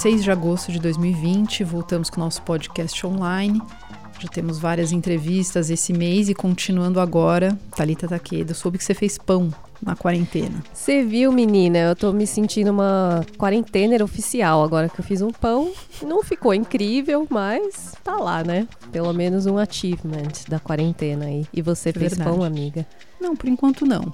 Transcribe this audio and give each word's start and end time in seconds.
6 0.00 0.24
de 0.24 0.30
agosto 0.30 0.72
de 0.72 0.78
2020, 0.78 1.62
voltamos 1.62 2.08
com 2.08 2.22
o 2.22 2.24
nosso 2.24 2.40
podcast 2.40 3.06
online. 3.06 3.60
Já 4.18 4.28
temos 4.30 4.58
várias 4.58 4.92
entrevistas 4.92 5.68
esse 5.68 5.92
mês 5.92 6.30
e 6.30 6.34
continuando 6.34 6.98
agora, 6.98 7.54
Talita 7.76 8.08
Taqueda, 8.08 8.54
soube 8.54 8.78
que 8.78 8.84
você 8.84 8.94
fez 8.94 9.18
pão 9.18 9.52
na 9.82 9.94
quarentena. 9.94 10.64
Você 10.72 11.04
viu, 11.04 11.30
menina? 11.30 11.76
Eu 11.80 11.94
tô 11.94 12.14
me 12.14 12.26
sentindo 12.26 12.70
uma 12.70 13.22
quarentena 13.36 14.02
oficial 14.02 14.64
agora 14.64 14.88
que 14.88 14.98
eu 14.98 15.04
fiz 15.04 15.20
um 15.20 15.30
pão. 15.30 15.70
Não 16.02 16.22
ficou 16.22 16.54
incrível, 16.54 17.26
mas 17.28 17.94
tá 18.02 18.16
lá, 18.16 18.42
né? 18.42 18.66
Pelo 18.90 19.12
menos 19.12 19.44
um 19.44 19.58
achievement 19.58 20.48
da 20.48 20.58
quarentena 20.58 21.26
aí. 21.26 21.46
E 21.52 21.60
você 21.60 21.92
fez 21.92 22.14
Verdade. 22.14 22.30
pão, 22.30 22.42
amiga? 22.42 22.86
Não, 23.20 23.36
por 23.36 23.50
enquanto 23.50 23.84
não. 23.84 24.10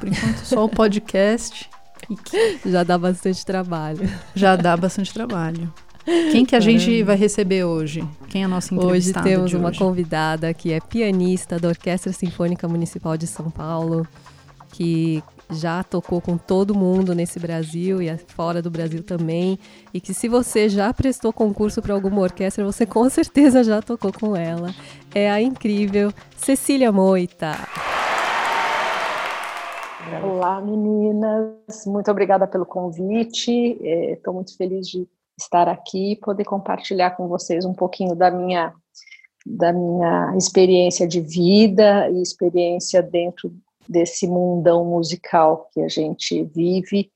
Por 0.00 0.08
enquanto 0.08 0.38
só 0.46 0.64
o 0.64 0.68
podcast. 0.70 1.68
Já 2.64 2.82
dá 2.82 2.96
bastante 2.98 3.44
trabalho. 3.44 4.08
Já 4.34 4.56
dá 4.56 4.76
bastante 4.76 5.12
trabalho. 5.12 5.72
Quem 6.04 6.44
que 6.46 6.54
a 6.54 6.60
gente 6.60 7.02
vai 7.02 7.16
receber 7.16 7.64
hoje? 7.64 8.06
Quem 8.28 8.42
é 8.42 8.44
a 8.44 8.48
nossa 8.48 8.72
entrevistada 8.72 9.26
Hoje 9.26 9.34
temos 9.36 9.52
uma 9.54 9.70
hoje? 9.70 9.78
convidada 9.78 10.54
que 10.54 10.72
é 10.72 10.80
pianista 10.80 11.58
da 11.58 11.68
Orquestra 11.68 12.12
Sinfônica 12.12 12.68
Municipal 12.68 13.16
de 13.16 13.26
São 13.26 13.50
Paulo, 13.50 14.06
que 14.70 15.20
já 15.50 15.82
tocou 15.82 16.20
com 16.20 16.36
todo 16.36 16.76
mundo 16.76 17.12
nesse 17.12 17.40
Brasil 17.40 18.00
e 18.00 18.16
fora 18.28 18.62
do 18.62 18.70
Brasil 18.70 19.02
também, 19.02 19.58
e 19.92 20.00
que 20.00 20.14
se 20.14 20.28
você 20.28 20.68
já 20.68 20.92
prestou 20.94 21.32
concurso 21.32 21.82
para 21.82 21.94
alguma 21.94 22.20
orquestra, 22.20 22.64
você 22.64 22.86
com 22.86 23.08
certeza 23.10 23.64
já 23.64 23.82
tocou 23.82 24.12
com 24.12 24.36
ela. 24.36 24.72
É 25.12 25.28
a 25.28 25.40
incrível 25.40 26.12
Cecília 26.36 26.92
Moita. 26.92 27.56
Olá, 30.22 30.60
meninas. 30.60 31.84
Muito 31.84 32.08
obrigada 32.10 32.46
pelo 32.46 32.64
convite. 32.64 33.50
Estou 33.82 34.32
é, 34.32 34.36
muito 34.36 34.56
feliz 34.56 34.86
de 34.86 35.06
estar 35.36 35.68
aqui 35.68 36.12
e 36.12 36.16
poder 36.16 36.44
compartilhar 36.44 37.10
com 37.12 37.26
vocês 37.26 37.64
um 37.64 37.74
pouquinho 37.74 38.14
da 38.14 38.30
minha 38.30 38.72
da 39.44 39.72
minha 39.72 40.34
experiência 40.36 41.06
de 41.06 41.20
vida 41.20 42.08
e 42.10 42.20
experiência 42.20 43.00
dentro 43.00 43.52
desse 43.88 44.26
mundão 44.26 44.84
musical 44.84 45.68
que 45.72 45.80
a 45.80 45.88
gente 45.88 46.42
vive, 46.42 47.10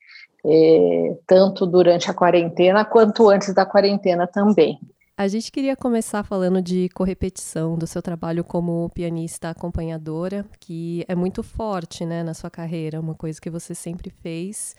é, 0.47 1.17
tanto 1.27 1.67
durante 1.67 2.09
a 2.09 2.15
quarentena 2.15 2.85
quanto 2.85 3.29
antes 3.29 3.53
da 3.53 3.67
quarentena 3.67 4.29
também. 4.29 4.79
A 5.21 5.29
gente 5.29 5.53
queria 5.53 5.77
começar 5.77 6.25
falando 6.25 6.63
de 6.63 6.89
correpetição, 6.95 7.77
do 7.77 7.87
seu 7.87 8.01
trabalho 8.01 8.43
como 8.43 8.89
pianista 8.95 9.51
acompanhadora, 9.51 10.47
que 10.59 11.05
é 11.07 11.15
muito 11.15 11.43
forte 11.43 12.07
né, 12.07 12.23
na 12.23 12.33
sua 12.33 12.49
carreira, 12.49 12.99
uma 12.99 13.15
coisa 13.15 13.39
que 13.39 13.51
você 13.51 13.75
sempre 13.75 14.09
fez. 14.09 14.75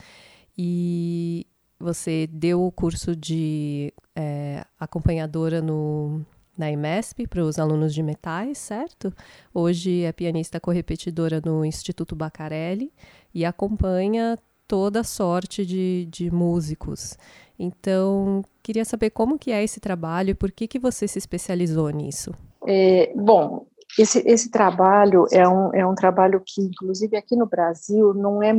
E 0.58 1.46
você 1.80 2.26
deu 2.26 2.66
o 2.66 2.72
curso 2.72 3.16
de 3.16 3.94
é, 4.16 4.66
acompanhadora 4.80 5.62
no, 5.62 6.26
na 6.58 6.72
IMESP 6.72 7.28
para 7.28 7.44
os 7.44 7.60
alunos 7.60 7.94
de 7.94 8.02
metais, 8.02 8.58
certo? 8.58 9.14
Hoje 9.54 10.02
é 10.02 10.12
pianista 10.12 10.60
correpetidora 10.60 11.40
no 11.46 11.64
Instituto 11.64 12.16
Bacarelli 12.16 12.92
e 13.32 13.46
acompanha 13.46 14.40
toda 14.72 15.04
sorte 15.04 15.66
de, 15.66 16.08
de 16.10 16.32
músicos. 16.32 17.18
Então, 17.64 18.44
queria 18.64 18.84
saber 18.84 19.12
como 19.12 19.38
que 19.38 19.52
é 19.52 19.64
esse 19.64 19.80
trabalho 19.80 20.32
e 20.32 20.34
por 20.34 20.52
que, 20.52 20.68
que 20.68 20.80
você 20.80 21.08
se 21.08 21.20
especializou 21.20 21.92
nisso. 21.92 22.32
É, 22.68 23.14
bom, 23.16 23.68
esse, 24.00 24.28
esse 24.28 24.50
trabalho 24.50 25.28
é 25.32 25.48
um, 25.48 25.74
é 25.76 25.86
um 25.86 25.94
trabalho 25.94 26.42
que, 26.44 26.60
inclusive 26.60 27.16
aqui 27.16 27.36
no 27.36 27.46
Brasil, 27.46 28.16
não 28.16 28.42
é, 28.42 28.52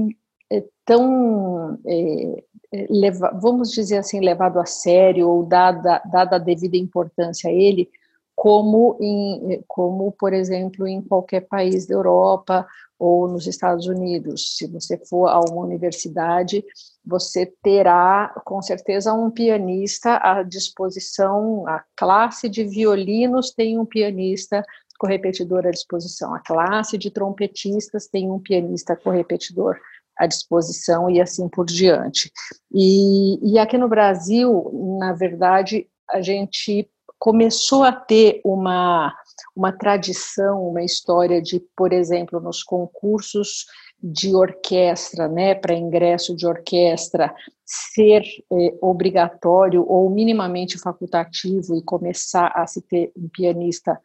é 0.52 0.64
tão 0.84 1.78
é, 1.84 2.44
leva, 2.88 3.36
vamos 3.42 3.72
dizer 3.72 3.98
assim, 3.98 4.20
levado 4.20 4.60
a 4.60 4.66
sério 4.66 5.28
ou 5.28 5.44
dada, 5.44 6.00
dada 6.10 6.36
a 6.36 6.38
devida 6.38 6.76
importância 6.76 7.50
a 7.50 7.52
ele, 7.52 7.90
como, 8.36 8.96
em, 9.00 9.64
como, 9.66 10.12
por 10.12 10.32
exemplo, 10.32 10.86
em 10.86 11.02
qualquer 11.02 11.40
país 11.42 11.86
da 11.86 11.94
Europa 11.94 12.66
ou 12.98 13.26
nos 13.28 13.48
Estados 13.48 13.86
Unidos. 13.86 14.56
Se 14.56 14.66
você 14.68 14.96
for 14.96 15.26
a 15.26 15.40
uma 15.40 15.62
universidade, 15.62 16.64
você 17.04 17.46
terá, 17.62 18.32
com 18.44 18.62
certeza, 18.62 19.12
um 19.12 19.30
pianista 19.30 20.18
à 20.22 20.42
disposição, 20.42 21.66
a 21.66 21.82
classe 21.96 22.48
de 22.48 22.64
violinos 22.64 23.50
tem 23.50 23.78
um 23.78 23.84
pianista 23.84 24.64
correpetidor 24.98 25.66
à 25.66 25.70
disposição, 25.70 26.32
a 26.32 26.40
classe 26.40 26.96
de 26.96 27.10
trompetistas 27.10 28.06
tem 28.06 28.30
um 28.30 28.38
pianista 28.38 28.94
correpetidor 28.94 29.76
à 30.16 30.26
disposição 30.26 31.10
e 31.10 31.20
assim 31.20 31.48
por 31.48 31.66
diante. 31.66 32.30
E, 32.72 33.52
e 33.52 33.58
aqui 33.58 33.76
no 33.76 33.88
Brasil, 33.88 34.70
na 35.00 35.12
verdade, 35.12 35.88
a 36.08 36.20
gente 36.20 36.88
começou 37.18 37.82
a 37.82 37.92
ter 37.92 38.40
uma, 38.44 39.14
uma 39.54 39.72
tradição, 39.72 40.68
uma 40.68 40.82
história 40.82 41.40
de, 41.40 41.60
por 41.76 41.92
exemplo, 41.92 42.40
nos 42.40 42.62
concursos 42.62 43.66
de 44.02 44.34
orquestra, 44.34 45.28
né, 45.28 45.54
para 45.54 45.74
ingresso 45.74 46.34
de 46.34 46.46
orquestra, 46.46 47.32
ser 47.64 48.22
é, 48.52 48.74
obrigatório 48.80 49.84
ou 49.88 50.10
minimamente 50.10 50.78
facultativo 50.78 51.76
e 51.76 51.82
começar 51.82 52.52
a 52.54 52.66
se 52.66 52.82
ter 52.82 53.12
um 53.16 53.28
pianista 53.28 54.00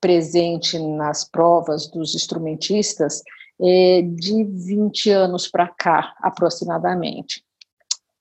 presente 0.00 0.78
nas 0.78 1.28
provas 1.28 1.90
dos 1.90 2.14
instrumentistas, 2.14 3.22
é, 3.60 4.02
de 4.02 4.44
20 4.44 5.10
anos 5.10 5.48
para 5.48 5.66
cá, 5.66 6.14
aproximadamente. 6.22 7.42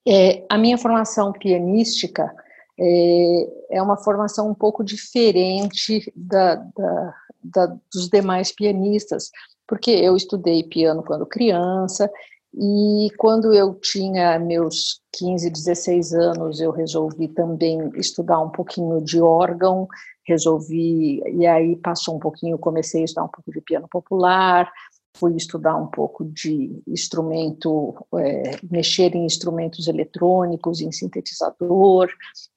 É, 0.07 0.45
a 0.49 0.57
minha 0.57 0.77
formação 0.77 1.31
pianística 1.33 2.33
é, 2.79 3.77
é, 3.77 3.81
uma 3.81 3.97
formação 3.97 4.49
um 4.49 4.53
pouco 4.53 4.83
diferente 4.83 6.11
da, 6.15 6.55
da, 6.55 7.15
da, 7.43 7.77
dos 7.91 8.07
demais 8.09 8.51
pianistas, 8.51 9.31
porque 9.67 9.91
eu 9.91 10.15
estudei 10.15 10.63
piano 10.63 11.03
quando 11.03 11.25
criança, 11.25 12.09
e 12.59 13.09
quando 13.17 13.53
eu 13.53 13.75
tinha 13.75 14.39
meus 14.39 15.01
15, 15.13 15.49
16 15.49 16.13
anos, 16.13 16.59
eu 16.59 16.71
resolvi 16.71 17.27
também 17.27 17.91
estudar 17.95 18.39
um 18.39 18.49
pouquinho 18.49 19.01
de 19.01 19.21
órgão, 19.21 19.87
resolvi, 20.25 21.21
e 21.27 21.45
aí 21.45 21.75
passou 21.75 22.15
um 22.15 22.19
pouquinho, 22.19 22.57
comecei 22.57 23.01
a 23.01 23.05
estudar 23.05 23.25
um 23.25 23.29
pouco 23.29 23.51
de 23.51 23.61
piano 23.61 23.87
popular, 23.87 24.71
fui 25.17 25.35
estudar 25.35 25.75
um 25.75 25.87
pouco 25.87 26.25
de 26.25 26.81
instrumento, 26.87 27.93
é, 28.15 28.57
mexer 28.71 29.15
em 29.15 29.25
instrumentos 29.25 29.87
eletrônicos, 29.87 30.81
em 30.81 30.91
sintetizador. 30.91 32.07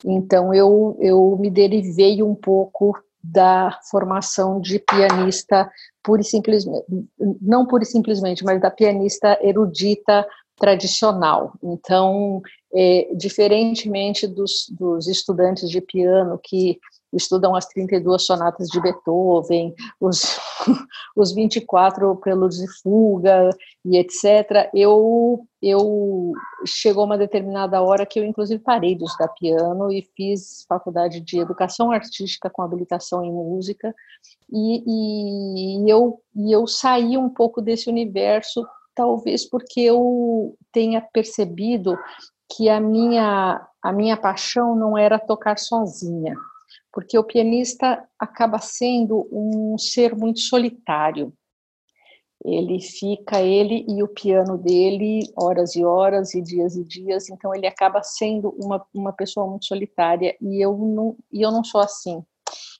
Então, 0.04 0.54
eu, 0.54 0.96
eu 1.00 1.36
me 1.38 1.50
derivei 1.50 2.22
um 2.22 2.34
pouco 2.34 2.96
da 3.22 3.78
formação 3.90 4.60
de 4.60 4.78
pianista 4.78 5.70
pura 6.02 6.22
e 6.22 6.24
simplesmente, 6.24 6.84
não 7.40 7.66
pura 7.66 7.82
e 7.82 7.86
simplesmente, 7.86 8.44
mas 8.44 8.60
da 8.60 8.70
pianista 8.70 9.38
erudita 9.42 10.26
tradicional. 10.56 11.54
Então, 11.62 12.40
é, 12.74 13.08
diferentemente 13.14 14.26
dos, 14.26 14.66
dos 14.70 15.08
estudantes 15.08 15.68
de 15.68 15.80
piano 15.80 16.38
que 16.42 16.78
estudam 17.12 17.54
as 17.54 17.66
32 17.66 18.24
sonatas 18.24 18.68
de 18.68 18.80
Beethoven, 18.80 19.74
os, 20.00 20.38
os 21.16 21.32
24 21.32 22.14
preludes 22.16 22.58
de 22.58 22.68
fuga 22.80 23.50
e 23.84 23.96
etc. 23.96 24.70
Eu, 24.74 25.44
eu 25.62 26.32
chegou 26.64 27.04
uma 27.04 27.18
determinada 27.18 27.82
hora 27.82 28.06
que 28.06 28.20
eu 28.20 28.24
inclusive 28.24 28.62
parei 28.62 28.94
de 28.94 29.04
estudar 29.04 29.28
piano 29.28 29.90
e 29.90 30.02
fiz 30.16 30.64
faculdade 30.68 31.20
de 31.20 31.38
educação 31.38 31.90
artística 31.90 32.50
com 32.50 32.62
habilitação 32.62 33.24
em 33.24 33.32
música 33.32 33.94
e, 34.50 34.82
e, 34.86 35.84
e 35.84 35.90
eu, 35.90 36.20
e 36.34 36.52
eu 36.52 36.66
saí 36.66 37.16
um 37.16 37.28
pouco 37.28 37.60
desse 37.60 37.88
universo 37.88 38.66
talvez 38.94 39.48
porque 39.48 39.80
eu 39.80 40.56
tenha 40.72 41.00
percebido 41.00 41.98
que 42.52 42.68
a 42.68 42.80
minha 42.80 43.66
a 43.82 43.92
minha 43.92 44.16
paixão 44.16 44.76
não 44.76 44.98
era 44.98 45.18
tocar 45.18 45.58
sozinha 45.58 46.36
porque 46.92 47.18
o 47.18 47.24
pianista 47.24 48.04
acaba 48.18 48.58
sendo 48.58 49.28
um 49.30 49.78
ser 49.78 50.16
muito 50.16 50.40
solitário. 50.40 51.32
Ele 52.44 52.80
fica, 52.80 53.40
ele 53.40 53.84
e 53.86 54.02
o 54.02 54.08
piano 54.08 54.56
dele, 54.56 55.20
horas 55.36 55.76
e 55.76 55.84
horas 55.84 56.34
e 56.34 56.40
dias 56.40 56.74
e 56.74 56.84
dias, 56.84 57.28
então 57.28 57.54
ele 57.54 57.66
acaba 57.66 58.02
sendo 58.02 58.48
uma, 58.58 58.84
uma 58.94 59.12
pessoa 59.12 59.46
muito 59.46 59.66
solitária, 59.66 60.34
e 60.40 60.64
eu 60.64 60.76
não, 60.76 61.16
e 61.30 61.42
eu 61.42 61.50
não 61.50 61.62
sou 61.62 61.82
assim. 61.82 62.24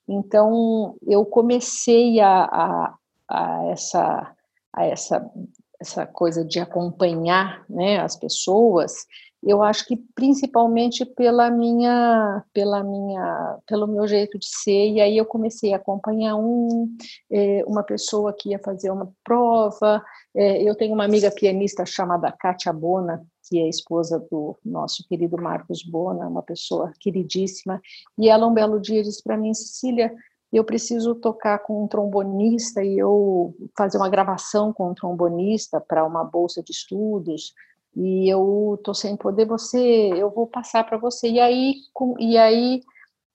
Então, 0.09 0.97
eu 1.07 1.25
comecei 1.27 2.21
a, 2.21 2.45
a, 2.45 2.95
a 3.29 3.65
essa, 3.67 4.35
a 4.73 4.85
essa, 4.87 5.31
essa 5.79 6.07
coisa 6.07 6.45
de 6.45 6.59
acompanhar 6.59 7.65
né, 7.69 8.01
as 8.01 8.17
pessoas, 8.17 9.07
eu 9.43 9.63
acho 9.63 9.87
que 9.87 9.97
principalmente 10.15 11.05
pela 11.05 11.51
minha, 11.51 12.45
pela 12.53 12.85
minha, 12.85 13.59
pelo 13.67 13.87
meu 13.87 14.07
jeito 14.07 14.39
de 14.39 14.47
ser, 14.47 14.91
e 14.91 15.01
aí 15.01 15.17
eu 15.17 15.25
comecei 15.25 15.73
a 15.73 15.77
acompanhar 15.77 16.37
um, 16.37 16.95
é, 17.31 17.65
uma 17.67 17.83
pessoa 17.83 18.35
que 18.39 18.51
ia 18.51 18.59
fazer 18.59 18.91
uma 18.91 19.11
prova, 19.25 20.03
é, 20.35 20.63
eu 20.63 20.75
tenho 20.75 20.93
uma 20.93 21.05
amiga 21.05 21.31
pianista 21.31 21.87
chamada 21.87 22.31
Kátia 22.33 22.73
Bona, 22.73 23.25
que 23.49 23.59
é 23.59 23.69
esposa 23.69 24.19
do 24.31 24.59
nosso 24.65 25.07
querido 25.09 25.41
Marcos 25.41 25.83
Bona, 25.83 26.29
uma 26.29 26.43
pessoa 26.43 26.93
queridíssima, 27.01 27.81
e 28.19 28.29
ela 28.29 28.47
um 28.47 28.55
belo 28.55 28.79
dia 28.79 29.03
disse 29.03 29.23
para 29.23 29.39
mim, 29.39 29.55
Cecília, 29.55 30.15
eu 30.53 30.65
preciso 30.65 31.15
tocar 31.15 31.61
com 31.61 31.85
um 31.85 31.89
trombonista 31.89 32.83
e 32.83 32.99
eu 32.99 33.55
fazer 33.77 33.97
uma 33.97 34.09
gravação 34.09 34.73
com 34.73 34.91
um 34.91 34.95
trombonista 34.95 35.81
para 35.81 36.05
uma 36.05 36.25
bolsa 36.25 36.63
de 36.63 36.73
estudos 36.73 37.55
e 37.97 38.33
eu 38.33 38.81
tô 38.85 38.95
sem 38.95 39.17
poder 39.17 39.47
você 39.47 39.79
eu 40.15 40.31
vou 40.31 40.47
passar 40.47 40.85
para 40.85 40.99
você 40.99 41.29
e 41.29 41.41
aí 41.41 41.75
com, 41.93 42.15
e 42.19 42.39
aí 42.39 42.81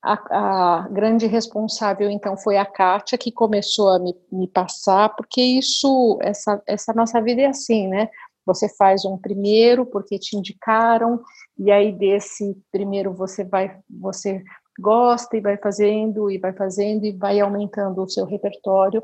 a, 0.03 0.83
a, 0.83 0.87
grande 0.89 1.27
responsável 1.27 2.09
então 2.09 2.37
foi 2.37 2.57
a 2.57 2.65
Kátia 2.65 3.17
que 3.17 3.31
começou 3.31 3.89
a 3.89 3.99
me, 3.99 4.15
me 4.31 4.47
passar 4.47 5.09
porque 5.15 5.41
isso 5.41 6.17
essa 6.21 6.61
essa 6.67 6.93
nossa 6.93 7.21
vida 7.21 7.41
é 7.41 7.47
assim 7.47 7.87
né 7.87 8.09
você 8.45 8.69
faz 8.77 9.03
um 9.03 9.17
primeiro 9.17 9.85
porque 9.85 10.19
te 10.19 10.37
indicaram 10.37 11.19
e 11.57 11.71
aí 11.71 11.91
desse 11.91 12.55
primeiro 12.71 13.13
você 13.13 13.43
vai 13.43 13.77
você 13.89 14.43
gosta 14.79 15.37
e 15.37 15.41
vai 15.41 15.57
fazendo 15.57 16.29
e 16.29 16.37
vai 16.37 16.53
fazendo 16.53 17.05
e 17.05 17.11
vai 17.11 17.39
aumentando 17.39 18.01
o 18.03 18.09
seu 18.09 18.25
repertório. 18.25 19.03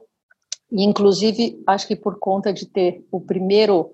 E 0.71 0.83
inclusive, 0.83 1.61
acho 1.67 1.87
que 1.87 1.95
por 1.95 2.17
conta 2.19 2.53
de 2.53 2.65
ter 2.65 3.05
o 3.11 3.19
primeiro 3.19 3.91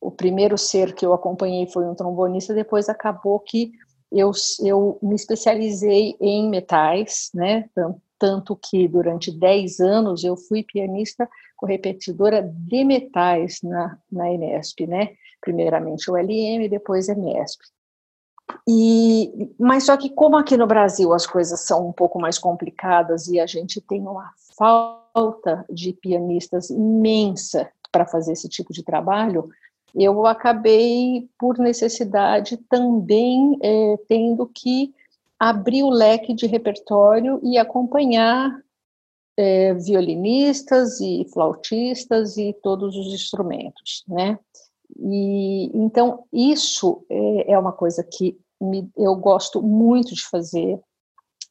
o 0.00 0.10
primeiro 0.10 0.56
ser 0.56 0.94
que 0.94 1.04
eu 1.04 1.12
acompanhei 1.12 1.66
foi 1.66 1.86
um 1.86 1.94
trombonista, 1.94 2.54
depois 2.54 2.88
acabou 2.88 3.40
que 3.40 3.72
eu, 4.10 4.30
eu 4.64 4.98
me 5.02 5.14
especializei 5.14 6.16
em 6.20 6.48
metais, 6.48 7.30
né? 7.34 7.68
Tanto 8.18 8.56
que 8.56 8.88
durante 8.88 9.30
10 9.30 9.80
anos 9.80 10.24
eu 10.24 10.36
fui 10.36 10.62
pianista 10.62 11.28
correpetidora 11.56 12.42
de 12.42 12.84
metais 12.84 13.58
na, 13.62 13.98
na 14.10 14.32
Enesp, 14.32 14.86
né? 14.86 15.10
Primeiramente 15.40 16.10
o 16.10 16.16
LM, 16.16 16.68
depois 16.68 17.08
Enesp. 17.08 17.60
E, 18.66 19.50
mas 19.58 19.84
só 19.84 19.96
que 19.96 20.08
como 20.10 20.36
aqui 20.36 20.56
no 20.56 20.66
Brasil 20.66 21.12
as 21.12 21.26
coisas 21.26 21.60
são 21.60 21.88
um 21.88 21.92
pouco 21.92 22.18
mais 22.18 22.38
complicadas 22.38 23.28
e 23.28 23.38
a 23.38 23.46
gente 23.46 23.80
tem 23.80 24.00
uma 24.00 24.32
falta 24.56 25.66
de 25.70 25.92
pianistas 25.92 26.70
imensa 26.70 27.70
para 27.92 28.06
fazer 28.06 28.32
esse 28.32 28.48
tipo 28.48 28.72
de 28.72 28.82
trabalho, 28.82 29.48
eu 29.94 30.26
acabei, 30.26 31.28
por 31.38 31.58
necessidade, 31.58 32.56
também 32.68 33.58
é, 33.62 33.96
tendo 34.08 34.46
que 34.46 34.94
abrir 35.38 35.82
o 35.82 35.90
leque 35.90 36.34
de 36.34 36.46
repertório 36.46 37.40
e 37.42 37.56
acompanhar 37.56 38.50
é, 39.36 39.72
violinistas 39.74 41.00
e 41.00 41.24
flautistas 41.32 42.36
e 42.36 42.52
todos 42.60 42.96
os 42.96 43.14
instrumentos, 43.14 44.04
né? 44.08 44.38
E 44.98 45.70
então 45.74 46.24
isso 46.32 47.04
é, 47.08 47.52
é 47.52 47.58
uma 47.58 47.72
coisa 47.72 48.02
que 48.02 48.36
me, 48.60 48.90
eu 48.96 49.14
gosto 49.14 49.62
muito 49.62 50.14
de 50.14 50.24
fazer 50.26 50.80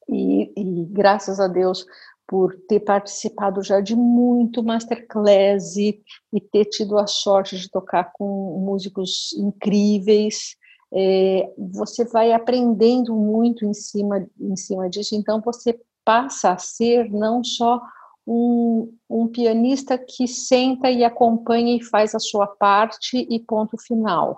e, 0.09 0.51
e, 0.55 0.85
graças 0.85 1.39
a 1.39 1.47
Deus 1.47 1.85
por 2.27 2.53
ter 2.67 2.81
participado 2.81 3.63
já 3.63 3.79
de 3.79 3.95
muito 3.95 4.61
masterclass 4.61 5.77
e, 5.77 6.01
e 6.33 6.41
ter 6.41 6.65
tido 6.65 6.97
a 6.97 7.07
sorte 7.07 7.57
de 7.57 7.69
tocar 7.69 8.11
com 8.13 8.59
músicos 8.65 9.33
incríveis, 9.37 10.55
é, 10.93 11.51
você 11.57 12.05
vai 12.05 12.33
aprendendo 12.33 13.15
muito 13.15 13.65
em 13.65 13.73
cima, 13.73 14.27
em 14.39 14.55
cima 14.55 14.89
disso, 14.89 15.15
então 15.15 15.41
você 15.41 15.79
passa 16.03 16.51
a 16.51 16.57
ser 16.57 17.09
não 17.09 17.43
só 17.43 17.81
um, 18.25 18.93
um 19.09 19.27
pianista 19.27 19.97
que 19.97 20.27
senta 20.27 20.91
e 20.91 21.03
acompanha 21.03 21.77
e 21.77 21.83
faz 21.83 22.13
a 22.13 22.19
sua 22.19 22.45
parte 22.45 23.25
e 23.29 23.39
ponto 23.39 23.77
final. 23.77 24.37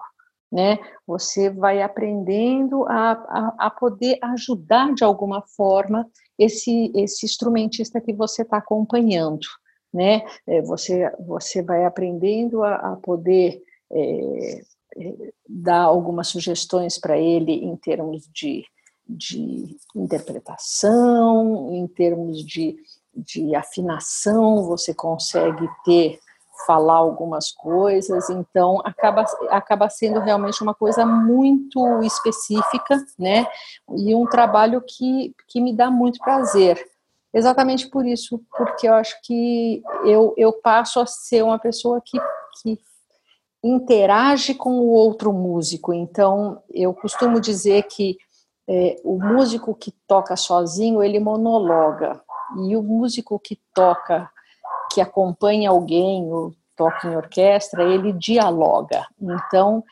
Né? 0.51 0.79
Você 1.05 1.49
vai 1.49 1.81
aprendendo 1.81 2.83
a, 2.87 3.11
a, 3.11 3.55
a 3.67 3.69
poder 3.69 4.17
ajudar 4.21 4.93
de 4.95 5.03
alguma 5.03 5.43
forma 5.43 6.09
esse, 6.37 6.91
esse 6.95 7.25
instrumentista 7.25 8.01
que 8.01 8.13
você 8.13 8.41
está 8.41 8.57
acompanhando, 8.57 9.45
né? 9.93 10.23
É, 10.47 10.61
você, 10.61 11.11
você 11.19 11.61
vai 11.61 11.85
aprendendo 11.85 12.63
a, 12.63 12.93
a 12.93 12.95
poder 12.95 13.61
é, 13.91 14.61
é 14.97 15.13
dar 15.47 15.83
algumas 15.83 16.29
sugestões 16.29 16.97
para 16.97 17.15
ele 17.15 17.53
em 17.53 17.75
termos 17.75 18.27
de, 18.33 18.63
de 19.07 19.77
interpretação, 19.95 21.71
em 21.73 21.85
termos 21.87 22.43
de 22.43 22.75
de 23.15 23.55
afinação, 23.55 24.63
você 24.63 24.93
consegue 24.93 25.67
ter 25.83 26.19
falar 26.65 26.95
algumas 26.95 27.51
coisas, 27.51 28.29
então 28.29 28.81
acaba, 28.83 29.25
acaba 29.49 29.89
sendo 29.89 30.19
realmente 30.19 30.61
uma 30.61 30.73
coisa 30.73 31.05
muito 31.05 32.01
específica, 32.03 32.97
né? 33.17 33.47
E 33.97 34.13
um 34.13 34.25
trabalho 34.25 34.81
que, 34.81 35.33
que 35.47 35.61
me 35.61 35.73
dá 35.73 35.89
muito 35.89 36.19
prazer. 36.19 36.83
Exatamente 37.33 37.87
por 37.87 38.05
isso, 38.05 38.41
porque 38.57 38.87
eu 38.87 38.93
acho 38.95 39.15
que 39.23 39.83
eu, 40.03 40.33
eu 40.35 40.51
passo 40.51 40.99
a 40.99 41.05
ser 41.05 41.43
uma 41.43 41.59
pessoa 41.59 42.01
que, 42.03 42.19
que 42.61 42.79
interage 43.63 44.53
com 44.55 44.79
o 44.79 44.89
outro 44.89 45.31
músico. 45.31 45.93
Então, 45.93 46.63
eu 46.71 46.93
costumo 46.93 47.39
dizer 47.39 47.83
que 47.83 48.17
é, 48.67 48.95
o 49.03 49.19
músico 49.19 49.75
que 49.75 49.91
toca 50.07 50.35
sozinho, 50.35 51.03
ele 51.03 51.19
monologa. 51.19 52.21
E 52.67 52.75
o 52.75 52.81
músico 52.81 53.39
que 53.39 53.59
toca, 53.73 54.29
que 54.91 55.01
acompanha 55.01 55.69
alguém, 55.69 56.31
ou 56.31 56.53
toca 56.75 57.07
em 57.07 57.15
orquestra, 57.15 57.83
ele 57.83 58.13
dialoga. 58.13 59.05
Então, 59.19 59.83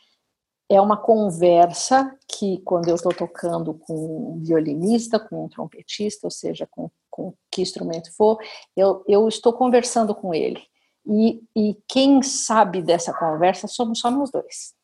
é 0.70 0.80
uma 0.80 0.96
conversa 0.96 2.14
que, 2.28 2.58
quando 2.58 2.88
eu 2.88 2.94
estou 2.94 3.12
tocando 3.12 3.74
com 3.74 4.34
um 4.34 4.42
violinista, 4.42 5.18
com 5.18 5.44
um 5.44 5.48
trompetista, 5.48 6.26
ou 6.26 6.30
seja, 6.30 6.66
com, 6.70 6.90
com 7.10 7.32
que 7.50 7.62
instrumento 7.62 8.14
for, 8.14 8.38
eu, 8.76 9.02
eu 9.08 9.26
estou 9.28 9.52
conversando 9.52 10.14
com 10.14 10.34
ele. 10.34 10.62
E, 11.06 11.42
e 11.56 11.76
quem 11.88 12.22
sabe 12.22 12.82
dessa 12.82 13.14
conversa 13.14 13.66
somos 13.66 13.98
só 14.00 14.10
nós 14.10 14.30
dois. 14.30 14.77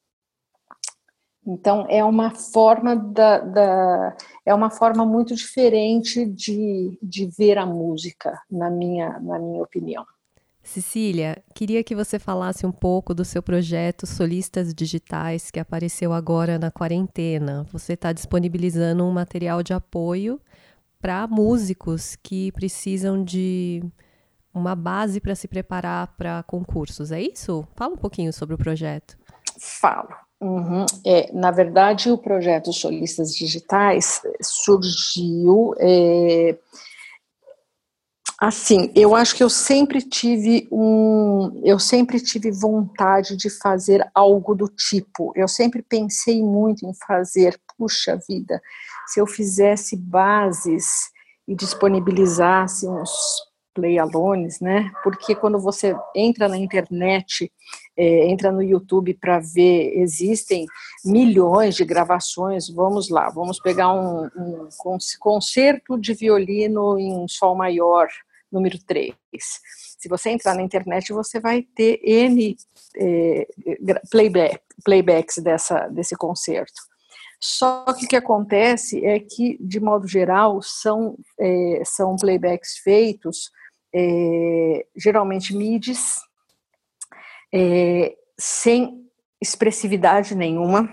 Então 1.46 1.86
é 1.88 2.02
uma 2.02 2.30
forma 2.30 2.96
da, 2.96 3.38
da, 3.38 4.16
é 4.46 4.54
uma 4.54 4.70
forma 4.70 5.04
muito 5.04 5.34
diferente 5.34 6.24
de, 6.24 6.98
de 7.02 7.26
ver 7.26 7.58
a 7.58 7.66
música, 7.66 8.40
na 8.50 8.70
minha, 8.70 9.18
na 9.20 9.38
minha 9.38 9.62
opinião. 9.62 10.06
Cecília, 10.62 11.42
queria 11.54 11.84
que 11.84 11.94
você 11.94 12.18
falasse 12.18 12.64
um 12.64 12.72
pouco 12.72 13.12
do 13.12 13.22
seu 13.22 13.42
projeto 13.42 14.06
Solistas 14.06 14.72
Digitais, 14.72 15.50
que 15.50 15.60
apareceu 15.60 16.10
agora 16.14 16.58
na 16.58 16.70
quarentena. 16.70 17.66
Você 17.70 17.92
está 17.92 18.12
disponibilizando 18.12 19.04
um 19.04 19.12
material 19.12 19.62
de 19.62 19.74
apoio 19.74 20.40
para 20.98 21.26
músicos 21.26 22.16
que 22.16 22.50
precisam 22.52 23.22
de 23.22 23.84
uma 24.54 24.74
base 24.74 25.20
para 25.20 25.34
se 25.34 25.46
preparar 25.46 26.14
para 26.16 26.42
concursos, 26.44 27.12
é 27.12 27.20
isso? 27.20 27.68
Fala 27.76 27.92
um 27.92 27.98
pouquinho 27.98 28.32
sobre 28.32 28.54
o 28.54 28.58
projeto. 28.58 29.18
Falo. 29.60 30.14
Uhum. 30.44 30.84
É, 31.06 31.32
na 31.32 31.50
verdade, 31.50 32.10
o 32.10 32.18
projeto 32.18 32.70
Solistas 32.70 33.34
Digitais 33.34 34.20
surgiu. 34.42 35.74
É, 35.78 36.54
assim, 38.38 38.92
eu 38.94 39.16
acho 39.16 39.34
que 39.34 39.42
eu 39.42 39.48
sempre 39.48 40.02
tive 40.02 40.68
um, 40.70 41.62
eu 41.64 41.78
sempre 41.78 42.20
tive 42.20 42.50
vontade 42.50 43.38
de 43.38 43.48
fazer 43.48 44.06
algo 44.14 44.54
do 44.54 44.68
tipo. 44.68 45.32
Eu 45.34 45.48
sempre 45.48 45.80
pensei 45.80 46.42
muito 46.42 46.84
em 46.84 46.92
fazer, 47.06 47.58
puxa 47.78 48.20
vida, 48.28 48.60
se 49.06 49.20
eu 49.20 49.26
fizesse 49.26 49.96
bases 49.96 51.08
e 51.48 51.54
disponibilizasse 51.54 52.86
uns 52.86 53.10
play 53.74 53.98
alones, 53.98 54.60
né? 54.60 54.90
Porque 55.02 55.34
quando 55.34 55.58
você 55.58 55.94
entra 56.14 56.48
na 56.48 56.56
internet, 56.56 57.52
é, 57.96 58.28
entra 58.28 58.52
no 58.52 58.62
YouTube 58.62 59.14
para 59.14 59.40
ver, 59.40 59.92
existem 59.98 60.66
milhões 61.04 61.74
de 61.74 61.84
gravações. 61.84 62.68
Vamos 62.68 63.10
lá, 63.10 63.28
vamos 63.30 63.58
pegar 63.58 63.92
um, 63.92 64.24
um 64.36 64.68
concerto 65.18 65.98
de 65.98 66.14
violino 66.14 66.98
em 66.98 67.26
sol 67.28 67.54
maior, 67.56 68.08
número 68.50 68.78
3. 68.86 69.12
Se 69.98 70.08
você 70.08 70.30
entrar 70.30 70.54
na 70.54 70.62
internet, 70.62 71.12
você 71.12 71.40
vai 71.40 71.62
ter 71.62 72.00
N 72.02 72.56
é, 72.96 73.46
playback, 74.10 74.60
playbacks 74.84 75.38
dessa, 75.38 75.88
desse 75.88 76.16
concerto. 76.16 76.72
Só 77.40 77.84
que 77.92 78.06
o 78.06 78.08
que 78.08 78.16
acontece 78.16 79.04
é 79.04 79.20
que, 79.20 79.58
de 79.60 79.78
modo 79.78 80.08
geral, 80.08 80.62
são, 80.62 81.14
é, 81.38 81.82
são 81.84 82.16
playbacks 82.16 82.78
feitos 82.78 83.50
é, 83.94 84.86
geralmente 84.96 85.54
midis, 85.54 86.20
é, 87.52 88.16
sem 88.36 89.08
expressividade 89.40 90.34
nenhuma, 90.34 90.88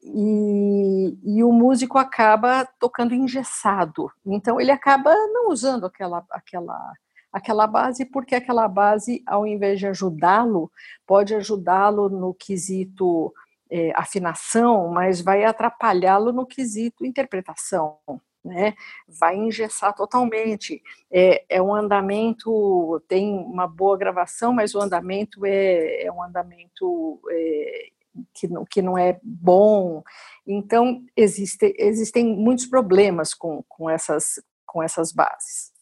e, 0.00 1.18
e, 1.24 1.42
o 1.42 1.50
músico 1.50 1.96
acaba 1.96 2.68
tocando 2.78 3.14
engessado. 3.14 4.10
Então 4.24 4.60
ele 4.60 4.70
acaba 4.70 5.10
não 5.32 5.48
usando 5.48 5.86
aquela, 5.86 6.22
aquela, 6.30 6.92
aquela 7.32 7.66
base, 7.66 8.04
porque 8.04 8.34
aquela 8.34 8.68
base, 8.68 9.22
ao 9.26 9.46
invés 9.46 9.78
de 9.78 9.86
ajudá-lo, 9.86 10.70
pode 11.06 11.34
ajudá-lo 11.34 12.10
no 12.10 12.34
quesito 12.34 13.32
é, 13.70 13.92
afinação, 13.96 14.88
mas 14.88 15.22
vai 15.22 15.42
atrapalhá-lo 15.44 16.32
no 16.32 16.46
quesito 16.46 17.04
interpretação. 17.04 17.98
Né, 18.44 18.74
vai 19.08 19.36
engessar 19.36 19.94
totalmente. 19.94 20.82
É, 21.10 21.44
é, 21.48 21.62
um 21.62 21.74
andamento, 21.74 23.02
tem 23.08 23.38
uma 23.38 23.66
boa 23.66 23.96
gravação, 23.96 24.52
mas 24.52 24.74
o 24.74 24.82
andamento 24.82 25.46
é, 25.46 26.02
é 26.02 26.12
um 26.12 26.22
andamento 26.22 27.18
é, 27.30 27.88
que, 28.32 28.48
não, 28.48 28.64
que 28.64 28.82
não 28.82 28.98
é 28.98 29.18
bom. 29.22 30.02
Então, 30.46 31.02
existe, 31.16 31.74
existem 31.78 32.24
muitos 32.24 32.66
problemas 32.66 33.34
com, 33.34 33.64
com, 33.68 33.88
essas, 33.88 34.42
com 34.66 34.82
essas 34.82 35.12
bases. 35.12 35.72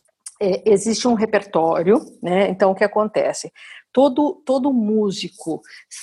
É, 0.40 0.62
existe 0.70 1.06
um 1.06 1.14
repertório, 1.14 2.00
né? 2.22 2.48
Então, 2.48 2.70
o 2.70 2.74
que 2.74 2.84
acontece? 2.84 3.52
Todo, 3.92 4.42
todo 4.44 4.72
músico, 4.72 5.60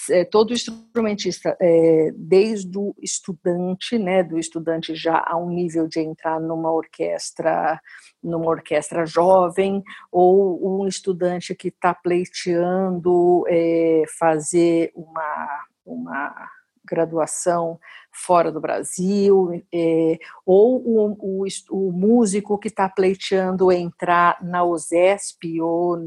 é, 0.09 0.23
todo 0.23 0.53
instrumentista, 0.53 1.57
é, 1.59 2.11
desde 2.15 2.77
o 2.77 2.93
estudante, 3.01 3.97
né, 3.97 4.23
do 4.23 4.37
estudante 4.37 4.93
já 4.95 5.23
a 5.25 5.35
um 5.37 5.49
nível 5.49 5.87
de 5.87 5.99
entrar 5.99 6.39
numa 6.39 6.71
orquestra, 6.71 7.81
numa 8.23 8.47
orquestra 8.47 9.05
jovem, 9.05 9.83
ou 10.11 10.81
um 10.81 10.87
estudante 10.87 11.55
que 11.55 11.69
está 11.69 11.93
pleiteando 11.93 13.43
é, 13.47 14.03
fazer 14.19 14.91
uma, 14.93 15.65
uma 15.85 16.49
graduação 16.89 17.79
fora 18.11 18.51
do 18.51 18.59
Brasil, 18.59 19.63
é, 19.73 20.19
ou 20.45 20.81
o, 20.81 21.43
o, 21.43 21.45
o, 21.69 21.91
músico 21.91 22.57
que 22.57 22.67
está 22.67 22.89
pleiteando 22.89 23.71
entrar 23.71 24.43
na 24.43 24.63
USESP 24.63 25.61
ou 25.61 25.97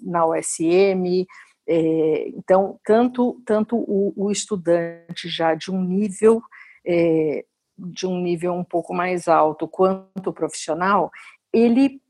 na 0.00 0.26
USM. 0.26 1.26
É, 1.66 2.28
então, 2.28 2.80
tanto, 2.84 3.40
tanto 3.44 3.76
o, 3.76 4.12
o, 4.16 4.30
estudante 4.30 5.28
já 5.28 5.54
de 5.54 5.70
um 5.70 5.82
nível 5.82 6.42
é, 6.84 7.44
de 7.78 8.06
um 8.06 8.20
nível 8.20 8.52
um 8.52 8.64
pouco 8.64 8.92
mais 8.92 9.26
alto 9.26 9.66
quanto 9.66 10.30
o 10.30 10.32
profissional, 10.32 11.10
ele 11.52 12.00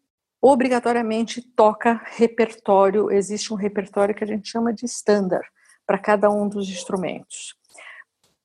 obrigatoriamente 0.43 1.43
toca 1.43 2.01
repertório, 2.07 3.11
existe 3.11 3.53
um 3.53 3.57
repertório 3.57 4.15
que 4.15 4.25
a 4.25 4.27
gente 4.27 4.49
chama 4.49 4.73
de 4.73 4.87
standard 4.87 5.47
para 5.87 5.99
cada 5.99 6.31
um 6.31 6.49
dos 6.49 6.69
instrumentos 6.69 7.60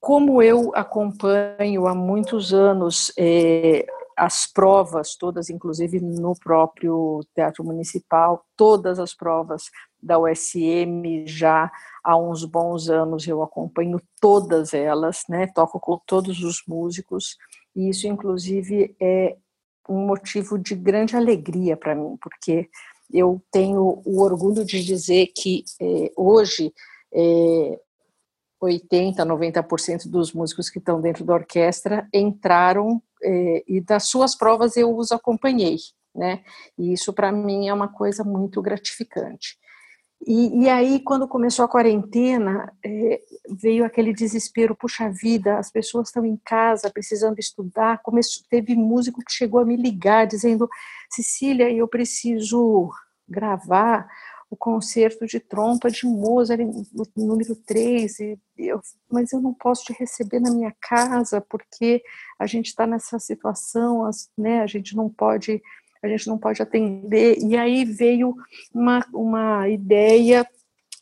como 0.05 0.39
eu 0.39 0.71
acompanho 0.75 1.87
há 1.87 1.95
muitos 1.95 2.53
anos 2.53 3.11
é, 3.17 3.87
as 4.15 4.45
provas 4.45 5.15
todas, 5.15 5.49
inclusive 5.49 5.99
no 5.99 6.35
próprio 6.35 7.21
Teatro 7.33 7.63
Municipal, 7.63 8.45
todas 8.55 8.99
as 8.99 9.15
provas 9.15 9.63
da 9.99 10.19
USM 10.19 11.25
já 11.25 11.71
há 12.03 12.15
uns 12.15 12.45
bons 12.45 12.87
anos 12.87 13.27
eu 13.27 13.41
acompanho 13.41 13.99
todas 14.21 14.75
elas, 14.75 15.23
né? 15.27 15.47
Toco 15.47 15.79
com 15.79 15.99
todos 16.05 16.39
os 16.43 16.61
músicos 16.67 17.35
e 17.75 17.89
isso 17.89 18.05
inclusive 18.05 18.95
é 19.01 19.35
um 19.89 20.05
motivo 20.05 20.59
de 20.59 20.75
grande 20.75 21.15
alegria 21.15 21.75
para 21.75 21.95
mim, 21.95 22.15
porque 22.21 22.69
eu 23.11 23.41
tenho 23.51 24.03
o 24.05 24.21
orgulho 24.21 24.63
de 24.63 24.85
dizer 24.85 25.31
que 25.35 25.63
é, 25.81 26.11
hoje 26.15 26.71
é, 27.11 27.79
80%, 28.65 29.15
90% 29.17 30.09
dos 30.09 30.33
músicos 30.33 30.69
que 30.69 30.79
estão 30.79 31.01
dentro 31.01 31.23
da 31.23 31.33
orquestra 31.33 32.07
entraram 32.13 33.01
eh, 33.23 33.63
e 33.67 33.81
das 33.81 34.07
suas 34.07 34.35
provas 34.35 34.77
eu 34.77 34.95
os 34.95 35.11
acompanhei, 35.11 35.77
né? 36.13 36.43
E 36.77 36.93
isso 36.93 37.13
para 37.13 37.31
mim 37.31 37.67
é 37.67 37.73
uma 37.73 37.87
coisa 37.87 38.23
muito 38.23 38.61
gratificante. 38.61 39.57
E, 40.25 40.63
e 40.63 40.69
aí, 40.69 40.99
quando 41.01 41.27
começou 41.27 41.65
a 41.65 41.67
quarentena, 41.67 42.73
eh, 42.83 43.21
veio 43.61 43.85
aquele 43.85 44.13
desespero: 44.13 44.75
puxa 44.75 45.09
vida, 45.09 45.57
as 45.57 45.71
pessoas 45.71 46.07
estão 46.07 46.25
em 46.25 46.37
casa 46.43 46.89
precisando 46.89 47.37
estudar. 47.37 48.01
Começou, 48.01 48.43
teve 48.49 48.75
músico 48.75 49.21
que 49.23 49.31
chegou 49.31 49.59
a 49.59 49.65
me 49.65 49.75
ligar 49.75 50.25
dizendo: 50.25 50.67
Cecília, 51.11 51.69
eu 51.71 51.87
preciso 51.87 52.89
gravar 53.27 54.07
o 54.49 54.55
concerto 54.55 55.25
de 55.25 55.39
trompa 55.39 55.89
de 55.89 56.05
Mozart, 56.05 56.61
número 57.15 57.55
3, 57.55 58.19
e 58.19 58.39
eu, 58.57 58.79
mas 59.11 59.31
eu 59.33 59.41
não 59.41 59.53
posso 59.53 59.85
te 59.85 59.93
receber 59.93 60.39
na 60.39 60.51
minha 60.51 60.73
casa 60.79 61.41
porque 61.41 62.03
a 62.39 62.45
gente 62.45 62.67
está 62.67 62.85
nessa 62.85 63.19
situação, 63.19 64.09
né, 64.37 64.61
a 64.61 64.67
gente 64.67 64.95
não 64.95 65.09
pode 65.09 65.61
a 66.03 66.07
gente 66.07 66.27
não 66.27 66.37
pode 66.37 66.61
atender. 66.61 67.37
E 67.39 67.57
aí 67.57 67.83
veio 67.83 68.35
uma, 68.71 69.03
uma 69.11 69.67
ideia, 69.67 70.47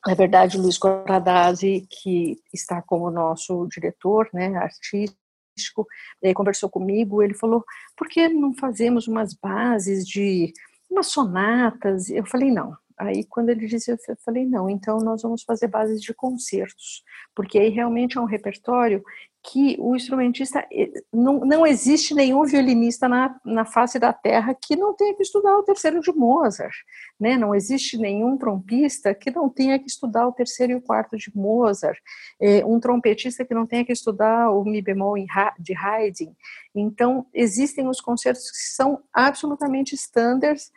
na 0.05 0.13
verdade, 0.13 0.57
Luiz 0.57 0.77
Corradazzi, 0.77 1.85
que 1.89 2.37
está 2.53 2.81
como 2.81 3.11
nosso 3.11 3.67
diretor, 3.67 4.29
né, 4.33 4.55
artístico, 4.55 5.85
conversou 6.33 6.69
comigo, 6.69 7.21
ele 7.21 7.33
falou, 7.33 7.63
por 7.95 8.07
que 8.07 8.27
não 8.29 8.53
fazemos 8.53 9.07
umas 9.07 9.33
bases 9.33 10.07
de 10.07 10.53
umas 10.89 11.07
sonatas? 11.07 12.09
Eu 12.09 12.25
falei, 12.25 12.51
não, 12.51 12.75
Aí, 13.03 13.25
quando 13.25 13.49
ele 13.49 13.67
disse, 13.67 13.91
eu 13.91 13.97
falei, 14.23 14.45
não, 14.45 14.69
então 14.69 14.97
nós 14.99 15.21
vamos 15.21 15.43
fazer 15.43 15.67
bases 15.67 16.01
de 16.01 16.13
concertos, 16.13 17.03
porque 17.35 17.59
aí 17.59 17.69
realmente 17.69 18.17
é 18.17 18.21
um 18.21 18.25
repertório 18.25 19.03
que 19.45 19.75
o 19.77 19.93
instrumentista, 19.93 20.65
não, 21.11 21.41
não 21.41 21.67
existe 21.67 22.15
nenhum 22.15 22.45
violinista 22.45 23.09
na, 23.09 23.37
na 23.43 23.65
face 23.65 23.99
da 23.99 24.13
terra 24.13 24.55
que 24.55 24.73
não 24.73 24.93
tenha 24.93 25.13
que 25.13 25.21
estudar 25.21 25.57
o 25.57 25.63
terceiro 25.63 25.99
de 25.99 26.13
Mozart, 26.13 26.73
né? 27.19 27.35
não 27.35 27.53
existe 27.53 27.97
nenhum 27.97 28.37
trompista 28.37 29.13
que 29.13 29.29
não 29.29 29.49
tenha 29.49 29.77
que 29.77 29.87
estudar 29.87 30.25
o 30.25 30.31
terceiro 30.31 30.71
e 30.71 30.75
o 30.75 30.81
quarto 30.81 31.17
de 31.17 31.29
Mozart, 31.35 31.99
é, 32.39 32.65
um 32.65 32.79
trompetista 32.79 33.43
que 33.43 33.53
não 33.53 33.67
tenha 33.67 33.83
que 33.83 33.91
estudar 33.91 34.49
o 34.49 34.63
mi 34.63 34.81
bemol 34.81 35.15
de 35.59 35.75
Haydn, 35.75 36.33
então 36.73 37.25
existem 37.33 37.89
os 37.89 37.99
concertos 37.99 38.49
que 38.49 38.73
são 38.73 39.03
absolutamente 39.13 39.93
standards, 39.93 40.71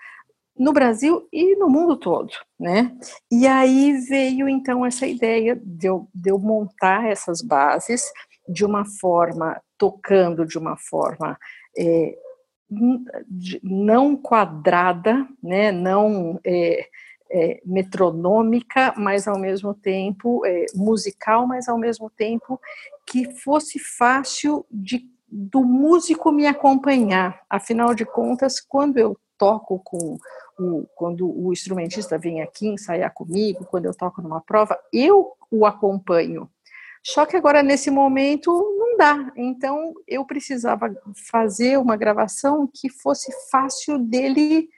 no 0.58 0.72
Brasil 0.72 1.28
e 1.32 1.56
no 1.56 1.68
mundo 1.68 1.96
todo, 1.96 2.32
né? 2.58 2.96
E 3.30 3.46
aí 3.46 3.98
veio 4.08 4.48
então 4.48 4.84
essa 4.84 5.06
ideia 5.06 5.60
de 5.62 5.86
eu, 5.86 6.08
de 6.14 6.30
eu 6.30 6.38
montar 6.38 7.06
essas 7.06 7.42
bases 7.42 8.10
de 8.48 8.64
uma 8.64 8.84
forma, 8.84 9.60
tocando 9.76 10.46
de 10.46 10.56
uma 10.58 10.76
forma 10.76 11.38
é, 11.76 12.16
não 13.62 14.16
quadrada, 14.16 15.26
né? 15.42 15.70
Não 15.70 16.40
é, 16.44 16.86
é, 17.30 17.60
metronômica, 17.64 18.94
mas 18.96 19.28
ao 19.28 19.38
mesmo 19.38 19.74
tempo 19.74 20.44
é, 20.46 20.66
musical, 20.74 21.46
mas 21.46 21.68
ao 21.68 21.78
mesmo 21.78 22.10
tempo 22.10 22.60
que 23.06 23.30
fosse 23.42 23.78
fácil 23.78 24.64
de 24.70 25.08
do 25.28 25.64
músico 25.64 26.30
me 26.30 26.46
acompanhar. 26.46 27.42
Afinal 27.50 27.94
de 27.94 28.04
contas, 28.04 28.60
quando 28.60 28.96
eu 28.96 29.18
toco 29.38 29.80
com 29.84 30.18
o, 30.58 30.86
quando 30.94 31.28
o 31.28 31.52
instrumentista 31.52 32.18
vem 32.18 32.42
aqui 32.42 32.68
ensaiar 32.68 33.12
comigo, 33.12 33.64
quando 33.64 33.86
eu 33.86 33.94
toco 33.94 34.22
numa 34.22 34.40
prova, 34.40 34.78
eu 34.92 35.32
o 35.50 35.66
acompanho. 35.66 36.50
Só 37.02 37.24
que 37.24 37.36
agora, 37.36 37.62
nesse 37.62 37.90
momento, 37.90 38.50
não 38.78 38.96
dá. 38.96 39.32
Então, 39.36 39.94
eu 40.08 40.24
precisava 40.24 40.92
fazer 41.30 41.78
uma 41.78 41.96
gravação 41.96 42.68
que 42.72 42.90
fosse 42.90 43.30
fácil 43.50 43.98
dele 43.98 44.68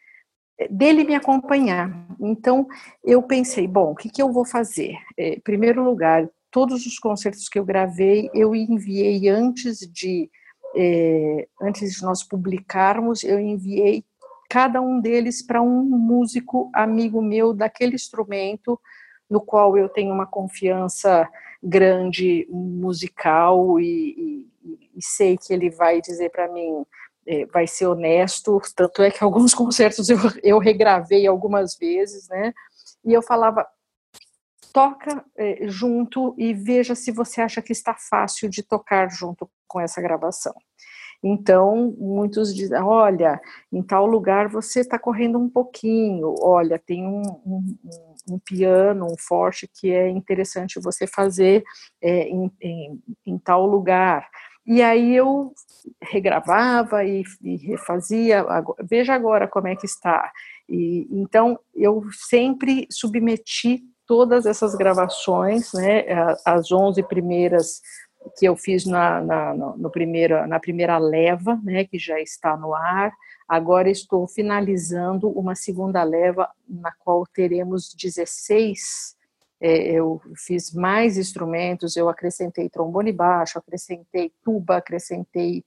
dele 0.70 1.04
me 1.04 1.14
acompanhar. 1.14 1.88
Então, 2.18 2.66
eu 3.04 3.22
pensei, 3.22 3.66
bom, 3.68 3.92
o 3.92 3.94
que, 3.94 4.10
que 4.10 4.20
eu 4.20 4.32
vou 4.32 4.44
fazer? 4.44 4.96
É, 5.16 5.34
em 5.34 5.40
primeiro 5.40 5.84
lugar, 5.84 6.28
todos 6.50 6.84
os 6.84 6.98
concertos 6.98 7.48
que 7.48 7.58
eu 7.58 7.64
gravei, 7.64 8.28
eu 8.34 8.54
enviei 8.54 9.28
antes 9.28 9.78
de 9.78 10.28
é, 10.76 11.48
antes 11.62 11.94
de 11.94 12.02
nós 12.02 12.22
publicarmos, 12.22 13.24
eu 13.24 13.40
enviei 13.40 14.04
cada 14.48 14.80
um 14.80 15.00
deles 15.00 15.42
para 15.42 15.60
um 15.60 15.82
músico 15.82 16.70
amigo 16.72 17.20
meu 17.20 17.52
daquele 17.52 17.94
instrumento, 17.94 18.80
no 19.28 19.40
qual 19.40 19.76
eu 19.76 19.88
tenho 19.88 20.12
uma 20.12 20.26
confiança 20.26 21.28
grande 21.62 22.46
musical 22.50 23.78
e, 23.78 24.46
e, 24.64 24.90
e 24.96 25.02
sei 25.02 25.36
que 25.36 25.52
ele 25.52 25.70
vai 25.70 26.00
dizer 26.00 26.30
para 26.30 26.50
mim, 26.50 26.84
é, 27.26 27.44
vai 27.46 27.66
ser 27.66 27.86
honesto, 27.86 28.60
tanto 28.74 29.02
é 29.02 29.10
que 29.10 29.22
alguns 29.22 29.52
concertos 29.54 30.08
eu, 30.08 30.18
eu 30.42 30.58
regravei 30.58 31.26
algumas 31.26 31.76
vezes, 31.76 32.28
né? 32.28 32.54
E 33.04 33.12
eu 33.12 33.22
falava, 33.22 33.66
toca 34.72 35.24
é, 35.36 35.68
junto 35.68 36.34
e 36.38 36.54
veja 36.54 36.94
se 36.94 37.10
você 37.10 37.40
acha 37.40 37.60
que 37.60 37.72
está 37.72 37.94
fácil 37.94 38.48
de 38.48 38.62
tocar 38.62 39.10
junto 39.10 39.50
com 39.66 39.80
essa 39.80 40.00
gravação. 40.00 40.54
Então, 41.22 41.94
muitos 41.98 42.54
dizem: 42.54 42.80
olha, 42.80 43.40
em 43.72 43.82
tal 43.82 44.06
lugar 44.06 44.48
você 44.48 44.80
está 44.80 44.98
correndo 44.98 45.38
um 45.38 45.48
pouquinho, 45.48 46.34
olha, 46.40 46.78
tem 46.78 47.06
um, 47.06 47.22
um, 47.44 47.76
um, 48.30 48.38
piano, 48.38 49.06
um 49.06 49.16
forte 49.18 49.68
que 49.68 49.90
é 49.90 50.08
interessante 50.08 50.80
você 50.80 51.06
fazer 51.06 51.64
é, 52.00 52.28
em, 52.28 52.52
em, 52.60 53.02
em 53.26 53.38
tal 53.38 53.66
lugar. 53.66 54.28
E 54.64 54.82
aí 54.82 55.16
eu 55.16 55.52
regravava 56.02 57.02
e, 57.02 57.24
e, 57.42 57.56
refazia, 57.56 58.44
veja 58.82 59.14
agora 59.14 59.48
como 59.48 59.66
é 59.66 59.74
que 59.74 59.86
está. 59.86 60.30
E, 60.68 61.08
então, 61.10 61.58
eu 61.74 62.04
sempre 62.12 62.86
submeti 62.90 63.82
todas 64.06 64.46
essas 64.46 64.74
gravações, 64.74 65.72
né, 65.72 66.04
as 66.44 66.70
11 66.70 67.02
primeiras 67.04 67.80
que 68.36 68.46
eu 68.46 68.56
fiz 68.56 68.84
na, 68.84 69.20
na, 69.20 69.54
no 69.54 69.90
primeiro, 69.90 70.46
na 70.46 70.58
primeira 70.58 70.98
leva, 70.98 71.60
né, 71.62 71.84
que 71.84 71.98
já 71.98 72.20
está 72.20 72.56
no 72.56 72.74
ar. 72.74 73.12
Agora 73.48 73.90
estou 73.90 74.26
finalizando 74.26 75.28
uma 75.30 75.54
segunda 75.54 76.02
leva, 76.02 76.48
na 76.68 76.92
qual 76.92 77.24
teremos 77.26 77.94
16. 77.94 79.16
É, 79.60 79.92
eu 79.92 80.20
fiz 80.36 80.72
mais 80.72 81.16
instrumentos, 81.16 81.96
eu 81.96 82.08
acrescentei 82.08 82.68
trombone 82.68 83.12
baixo, 83.12 83.58
acrescentei 83.58 84.32
tuba, 84.44 84.76
acrescentei 84.76 85.64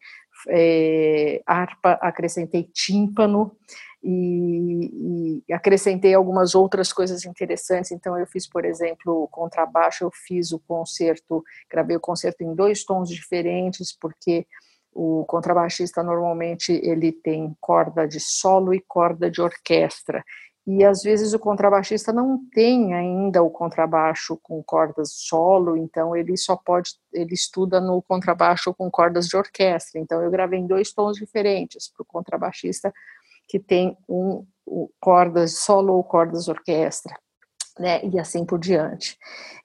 é, 0.48 1.42
harpa, 1.46 2.00
acrescentei 2.02 2.64
tímpano 2.64 3.56
e, 4.04 5.44
e, 5.48 5.54
acrescentei 5.54 6.14
algumas 6.14 6.56
outras 6.56 6.92
coisas 6.92 7.26
interessantes. 7.26 7.92
Então, 7.92 8.18
eu 8.18 8.26
fiz, 8.26 8.48
por 8.48 8.66
exemplo, 8.66 9.24
o 9.24 9.28
contrabaixo, 9.28 10.04
eu 10.04 10.12
fiz 10.12 10.52
o 10.52 10.60
concerto, 10.60 11.44
gravei 11.70 11.96
o 11.96 12.00
concerto 12.00 12.44
em 12.44 12.56
dois 12.56 12.84
tons 12.84 13.10
diferentes, 13.10 13.96
porque 13.96 14.46
o 14.94 15.24
contrabaixista 15.26 16.04
normalmente 16.04 16.74
ele 16.84 17.12
tem 17.12 17.56
corda 17.60 18.08
de 18.08 18.20
solo 18.20 18.74
e 18.74 18.80
corda 18.80 19.30
de 19.30 19.42
orquestra. 19.42 20.24
E 20.66 20.86
às 20.86 21.02
vezes 21.02 21.34
o 21.34 21.40
contrabaixista 21.40 22.14
não 22.14 22.40
tem 22.54 22.94
ainda 22.94 23.42
o 23.42 23.50
contrabaixo 23.50 24.38
com 24.44 24.62
cordas 24.62 25.12
solo, 25.12 25.76
então 25.76 26.16
ele 26.16 26.38
só 26.38 26.56
pode, 26.56 26.92
ele 27.12 27.34
estuda 27.34 27.82
no 27.82 28.00
contrabaixo 28.02 28.74
com 28.74 28.90
cordas 28.92 29.28
de 29.28 29.36
orquestra. 29.36 30.00
Então 30.00 30.22
eu 30.22 30.30
gravei 30.30 30.60
em 30.60 30.68
dois 30.68 30.94
tons 30.94 31.18
diferentes 31.18 31.92
para 31.92 32.04
o 32.04 32.06
contrabaixista 32.06 32.94
que 33.52 33.60
tem 33.60 33.98
um, 34.08 34.46
cordas 34.98 35.58
solo 35.58 35.96
ou 35.96 36.04
cordas 36.06 36.48
orquestra, 36.48 37.14
né? 37.78 38.02
E 38.06 38.18
assim 38.18 38.46
por 38.46 38.58
diante. 38.58 39.18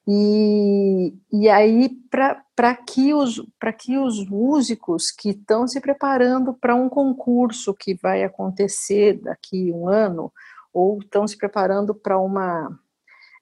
E, 0.08 1.14
e 1.32 1.48
aí 1.48 1.88
para 2.10 2.74
que 2.74 3.14
os 3.14 3.40
que 3.78 3.96
os 3.96 4.28
músicos 4.28 5.12
que 5.12 5.30
estão 5.30 5.68
se 5.68 5.80
preparando 5.80 6.52
para 6.52 6.74
um 6.74 6.88
concurso 6.88 7.72
que 7.74 7.94
vai 7.94 8.24
acontecer 8.24 9.20
daqui 9.20 9.70
um 9.72 9.88
ano 9.88 10.32
ou 10.72 10.98
estão 10.98 11.26
se 11.28 11.36
preparando 11.36 11.94
para 11.94 12.18
uma 12.18 12.76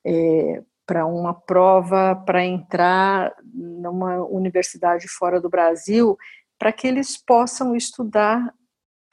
é, 0.04 0.62
para 0.86 1.06
uma 1.06 1.32
prova 1.32 2.14
para 2.14 2.44
entrar 2.44 3.34
numa 3.42 4.22
universidade 4.26 5.08
fora 5.08 5.40
do 5.40 5.48
Brasil, 5.48 6.18
para 6.58 6.70
que 6.70 6.86
eles 6.86 7.16
possam 7.16 7.74
estudar, 7.74 8.52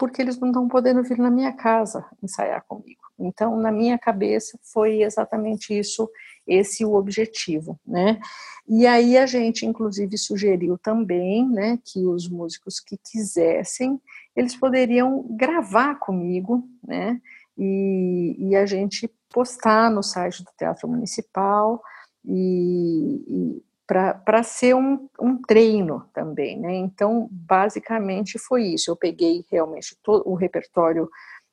porque 0.01 0.19
eles 0.19 0.39
não 0.39 0.47
estão 0.47 0.67
podendo 0.67 1.03
vir 1.03 1.19
na 1.19 1.29
minha 1.29 1.53
casa 1.53 2.03
ensaiar 2.23 2.65
comigo. 2.67 3.01
Então, 3.19 3.55
na 3.55 3.71
minha 3.71 3.99
cabeça, 3.99 4.57
foi 4.73 5.03
exatamente 5.03 5.77
isso, 5.77 6.09
esse 6.47 6.83
o 6.83 6.95
objetivo, 6.95 7.79
né? 7.85 8.19
E 8.67 8.87
aí 8.87 9.15
a 9.15 9.27
gente, 9.27 9.63
inclusive, 9.63 10.17
sugeriu 10.17 10.75
também, 10.75 11.47
né, 11.47 11.77
que 11.85 12.03
os 12.03 12.27
músicos 12.27 12.79
que 12.79 12.97
quisessem, 12.97 14.01
eles 14.35 14.55
poderiam 14.55 15.23
gravar 15.29 15.99
comigo, 15.99 16.67
né? 16.83 17.21
e, 17.55 18.35
e 18.39 18.55
a 18.55 18.65
gente 18.65 19.07
postar 19.29 19.91
no 19.91 20.01
site 20.01 20.43
do 20.43 20.49
Teatro 20.57 20.87
Municipal 20.87 21.79
e, 22.25 23.23
e 23.27 23.63
para 23.91 24.41
ser 24.41 24.73
um, 24.73 25.09
um, 25.19 25.41
treino 25.41 26.05
também, 26.13 26.57
né? 26.57 26.73
Então, 26.75 27.27
basicamente 27.29 28.39
foi 28.39 28.63
isso. 28.63 28.89
Eu 28.89 28.95
peguei 28.95 29.43
realmente 29.51 29.97
todo 30.01 30.23
o 30.25 30.33
repertório 30.33 31.09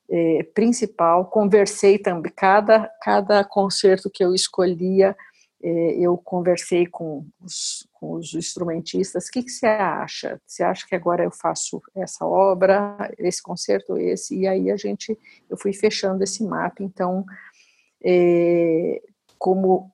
eh, 0.09 0.43
principal, 0.53 1.25
conversei 1.25 1.97
também, 1.97 2.31
cada, 2.33 2.89
cada 3.01 3.43
concerto 3.43 4.09
que 4.09 4.23
eu 4.23 4.33
escolhia, 4.33 5.13
eh, 5.61 5.97
eu 5.99 6.17
conversei 6.17 6.85
com 6.85 7.27
os, 7.41 7.85
com 7.91 8.13
os 8.13 8.33
instrumentistas, 8.33 9.27
o 9.27 9.31
que, 9.31 9.43
que 9.43 9.51
você 9.51 9.67
acha? 9.67 10.39
Você 10.47 10.63
acha 10.63 10.87
que 10.87 10.95
agora 10.95 11.25
eu 11.25 11.31
faço 11.31 11.81
essa 11.93 12.25
obra, 12.25 12.95
esse 13.17 13.43
concerto, 13.43 13.97
esse? 13.97 14.39
E 14.39 14.47
aí 14.47 14.71
a 14.71 14.77
gente, 14.77 15.17
eu 15.49 15.57
fui 15.57 15.73
fechando 15.73 16.23
esse 16.23 16.41
mapa, 16.45 16.81
então, 16.81 17.25
é, 18.01 19.01
como 19.37 19.91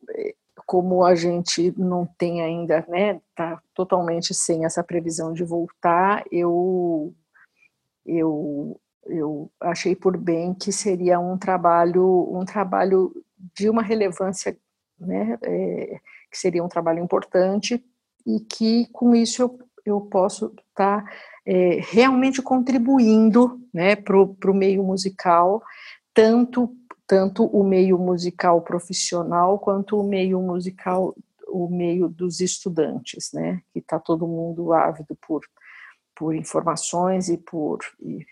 como 0.66 1.04
a 1.04 1.16
gente 1.16 1.74
não 1.78 2.06
tem 2.18 2.42
ainda, 2.42 2.86
né, 2.88 3.20
tá 3.36 3.62
totalmente 3.74 4.34
sem 4.34 4.66
essa 4.66 4.84
previsão 4.84 5.34
de 5.34 5.44
voltar, 5.44 6.24
eu 6.32 7.14
eu 8.06 8.80
eu 9.08 9.52
achei 9.60 9.96
por 9.96 10.18
bem 10.18 10.54
que 10.54 10.72
seria 10.72 11.20
um 11.20 11.38
trabalho 11.38 12.30
um 12.32 12.46
trabalho 12.46 13.14
de 13.56 13.70
uma 13.70 13.82
relevância, 13.82 14.58
né, 15.00 15.38
é, 15.44 16.00
que 16.32 16.38
seria 16.38 16.64
um 16.64 16.70
trabalho 16.70 17.04
importante 17.04 17.84
e 18.26 18.40
que 18.40 18.88
com 18.92 19.14
isso 19.16 19.42
eu, 19.42 19.60
eu 19.86 20.02
posso 20.02 20.48
estar 20.48 21.04
tá, 21.04 21.12
é, 21.46 21.80
realmente 21.92 22.42
contribuindo 22.42 23.62
né, 23.74 23.96
para 23.96 24.18
o 24.18 24.54
meio 24.54 24.84
musical, 24.84 25.62
tanto, 26.14 26.76
tanto 27.08 27.46
o 27.46 27.64
meio 27.64 27.98
musical 27.98 28.62
profissional 28.62 29.60
quanto 29.60 30.00
o 30.00 30.04
meio 30.04 30.42
musical, 30.42 31.16
o 31.48 31.68
meio 31.70 32.08
dos 32.10 32.40
estudantes, 32.40 33.32
né, 33.34 33.62
que 33.72 33.80
está 33.80 34.00
todo 34.00 34.28
mundo 34.28 34.74
ávido 34.74 35.16
por, 35.28 35.42
por 36.16 36.36
informações 36.36 37.30
e 37.30 37.38
por 37.38 37.80
e, 38.02 38.26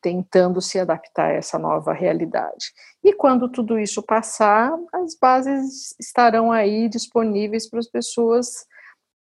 tentando 0.00 0.60
se 0.60 0.78
adaptar 0.78 1.30
a 1.30 1.32
essa 1.32 1.58
nova 1.58 1.92
realidade. 1.92 2.72
E 3.02 3.12
quando 3.12 3.48
tudo 3.48 3.78
isso 3.78 4.02
passar, 4.02 4.76
as 4.92 5.16
bases 5.16 5.94
estarão 5.98 6.52
aí 6.52 6.88
disponíveis 6.88 7.68
para 7.68 7.78
as 7.78 7.88
pessoas 7.88 8.66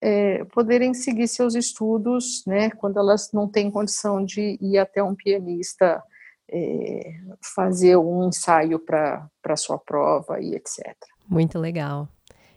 é, 0.02 0.44
poderem 0.46 0.94
seguir 0.94 1.28
seus 1.28 1.54
estudos, 1.54 2.44
né, 2.48 2.72
quando 2.72 2.98
elas 2.98 3.32
não 3.32 3.48
têm 3.48 3.70
condição 3.70 4.26
de 4.26 4.58
ir 4.60 4.78
até 4.80 5.04
um 5.04 5.16
pianista 5.16 6.04
é, 6.52 7.14
fazer 7.56 7.98
um 7.98 8.28
ensaio 8.28 8.78
para 8.80 9.30
a 9.44 9.56
sua 9.56 9.78
prova 9.78 10.40
e 10.40 10.56
etc. 10.56 10.96
Muito 11.28 11.58
legal. 11.58 12.08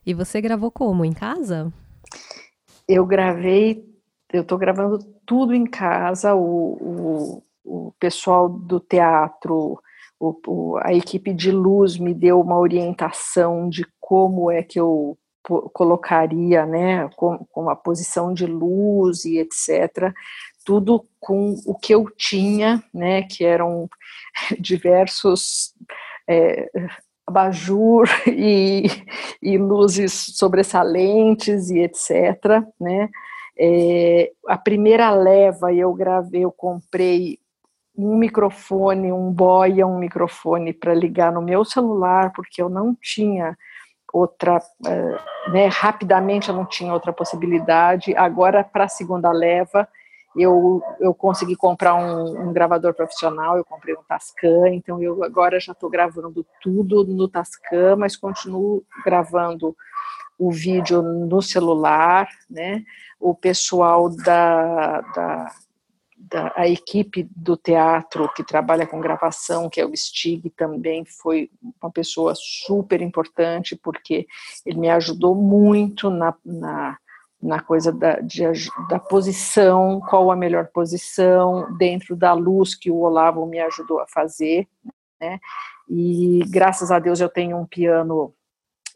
E 0.04 0.12
você 0.12 0.40
gravou 0.40 0.70
como? 0.70 1.04
Em 1.04 1.12
casa? 1.12 1.72
Eu 2.86 3.06
gravei, 3.06 3.84
eu 4.32 4.42
estou 4.42 4.58
gravando 4.58 4.98
tudo 5.24 5.54
em 5.54 5.64
casa, 5.64 6.34
o, 6.34 7.40
o, 7.40 7.42
o 7.64 7.92
pessoal 7.98 8.48
do 8.48 8.78
teatro, 8.78 9.78
o, 10.20 10.40
o, 10.46 10.78
a 10.82 10.92
equipe 10.92 11.32
de 11.32 11.50
luz 11.50 11.96
me 11.96 12.12
deu 12.12 12.40
uma 12.40 12.58
orientação 12.58 13.68
de 13.68 13.86
como 14.00 14.50
é 14.50 14.62
que 14.62 14.78
eu 14.78 15.16
colocaria, 15.72 16.64
né, 16.64 17.08
com, 17.16 17.44
com 17.50 17.68
a 17.68 17.76
posição 17.76 18.32
de 18.32 18.46
luz 18.46 19.24
e 19.26 19.38
etc., 19.38 20.12
tudo 20.64 21.04
com 21.20 21.54
o 21.66 21.74
que 21.74 21.94
eu 21.94 22.06
tinha, 22.16 22.82
né, 22.92 23.22
que 23.22 23.44
eram 23.44 23.88
diversos 24.58 25.74
é, 26.28 26.70
abajur 27.26 28.08
e, 28.26 28.86
e, 29.42 29.58
luzes 29.58 30.12
sobressalentes 30.12 31.70
e 31.70 31.80
etc., 31.80 32.62
né, 32.80 33.08
é, 33.56 34.32
a 34.48 34.58
primeira 34.58 35.10
leva 35.10 35.72
eu 35.72 35.92
gravei, 35.92 36.44
eu 36.44 36.50
comprei 36.50 37.38
um 37.96 38.16
microfone, 38.16 39.12
um 39.12 39.30
boia, 39.30 39.86
um 39.86 39.98
microfone 39.98 40.72
para 40.72 40.92
ligar 40.92 41.30
no 41.30 41.40
meu 41.40 41.64
celular, 41.64 42.32
porque 42.32 42.60
eu 42.60 42.68
não 42.68 42.96
tinha 43.00 43.56
outra, 44.12 44.60
eh, 44.86 45.18
né, 45.50 45.66
rapidamente 45.66 46.48
eu 46.48 46.54
não 46.54 46.64
tinha 46.64 46.92
outra 46.92 47.12
possibilidade. 47.12 48.16
Agora, 48.16 48.62
para 48.62 48.84
a 48.84 48.88
segunda 48.88 49.30
leva, 49.32 49.88
eu, 50.36 50.82
eu 51.00 51.14
consegui 51.14 51.54
comprar 51.56 51.94
um, 51.94 52.48
um, 52.48 52.52
gravador 52.52 52.94
profissional, 52.94 53.56
eu 53.56 53.64
comprei 53.64 53.94
um 53.94 54.02
Tascam, 54.02 54.66
então 54.68 55.02
eu 55.02 55.22
agora 55.22 55.60
já 55.60 55.72
estou 55.72 55.88
gravando 55.88 56.44
tudo 56.60 57.04
no 57.04 57.28
Tascam, 57.28 57.96
mas 57.96 58.16
continuo 58.16 58.84
gravando 59.04 59.76
o 60.38 60.50
vídeo 60.50 61.00
no 61.02 61.40
celular, 61.40 62.28
né? 62.50 62.82
O 63.20 63.34
pessoal 63.34 64.08
da, 64.08 65.00
da 65.00 65.52
da, 66.30 66.52
a 66.56 66.68
equipe 66.68 67.28
do 67.36 67.56
teatro 67.56 68.28
que 68.34 68.42
trabalha 68.42 68.86
com 68.86 69.00
gravação, 69.00 69.68
que 69.68 69.80
é 69.80 69.86
o 69.86 69.94
Stig, 69.94 70.50
também 70.50 71.04
foi 71.04 71.50
uma 71.80 71.90
pessoa 71.90 72.34
super 72.34 73.00
importante, 73.02 73.76
porque 73.76 74.26
ele 74.64 74.78
me 74.78 74.90
ajudou 74.90 75.34
muito 75.34 76.10
na, 76.10 76.34
na, 76.44 76.98
na 77.44 77.60
coisa 77.60 77.92
da, 77.92 78.20
de, 78.20 78.42
da 78.88 78.98
posição, 78.98 80.00
qual 80.08 80.30
a 80.30 80.36
melhor 80.36 80.68
posição, 80.68 81.76
dentro 81.76 82.16
da 82.16 82.32
luz 82.32 82.74
que 82.74 82.90
o 82.90 83.00
Olavo 83.00 83.44
me 83.46 83.60
ajudou 83.60 84.00
a 84.00 84.06
fazer, 84.06 84.66
né? 85.20 85.38
E 85.88 86.40
graças 86.48 86.90
a 86.90 86.98
Deus 86.98 87.20
eu 87.20 87.28
tenho 87.28 87.58
um 87.58 87.66
piano 87.66 88.34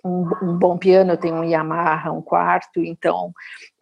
um, 0.05 0.31
um, 0.43 0.57
bom 0.57 0.79
piano, 0.79 1.13
eu 1.13 1.17
tenho 1.17 1.35
um 1.35 1.45
Yamaha, 1.45 2.13
um 2.13 2.23
quarto, 2.23 2.81
então, 2.81 3.33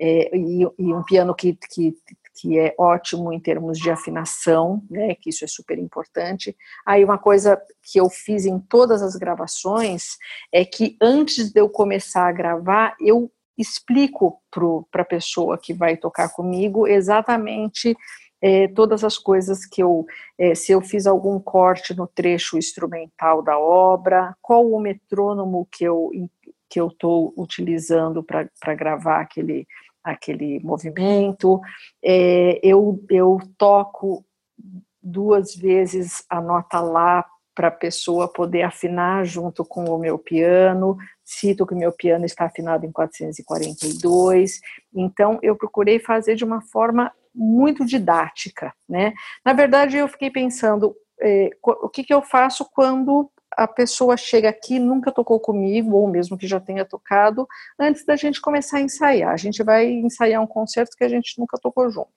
é, 0.01 0.35
e, 0.35 0.63
e, 0.79 0.95
um 0.95 1.03
piano 1.05 1.35
que, 1.35 1.57
que 1.71 1.95
que 2.37 2.59
é 2.59 2.75
ótimo 2.79 3.33
em 3.33 3.41
termos 3.41 3.79
de 3.79 3.91
afinação, 3.91 4.83
né, 4.91 5.15
que 5.15 5.31
isso 5.31 5.43
é 5.43 5.49
super 5.49 5.79
importante. 5.79 6.55
Aí 6.85 7.03
uma 7.03 7.17
coisa 7.17 7.61
que 7.83 7.99
eu 7.99 8.11
fiz 8.11 8.45
em 8.45 8.59
todas 8.59 9.03
as 9.03 9.17
gravações 9.17 10.19
é 10.53 10.65
que 10.65 10.97
antes 11.01 11.51
de 11.51 11.59
eu 11.59 11.69
começar 11.69 12.29
a 12.29 12.33
gravar, 12.33 12.95
eu 13.01 13.31
explico 13.59 14.41
para 14.91 15.03
a 15.03 15.07
pessoa 15.07 15.59
que 15.59 15.73
vai 15.73 15.97
tocar 15.97 16.29
comigo 16.33 16.87
exatamente 16.87 17.97
é, 18.41 18.69
todas 18.69 19.03
as 19.03 19.17
coisas 19.17 19.65
que 19.65 19.83
eu, 19.83 20.07
é, 20.39 20.55
se 20.55 20.73
eu 20.73 20.81
fiz 20.81 21.07
algum 21.07 21.41
corte 21.41 21.95
no 21.97 22.07
trecho 22.07 22.59
instrumental 22.59 23.43
da 23.43 23.59
obra, 23.59 24.37
qual 24.43 24.71
o 24.71 24.81
metrônomo 24.81 25.67
que 25.71 25.85
eu 25.85 26.11
que 26.69 26.81
eu 26.81 26.89
estou 26.89 27.33
utilizando 27.37 28.25
para 28.25 28.75
gravar 28.75 29.21
aquele 29.21 29.67
aquele 30.03 30.61
movimento, 30.61 31.61
é, 32.05 32.61
eu, 32.63 33.05
eu 33.11 33.39
toco 33.59 34.25
duas 35.03 35.57
vezes 35.57 36.25
a 36.31 36.41
nota 36.41 36.81
lá 36.81 37.25
para 37.53 37.69
a 37.69 37.73
pessoa 37.73 38.33
poder 38.33 38.63
afinar 38.63 39.25
junto 39.25 39.65
com 39.65 39.85
o 39.87 39.99
meu 39.99 40.17
piano. 40.17 40.97
Cito 41.29 41.67
que 41.67 41.75
meu 41.75 41.91
piano 41.91 42.25
está 42.25 42.45
afinado 42.45 42.87
em 42.87 42.93
442. 42.93 44.61
Então, 44.95 45.41
eu 45.43 45.57
procurei 45.57 45.99
fazer 45.99 46.37
de 46.37 46.45
uma 46.45 46.63
forma 46.63 47.13
muito 47.35 47.85
didática, 47.85 48.73
né? 48.89 49.13
Na 49.45 49.53
verdade, 49.53 49.97
eu 49.97 50.07
fiquei 50.07 50.31
pensando 50.31 50.95
é, 51.21 51.51
o 51.61 51.89
que, 51.89 52.05
que 52.05 52.15
eu 52.15 52.23
faço 52.23 52.65
quando 52.73 53.29
a 53.57 53.67
pessoa 53.67 54.17
chega 54.17 54.49
aqui, 54.49 54.79
nunca 54.79 55.11
tocou 55.11 55.41
comigo, 55.41 55.97
ou 55.97 56.07
mesmo 56.07 56.39
que 56.39 56.47
já 56.47 56.61
tenha 56.61 56.85
tocado, 56.85 57.47
antes 57.79 58.05
da 58.05 58.15
gente 58.15 58.41
começar 58.41 58.79
a 58.79 58.83
ensaiar. 58.83 59.33
A 59.33 59.37
gente 59.37 59.63
vai 59.65 59.87
ensaiar 59.87 60.41
um 60.43 60.47
concerto 60.47 60.97
que 60.97 61.05
a 61.05 61.09
gente 61.09 61.39
nunca 61.39 61.59
tocou 61.59 61.91
junto. 61.91 62.13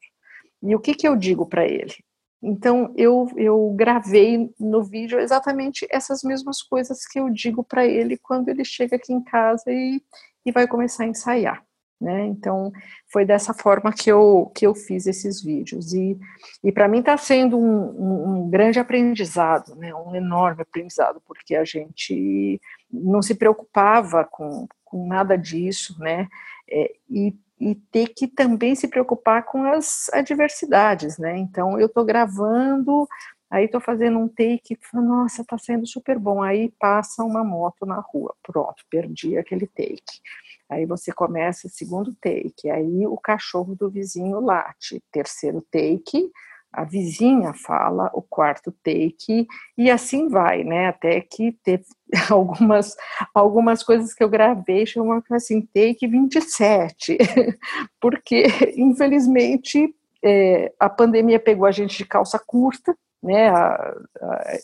E 0.62 0.76
o 0.76 0.80
que, 0.80 0.94
que 0.94 1.08
eu 1.08 1.16
digo 1.16 1.46
para 1.48 1.66
ele? 1.66 1.96
Então, 2.42 2.94
eu, 2.96 3.28
eu 3.36 3.74
gravei 3.76 4.54
no 4.60 4.84
vídeo 4.84 5.20
exatamente 5.20 5.86
essas 5.90 6.24
mesmas 6.24 6.62
coisas 6.62 7.06
que 7.06 7.20
eu 7.20 7.30
digo 7.30 7.64
para 7.64 7.86
ele 7.86 8.18
quando 8.18 8.50
ele 8.50 8.64
chega 8.64 8.96
aqui 8.96 9.12
em 9.12 9.22
casa 9.22 9.66
e, 9.68 10.02
e 10.46 10.52
vai 10.52 10.68
começar 10.68 11.04
a 11.04 11.08
ensaiar. 11.08 11.64
Né? 12.00 12.28
Então, 12.28 12.72
foi 13.12 13.26
dessa 13.26 13.54
forma 13.54 13.92
que 13.92 14.10
eu, 14.10 14.50
que 14.56 14.66
eu 14.66 14.74
fiz 14.74 15.06
esses 15.06 15.44
vídeos. 15.44 15.94
E, 15.94 16.18
e 16.64 16.72
para 16.72 16.88
mim 16.88 17.00
está 17.00 17.18
sendo 17.18 17.60
um, 17.60 17.90
um, 17.90 18.30
um, 18.30 18.50
grande 18.50 18.80
aprendizado, 18.80 19.76
né? 19.76 19.94
um 19.94 20.16
enorme 20.16 20.62
aprendizado, 20.62 21.22
porque 21.28 21.56
a 21.56 21.66
gente 21.66 22.62
não 22.90 23.22
se 23.22 23.36
preocupava 23.36 24.24
com, 24.24 24.66
com 24.86 25.08
nada 25.08 25.38
disso, 25.38 26.00
né? 26.00 26.30
É, 26.72 26.92
e, 27.10 27.36
e 27.60 27.76
ter 27.76 28.10
que 28.10 28.28
também 28.28 28.76
se 28.76 28.88
preocupar 28.88 29.44
com 29.44 29.64
as 29.64 30.10
adversidades, 30.14 31.18
né? 31.18 31.38
Então, 31.38 31.80
eu 31.80 31.88
estou 31.88 32.06
gravando, 32.06 33.08
aí 33.50 33.66
estou 33.66 33.82
fazendo 33.82 34.20
um 34.20 34.28
take, 34.28 34.78
nossa, 34.94 35.42
está 35.42 35.58
sendo 35.58 35.86
super 35.88 36.18
bom. 36.18 36.42
Aí 36.42 36.72
passa 36.80 37.24
uma 37.24 37.44
moto 37.44 37.86
na 37.86 38.00
rua, 38.00 38.34
pronto, 38.44 38.84
perdi 38.90 39.38
aquele 39.38 39.68
take 39.68 40.22
Aí 40.70 40.86
você 40.86 41.12
começa 41.12 41.68
segundo 41.68 42.16
take, 42.22 42.70
aí 42.70 43.08
o 43.08 43.18
cachorro 43.18 43.76
do 43.76 43.90
vizinho 43.90 44.40
late, 44.40 45.04
terceiro 45.12 45.66
take, 45.72 46.32
a 46.72 46.84
vizinha 46.84 47.54
fala, 47.54 48.12
o 48.14 48.22
quarto 48.22 48.72
take, 48.84 49.48
e 49.78 49.90
assim 49.90 50.30
vai, 50.30 50.64
né? 50.64 50.88
Até 50.88 51.20
que 51.22 51.52
teve 51.64 51.86
algumas, 52.30 52.96
algumas 53.34 53.84
coisas 53.84 54.14
que 54.14 54.24
eu 54.24 54.30
gravei, 54.30 54.86
chamam 54.86 55.22
assim, 55.32 55.62
take 55.62 56.08
27, 56.08 57.18
porque 58.00 58.46
infelizmente 58.78 59.94
é, 60.24 60.72
a 60.80 60.90
pandemia 60.90 61.40
pegou 61.40 61.66
a 61.66 61.72
gente 61.72 61.98
de 61.98 62.06
calça 62.06 62.40
curta, 62.40 62.96
né? 63.22 63.50
A, 63.50 63.96
a, 64.22 64.58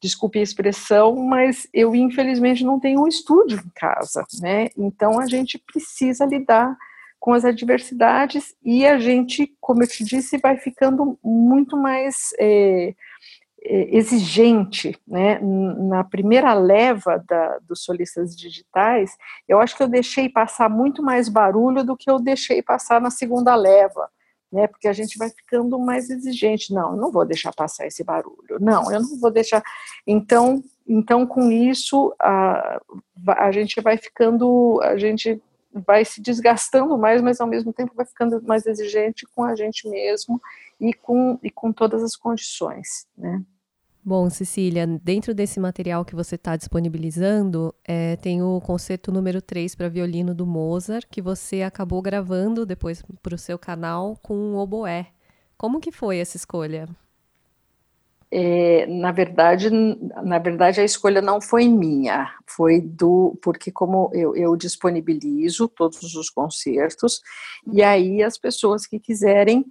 desculpe 0.00 0.38
a 0.38 0.42
expressão, 0.42 1.16
mas 1.16 1.66
eu 1.72 1.94
infelizmente 1.94 2.62
não 2.64 2.78
tenho 2.78 3.02
um 3.02 3.08
estúdio 3.08 3.58
em 3.58 3.70
casa, 3.74 4.24
né? 4.40 4.68
Então 4.76 5.18
a 5.18 5.26
gente 5.26 5.58
precisa 5.58 6.26
lidar 6.26 6.76
com 7.26 7.32
as 7.32 7.44
adversidades 7.44 8.54
e 8.64 8.86
a 8.86 9.00
gente, 9.00 9.52
como 9.60 9.82
eu 9.82 9.88
te 9.88 10.04
disse, 10.04 10.38
vai 10.38 10.58
ficando 10.58 11.18
muito 11.24 11.76
mais 11.76 12.32
é, 12.38 12.94
é 13.64 13.96
exigente, 13.96 14.96
né? 15.04 15.40
Na 15.40 16.04
primeira 16.04 16.54
leva 16.54 17.20
da, 17.28 17.58
dos 17.66 17.82
solistas 17.82 18.36
digitais, 18.36 19.10
eu 19.48 19.58
acho 19.58 19.76
que 19.76 19.82
eu 19.82 19.88
deixei 19.88 20.28
passar 20.28 20.70
muito 20.70 21.02
mais 21.02 21.28
barulho 21.28 21.82
do 21.82 21.96
que 21.96 22.08
eu 22.08 22.20
deixei 22.20 22.62
passar 22.62 23.00
na 23.00 23.10
segunda 23.10 23.56
leva 23.56 24.08
né? 24.52 24.68
Porque 24.68 24.86
a 24.86 24.92
gente 24.92 25.18
vai 25.18 25.28
ficando 25.28 25.76
mais 25.80 26.08
exigente. 26.08 26.72
Não, 26.72 26.92
eu 26.92 26.96
não 26.96 27.10
vou 27.10 27.24
deixar 27.24 27.52
passar 27.52 27.88
esse 27.88 28.04
barulho. 28.04 28.58
Não, 28.60 28.92
eu 28.92 29.00
não 29.02 29.18
vou 29.18 29.32
deixar. 29.32 29.60
Então, 30.06 30.62
então 30.86 31.26
com 31.26 31.50
isso 31.50 32.14
a, 32.22 32.80
a 33.26 33.50
gente 33.50 33.80
vai 33.80 33.98
ficando, 33.98 34.80
a 34.84 34.96
gente 34.96 35.42
vai 35.86 36.04
se 36.04 36.20
desgastando 36.20 36.96
mais, 36.96 37.20
mas 37.20 37.40
ao 37.40 37.46
mesmo 37.46 37.72
tempo 37.72 37.94
vai 37.94 38.06
ficando 38.06 38.40
mais 38.42 38.66
exigente 38.66 39.26
com 39.26 39.44
a 39.44 39.54
gente 39.54 39.88
mesmo 39.88 40.40
e 40.80 40.92
com, 40.92 41.38
e 41.42 41.50
com 41.50 41.72
todas 41.72 42.02
as 42.02 42.16
condições, 42.16 43.06
né? 43.16 43.42
Bom, 44.08 44.30
Cecília, 44.30 44.86
dentro 44.86 45.34
desse 45.34 45.58
material 45.58 46.04
que 46.04 46.14
você 46.14 46.36
está 46.36 46.54
disponibilizando, 46.56 47.74
é, 47.84 48.14
tem 48.14 48.40
o 48.40 48.60
concerto 48.60 49.10
número 49.10 49.42
3 49.42 49.74
para 49.74 49.88
violino 49.88 50.32
do 50.32 50.46
Mozart, 50.46 51.08
que 51.10 51.20
você 51.20 51.62
acabou 51.62 52.00
gravando 52.00 52.64
depois 52.64 53.02
para 53.20 53.34
o 53.34 53.38
seu 53.38 53.58
canal 53.58 54.16
com 54.22 54.36
um 54.36 54.56
oboé. 54.56 55.08
Como 55.58 55.80
que 55.80 55.90
foi 55.90 56.18
essa 56.18 56.36
escolha? 56.36 56.88
É, 58.38 58.84
na 58.86 59.12
verdade, 59.12 59.70
na 59.70 60.38
verdade 60.38 60.78
a 60.78 60.84
escolha 60.84 61.22
não 61.22 61.40
foi 61.40 61.66
minha, 61.68 62.30
foi 62.46 62.82
do 62.82 63.34
porque 63.40 63.72
como 63.72 64.10
eu, 64.12 64.36
eu 64.36 64.54
disponibilizo 64.54 65.66
todos 65.68 66.14
os 66.14 66.28
concertos 66.28 67.22
e 67.72 67.82
aí 67.82 68.22
as 68.22 68.36
pessoas 68.36 68.86
que 68.86 69.00
quiserem 69.00 69.64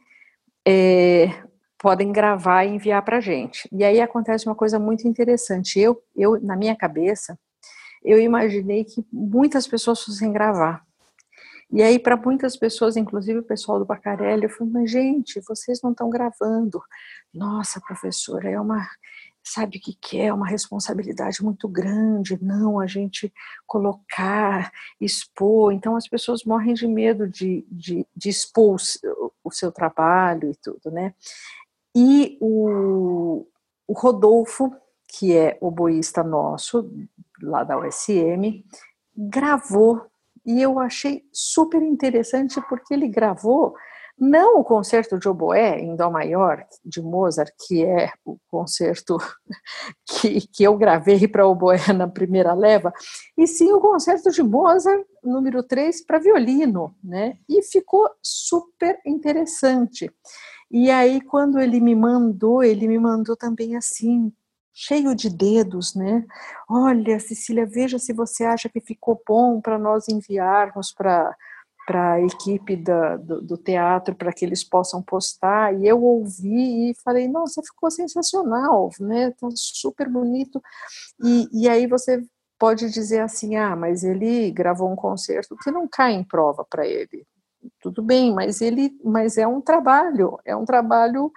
é, 0.67 1.27
podem 1.77 2.11
gravar 2.11 2.65
e 2.65 2.69
enviar 2.69 3.03
para 3.05 3.19
gente. 3.21 3.69
E 3.71 3.83
aí 3.83 4.01
acontece 4.01 4.47
uma 4.47 4.55
coisa 4.55 4.79
muito 4.79 5.07
interessante. 5.07 5.79
Eu, 5.79 6.01
eu, 6.15 6.41
na 6.41 6.55
minha 6.55 6.75
cabeça, 6.75 7.37
eu 8.03 8.19
imaginei 8.19 8.83
que 8.83 9.05
muitas 9.13 9.67
pessoas 9.67 10.01
fossem 10.01 10.33
gravar. 10.33 10.83
E 11.71 11.81
aí, 11.81 11.97
para 11.97 12.15
muitas 12.15 12.55
pessoas, 12.55 12.95
inclusive 12.95 13.39
o 13.39 13.43
pessoal 13.43 13.79
do 13.79 13.85
Bacarelli, 13.85 14.43
eu 14.43 14.49
falei, 14.49 14.73
mas 14.73 14.91
gente, 14.91 15.41
vocês 15.47 15.81
não 15.81 15.91
estão 15.91 16.09
gravando. 16.09 16.81
Nossa, 17.33 17.81
professora, 17.81 18.49
é 18.49 18.59
uma. 18.59 18.87
Sabe 19.43 19.77
o 19.77 19.81
que, 19.81 19.93
que 19.93 20.19
é? 20.19 20.33
Uma 20.33 20.47
responsabilidade 20.47 21.43
muito 21.43 21.67
grande, 21.67 22.43
não, 22.43 22.79
a 22.79 22.87
gente 22.87 23.31
colocar, 23.67 24.71
expor. 24.99 25.71
Então, 25.71 25.95
as 25.95 26.07
pessoas 26.07 26.43
morrem 26.43 26.73
de 26.73 26.87
medo 26.87 27.27
de, 27.27 27.63
de, 27.69 28.07
de 28.15 28.29
expor 28.29 28.77
o, 29.43 29.51
seu 29.51 29.71
trabalho 29.71 30.49
e 30.49 30.55
tudo, 30.55 30.89
né? 30.89 31.13
E 31.95 32.37
o, 32.41 33.45
o 33.87 33.93
Rodolfo, 33.93 34.75
que 35.07 35.35
é 35.35 35.57
oboísta 35.61 36.23
nosso, 36.23 36.91
lá 37.41 37.63
da 37.63 37.77
USM, 37.77 38.65
gravou, 39.15 40.05
e 40.45 40.61
eu 40.61 40.79
achei 40.79 41.23
super 41.33 41.81
interessante 41.81 42.61
porque 42.69 42.93
ele 42.93 43.07
gravou 43.07 43.73
não 44.17 44.59
o 44.59 44.63
concerto 44.63 45.19
de 45.19 45.27
oboé 45.27 45.79
em 45.79 45.95
Dó 45.95 46.09
maior 46.09 46.65
de 46.85 47.01
Mozart, 47.01 47.51
que 47.67 47.83
é 47.83 48.11
o 48.23 48.37
concerto 48.49 49.17
que, 50.07 50.47
que 50.47 50.63
eu 50.63 50.77
gravei 50.77 51.27
para 51.27 51.47
oboé 51.47 51.77
na 51.93 52.07
primeira 52.07 52.53
leva, 52.53 52.93
e 53.37 53.45
sim 53.45 53.71
o 53.73 53.81
concerto 53.81 54.31
de 54.31 54.41
Mozart 54.41 55.05
número 55.23 55.61
3 55.63 56.05
para 56.05 56.19
violino, 56.19 56.95
né? 57.03 57.37
E 57.49 57.61
ficou 57.61 58.09
super 58.21 58.97
interessante. 59.05 60.09
E 60.71 60.89
aí, 60.89 61.21
quando 61.21 61.59
ele 61.59 61.79
me 61.79 61.95
mandou, 61.95 62.63
ele 62.63 62.87
me 62.87 62.97
mandou 62.97 63.35
também 63.35 63.75
assim, 63.75 64.31
cheio 64.75 65.15
de 65.15 65.29
dedos, 65.29 65.95
né? 65.95 66.25
Olha, 66.69 67.17
Cecília, 67.19 67.65
veja 67.65 67.97
se 67.97 68.11
você 68.11 68.43
acha 68.43 68.67
que 68.67 68.81
ficou 68.81 69.21
bom 69.25 69.61
para 69.61 69.79
nós 69.79 70.09
enviarmos 70.09 70.91
para 70.91 71.35
para 71.87 72.13
a 72.13 72.21
equipe 72.21 72.75
da, 72.75 73.15
do, 73.15 73.43
do, 73.43 73.57
teatro 73.59 74.15
para 74.15 74.33
que 74.33 74.43
eles 74.43 74.63
possam 74.63 75.03
postar 75.03 75.71
e 75.75 75.87
eu 75.87 76.01
ouvi 76.01 76.89
e 76.89 76.95
falei 77.03 77.27
nossa 77.27 77.61
ficou 77.61 77.91
sensacional 77.91 78.89
né? 78.99 79.29
Tá 79.39 79.47
super 79.53 80.09
bonito 80.09 80.59
e, 81.23 81.47
e 81.53 81.69
aí 81.69 81.85
você 81.85 82.23
pode 82.57 82.89
dizer 82.89 83.19
assim 83.19 83.55
ah 83.55 83.75
mas 83.75 84.03
ele 84.03 84.49
gravou 84.49 84.91
um 84.91 84.95
concerto 84.95 85.55
que 85.57 85.69
não 85.69 85.87
cai 85.87 86.13
em 86.13 86.23
prova 86.23 86.65
para 86.67 86.87
ele 86.87 87.23
tudo 87.79 88.01
bem, 88.01 88.33
mas 88.33 88.61
ele, 88.61 88.91
mas 89.03 89.37
é 89.37 89.47
um 89.47 89.61
trabalho, 89.61 90.37
é 90.45 90.55
um 90.55 90.65
trabalho 90.65 91.31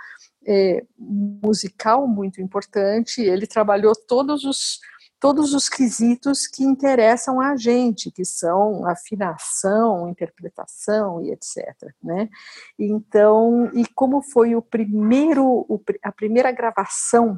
é, 0.48 0.82
musical 0.98 2.08
muito 2.08 2.40
importante. 2.40 3.20
Ele 3.20 3.46
trabalhou 3.46 3.92
todos 3.94 4.44
os 4.44 4.80
todos 5.20 5.52
os 5.52 5.68
quesitos 5.68 6.46
que 6.46 6.62
interessam 6.62 7.40
a 7.40 7.56
gente, 7.56 8.08
que 8.08 8.24
são 8.24 8.86
afinação, 8.86 10.08
interpretação 10.08 11.20
e 11.20 11.32
etc. 11.32 11.74
Né? 12.00 12.28
Então, 12.78 13.68
e 13.74 13.84
como 13.84 14.22
foi 14.22 14.54
o 14.54 14.62
primeiro, 14.62 15.66
a 16.04 16.12
primeira 16.12 16.52
gravação 16.52 17.36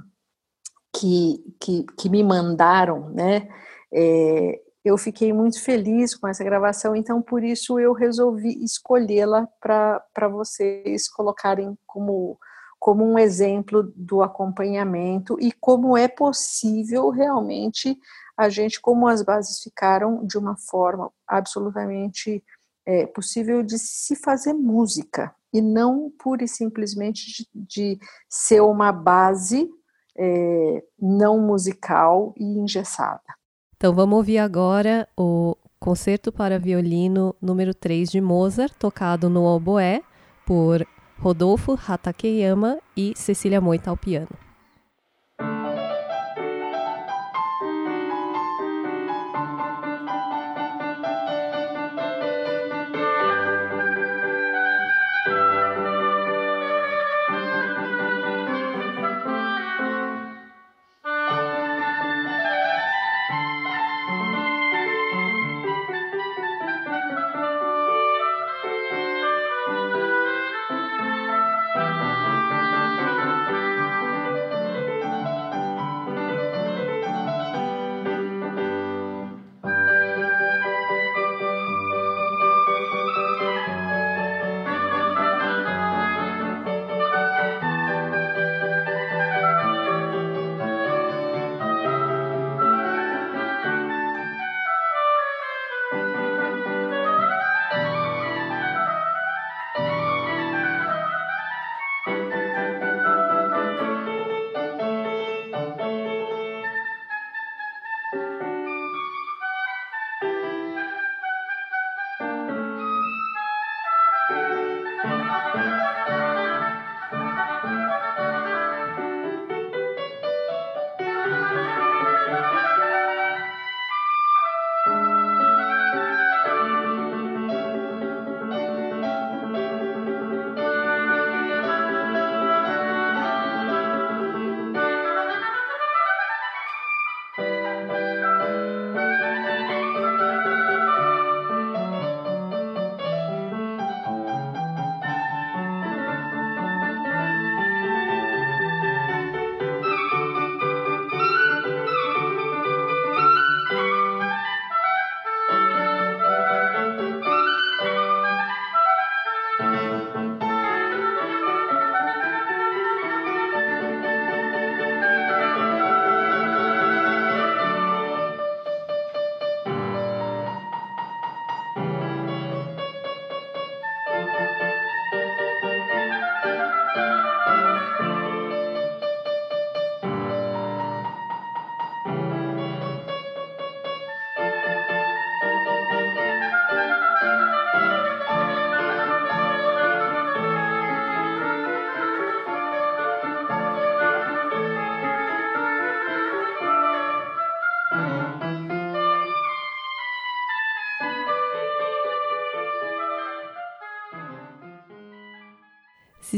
que, 0.94 1.42
que, 1.58 1.84
que 1.96 2.10
me 2.10 2.22
mandaram, 2.22 3.08
né? 3.14 3.48
É, 3.92 4.60
eu 4.84 4.96
fiquei 4.96 5.32
muito 5.32 5.62
feliz 5.62 6.14
com 6.14 6.26
essa 6.26 6.42
gravação, 6.42 6.96
então 6.96 7.20
por 7.20 7.44
isso 7.44 7.78
eu 7.78 7.92
resolvi 7.92 8.62
escolhê-la 8.64 9.46
para 9.60 10.28
vocês 10.28 11.08
colocarem 11.08 11.76
como, 11.86 12.38
como 12.80 13.04
um 13.04 13.18
exemplo 13.18 13.92
do 13.94 14.22
acompanhamento 14.22 15.36
e 15.38 15.52
como 15.52 15.98
é 15.98 16.08
possível 16.08 17.10
realmente 17.10 17.96
a 18.36 18.48
gente, 18.48 18.80
como 18.80 19.06
as 19.06 19.22
bases 19.22 19.62
ficaram 19.62 20.26
de 20.26 20.38
uma 20.38 20.56
forma 20.56 21.12
absolutamente 21.28 22.42
é, 22.86 23.06
possível 23.06 23.62
de 23.62 23.78
se 23.78 24.16
fazer 24.16 24.54
música 24.54 25.34
e 25.52 25.60
não 25.60 26.10
pura 26.18 26.42
e 26.42 26.48
simplesmente 26.48 27.26
de, 27.26 27.48
de 27.54 27.98
ser 28.26 28.62
uma 28.62 28.90
base 28.92 29.68
é, 30.16 30.82
não 30.98 31.38
musical 31.38 32.32
e 32.38 32.44
engessada. 32.44 33.20
Então 33.76 33.94
vamos 33.94 34.16
ouvir 34.16 34.38
agora 34.38 35.06
o 35.18 35.54
Concerto 35.78 36.32
para 36.32 36.58
Violino 36.58 37.34
número 37.42 37.74
3 37.74 38.10
de 38.10 38.20
Mozart, 38.22 38.74
tocado 38.78 39.28
no 39.28 39.44
oboé 39.44 40.02
por 40.46 40.86
Rodolfo 41.20 41.74
Hatakeyama 41.74 42.78
e 42.96 43.12
Cecília 43.14 43.60
Moita 43.60 43.90
ao 43.90 43.96
piano. 43.96 44.49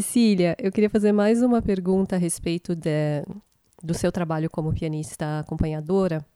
Cecília, 0.03 0.57
eu 0.59 0.73
queria 0.73 0.91
fazer 0.91 1.13
mais 1.13 1.43
uma 1.43 1.63
pergunta 1.63 2.17
a 2.17 2.19
respeito 2.19 2.75
de, 2.75 3.25
do 3.81 3.95
seu 3.95 4.11
trabalho 4.11 4.51
como 4.51 4.73
pianista 4.73 5.39
acompanhadora 5.39 6.27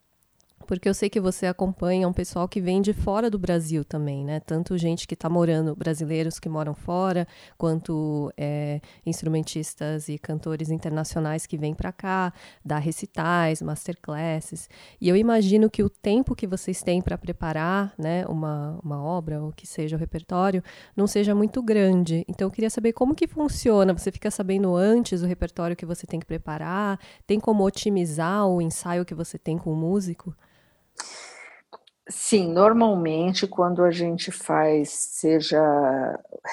porque 0.67 0.89
eu 0.89 0.95
sei 0.95 1.09
que 1.09 1.21
você 1.21 1.47
acompanha 1.47 2.09
um 2.09 2.13
pessoal 2.13 2.49
que 2.49 2.61
vem 2.61 2.83
de 2.83 2.93
fora 2.93 3.31
do 3.31 3.39
Brasil 3.39 3.85
também, 3.85 4.25
né? 4.25 4.41
Tanto 4.41 4.77
gente 4.77 5.07
que 5.07 5.15
está 5.15 5.29
morando, 5.29 5.75
brasileiros 5.75 6.39
que 6.39 6.49
moram 6.49 6.75
fora, 6.75 7.27
quanto 7.57 8.33
é, 8.37 8.81
instrumentistas 9.05 10.09
e 10.09 10.19
cantores 10.19 10.71
internacionais 10.71 11.47
que 11.47 11.57
vêm 11.57 11.75
para 11.75 11.93
cá, 11.93 12.33
dar 12.65 12.79
recitais, 12.79 13.63
masterclasses. 13.63 14.69
E 15.01 15.09
eu 15.09 15.17
imagino 15.17 15.71
que 15.71 15.83
o 15.83 15.89
tempo 15.89 16.35
que 16.35 16.47
vocês 16.47 16.83
têm 16.83 17.01
para 17.01 17.17
preparar, 17.17 17.95
né, 17.97 18.27
uma, 18.27 18.79
uma 18.83 19.03
obra 19.03 19.43
ou 19.43 19.53
que 19.53 19.67
seja 19.67 19.97
o 19.97 19.99
repertório, 19.99 20.63
não 20.97 21.07
seja 21.07 21.35
muito 21.35 21.63
grande. 21.63 22.25
Então 22.29 22.49
eu 22.49 22.51
queria 22.51 22.71
saber 22.71 22.93
como 22.93 23.15
que 23.15 23.27
funciona. 23.27 23.93
Você 23.93 24.11
fica 24.11 24.31
sabendo 24.31 24.75
antes 24.75 25.23
o 25.23 25.27
repertório 25.27 25.77
que 25.77 25.87
você 25.87 26.07
tem 26.07 26.19
que 26.19 26.27
preparar? 26.27 26.99
Tem 27.27 27.39
como 27.39 27.65
otimizar 27.65 28.47
o 28.47 28.61
ensaio 28.61 29.05
que 29.05 29.15
você 29.15 29.39
tem 29.39 29.57
com 29.57 29.73
o 29.73 29.77
músico? 29.77 30.35
Sim, 32.09 32.53
normalmente 32.53 33.49
quando 33.49 33.83
a 33.83 33.91
gente 33.91 34.31
faz, 34.31 34.91
seja 34.91 35.61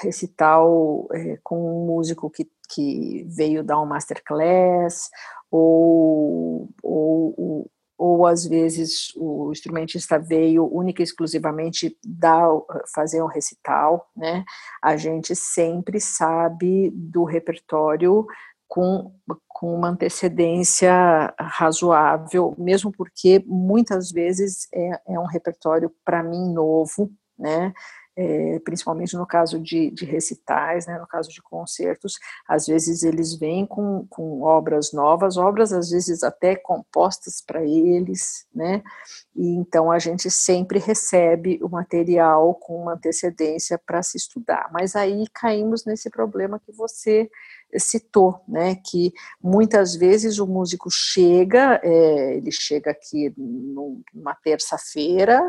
recital 0.02 1.06
é, 1.12 1.38
com 1.44 1.56
um 1.56 1.86
músico 1.86 2.28
que, 2.28 2.50
que 2.68 3.24
veio 3.28 3.62
dar 3.62 3.80
um 3.80 3.86
masterclass, 3.86 5.10
ou, 5.48 6.68
ou, 6.82 7.70
ou, 7.96 8.26
às 8.26 8.44
vezes 8.44 9.12
o 9.16 9.52
instrumentista 9.52 10.18
veio 10.18 10.66
única 10.66 11.00
e 11.02 11.04
exclusivamente 11.04 11.96
dar, 12.04 12.48
fazer 12.92 13.22
um 13.22 13.26
recital, 13.26 14.10
né? 14.16 14.44
A 14.82 14.96
gente 14.96 15.36
sempre 15.36 16.00
sabe 16.00 16.90
do 16.90 17.22
repertório 17.22 18.26
com, 18.66 19.14
com 19.54 19.72
uma 19.72 19.88
antecedência 19.88 20.92
razoável, 21.38 22.56
mesmo 22.58 22.90
porque 22.90 23.40
muitas 23.46 24.10
vezes 24.10 24.66
é, 24.74 25.00
é 25.14 25.20
um 25.20 25.26
repertório 25.26 25.90
para 26.04 26.24
mim 26.24 26.52
novo, 26.52 27.08
né? 27.38 27.72
é, 28.16 28.60
principalmente 28.60 29.16
no 29.16 29.26
caso 29.26 29.58
de, 29.58 29.90
de 29.90 30.04
recitais, 30.04 30.86
né, 30.86 30.98
no 30.98 31.06
caso 31.06 31.28
de 31.30 31.42
concertos, 31.42 32.14
às 32.48 32.66
vezes 32.66 33.02
eles 33.02 33.34
vêm 33.34 33.66
com, 33.66 34.06
com 34.08 34.42
obras 34.42 34.92
novas, 34.92 35.36
obras 35.36 35.72
às 35.72 35.90
vezes 35.90 36.22
até 36.22 36.54
compostas 36.54 37.42
para 37.44 37.64
eles, 37.64 38.46
né, 38.54 38.82
e 39.34 39.48
então 39.56 39.90
a 39.90 39.98
gente 39.98 40.30
sempre 40.30 40.78
recebe 40.78 41.58
o 41.62 41.68
material 41.68 42.54
com 42.54 42.80
uma 42.82 42.94
antecedência 42.94 43.80
para 43.84 44.02
se 44.02 44.16
estudar, 44.16 44.70
mas 44.72 44.94
aí 44.94 45.24
caímos 45.32 45.84
nesse 45.84 46.08
problema 46.08 46.60
que 46.60 46.72
você 46.72 47.28
citou, 47.78 48.40
né, 48.46 48.76
que 48.76 49.12
muitas 49.42 49.94
vezes 49.94 50.38
o 50.38 50.46
músico 50.46 50.88
chega, 50.90 51.80
é, 51.82 52.36
ele 52.36 52.52
chega 52.52 52.90
aqui 52.90 53.32
numa 53.36 54.34
terça-feira, 54.34 55.40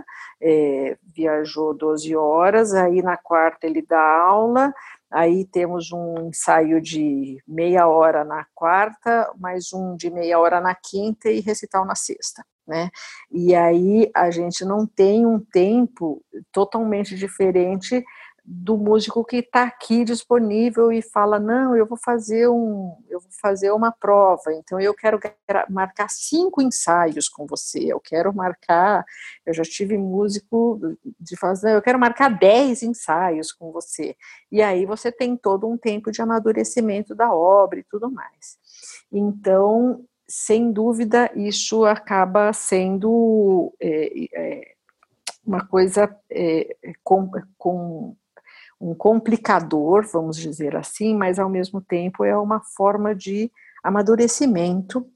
é, 0.42 0.98
viajou 1.16 1.74
12 1.74 2.16
horas, 2.16 2.74
aí 2.74 3.02
na 3.02 3.18
quarta 3.18 3.68
ele 3.68 3.82
dá 3.82 4.02
aula, 4.02 4.74
aí 5.12 5.46
temos 5.46 5.92
um 5.92 6.28
ensaio 6.28 6.82
de 6.82 7.42
meia 7.48 7.88
hora 7.88 8.24
na 8.24 8.46
quarta, 8.54 9.32
mais 9.40 9.72
um 9.72 9.96
de 9.96 10.10
meia 10.10 10.40
hora 10.40 10.60
na 10.60 10.76
quinta 10.76 11.30
e 11.30 11.40
recital 11.40 11.86
na 11.86 11.96
sexta. 11.96 12.44
Né? 12.68 12.90
E 13.32 13.54
aí 13.54 14.10
a 14.16 14.32
gente 14.32 14.66
não 14.66 14.88
tem 14.88 15.26
um 15.26 15.40
tempo 15.40 16.24
totalmente 16.52 17.16
diferente 17.16 18.04
do 18.48 18.78
músico 18.78 19.26
que 19.26 19.38
está 19.38 19.64
aqui 19.64 20.04
disponível 20.04 20.92
e 20.92 21.02
fala 21.02 21.40
não 21.40 21.76
eu 21.76 21.86
vou 21.86 21.98
fazer 21.98 22.48
um 22.48 22.96
eu 23.10 23.20
vou 23.20 23.32
fazer 23.42 23.72
uma 23.72 23.92
prova 23.92 24.54
então 24.54 24.80
eu 24.80 24.94
quero 24.94 25.20
marcar 25.68 26.10
cinco 26.10 26.62
ensaios 26.62 27.28
com 27.28 27.48
você 27.48 27.92
eu 27.92 28.00
quero 28.00 28.32
marcar 28.34 29.04
eu 29.46 29.54
já 29.54 29.64
tive 29.64 29.98
músico 29.98 30.80
de 31.20 31.36
fazer 31.36 31.76
eu 31.76 31.82
quero 31.82 32.00
marcar 32.00 32.30
dez 32.30 32.84
ensaios 32.84 33.52
com 33.52 33.72
você. 33.72 34.16
E 34.52 34.62
aí 34.62 34.86
você 34.86 35.12
tem 35.12 35.36
todo 35.36 35.68
um 35.68 35.78
tempo 35.78 36.12
de 36.12 36.22
amadurecimento 36.22 37.16
da 37.16 37.34
obra 37.34 37.80
e 37.80 37.84
tudo 37.84 38.12
mais. 38.12 38.58
Então 39.12 40.06
sem 40.28 40.72
dúvida 40.72 41.32
isso 41.36 41.86
acaba 41.86 42.52
sendo 42.52 43.74
é, 43.80 44.26
é, 44.34 44.76
uma 45.46 45.66
coisa 45.68 46.16
é, 46.32 46.76
com, 47.04 47.30
com 47.58 48.16
um 48.86 48.94
complicador, 48.94 50.08
vamos 50.12 50.38
dizer 50.38 50.76
assim, 50.76 51.16
mas 51.16 51.40
ao 51.40 51.50
mesmo 51.50 51.82
tempo 51.82 52.24
é 52.24 52.38
uma 52.38 52.62
forma 52.62 53.16
de 53.16 53.52
amadurecimento 53.84 55.08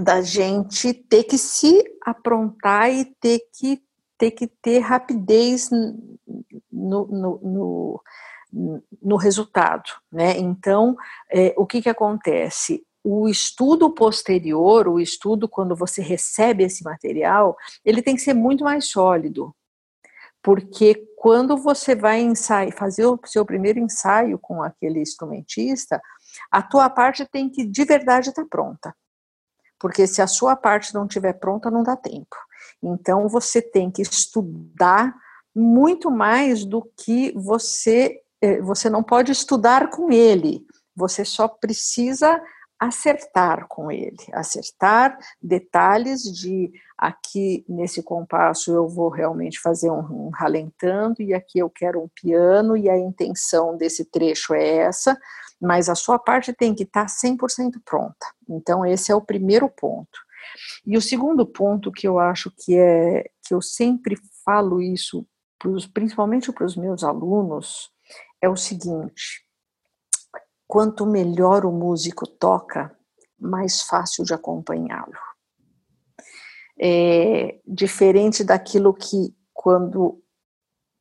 da 0.00 0.20
gente 0.20 0.92
ter 0.92 1.22
que 1.22 1.38
se 1.38 1.84
aprontar 2.04 2.90
e 2.90 3.04
ter 3.20 3.40
que 3.54 3.80
ter, 4.16 4.32
que 4.32 4.48
ter 4.48 4.80
rapidez 4.80 5.70
no, 5.70 7.06
no, 7.06 7.40
no, 7.40 8.02
no 9.00 9.16
resultado, 9.16 9.88
né? 10.10 10.36
Então, 10.36 10.96
é, 11.30 11.54
o 11.56 11.64
que 11.64 11.80
que 11.80 11.88
acontece? 11.88 12.84
O 13.04 13.28
estudo 13.28 13.88
posterior, 13.94 14.88
o 14.88 14.98
estudo 14.98 15.48
quando 15.48 15.76
você 15.76 16.02
recebe 16.02 16.64
esse 16.64 16.82
material, 16.82 17.56
ele 17.84 18.02
tem 18.02 18.16
que 18.16 18.22
ser 18.22 18.34
muito 18.34 18.64
mais 18.64 18.86
sólido, 18.86 19.54
porque 20.42 21.07
quando 21.18 21.56
você 21.56 21.96
vai 21.96 22.20
ensaiar, 22.20 22.72
fazer 22.76 23.04
o 23.04 23.18
seu 23.24 23.44
primeiro 23.44 23.80
ensaio 23.80 24.38
com 24.38 24.62
aquele 24.62 25.00
instrumentista, 25.00 26.00
a 26.48 26.62
tua 26.62 26.88
parte 26.88 27.26
tem 27.26 27.50
que 27.50 27.66
de 27.66 27.84
verdade 27.84 28.28
estar 28.28 28.42
tá 28.42 28.48
pronta. 28.48 28.94
Porque 29.80 30.06
se 30.06 30.22
a 30.22 30.28
sua 30.28 30.54
parte 30.54 30.94
não 30.94 31.06
estiver 31.06 31.32
pronta, 31.32 31.72
não 31.72 31.82
dá 31.82 31.96
tempo. 31.96 32.36
Então 32.80 33.28
você 33.28 33.60
tem 33.60 33.90
que 33.90 34.00
estudar 34.00 35.12
muito 35.54 36.08
mais 36.08 36.64
do 36.64 36.88
que 36.96 37.32
você 37.36 38.22
eh, 38.40 38.60
você 38.60 38.88
não 38.88 39.02
pode 39.02 39.32
estudar 39.32 39.90
com 39.90 40.12
ele. 40.12 40.64
Você 40.94 41.24
só 41.24 41.48
precisa 41.48 42.40
acertar 42.78 43.66
com 43.66 43.90
ele, 43.90 44.24
acertar 44.32 45.18
detalhes 45.42 46.22
de 46.22 46.72
aqui 46.98 47.64
nesse 47.68 48.02
compasso 48.02 48.72
eu 48.72 48.88
vou 48.88 49.08
realmente 49.08 49.60
fazer 49.60 49.88
um, 49.88 50.26
um 50.26 50.30
ralentando 50.30 51.22
e 51.22 51.32
aqui 51.32 51.60
eu 51.60 51.70
quero 51.70 52.02
um 52.02 52.08
piano 52.08 52.76
e 52.76 52.90
a 52.90 52.98
intenção 52.98 53.76
desse 53.76 54.04
trecho 54.04 54.52
é 54.52 54.78
essa, 54.78 55.16
mas 55.60 55.88
a 55.88 55.94
sua 55.94 56.18
parte 56.18 56.52
tem 56.52 56.74
que 56.74 56.82
estar 56.82 57.06
100% 57.06 57.80
pronta. 57.84 58.26
Então 58.48 58.84
esse 58.84 59.12
é 59.12 59.14
o 59.14 59.20
primeiro 59.20 59.68
ponto. 59.68 60.18
E 60.84 60.96
o 60.96 61.02
segundo 61.02 61.46
ponto 61.46 61.92
que 61.92 62.08
eu 62.08 62.18
acho 62.18 62.52
que 62.58 62.76
é 62.76 63.30
que 63.46 63.54
eu 63.54 63.62
sempre 63.62 64.16
falo 64.44 64.82
isso, 64.82 65.26
pros, 65.58 65.86
principalmente 65.86 66.52
para 66.52 66.66
os 66.66 66.76
meus 66.76 67.04
alunos, 67.04 67.90
é 68.42 68.48
o 68.48 68.56
seguinte: 68.56 69.44
quanto 70.66 71.06
melhor 71.06 71.64
o 71.64 71.72
músico 71.72 72.26
toca, 72.26 72.96
mais 73.38 73.82
fácil 73.82 74.24
de 74.24 74.34
acompanhá-lo. 74.34 75.27
É, 76.80 77.58
diferente 77.66 78.44
daquilo 78.44 78.94
que 78.94 79.34
quando 79.52 80.22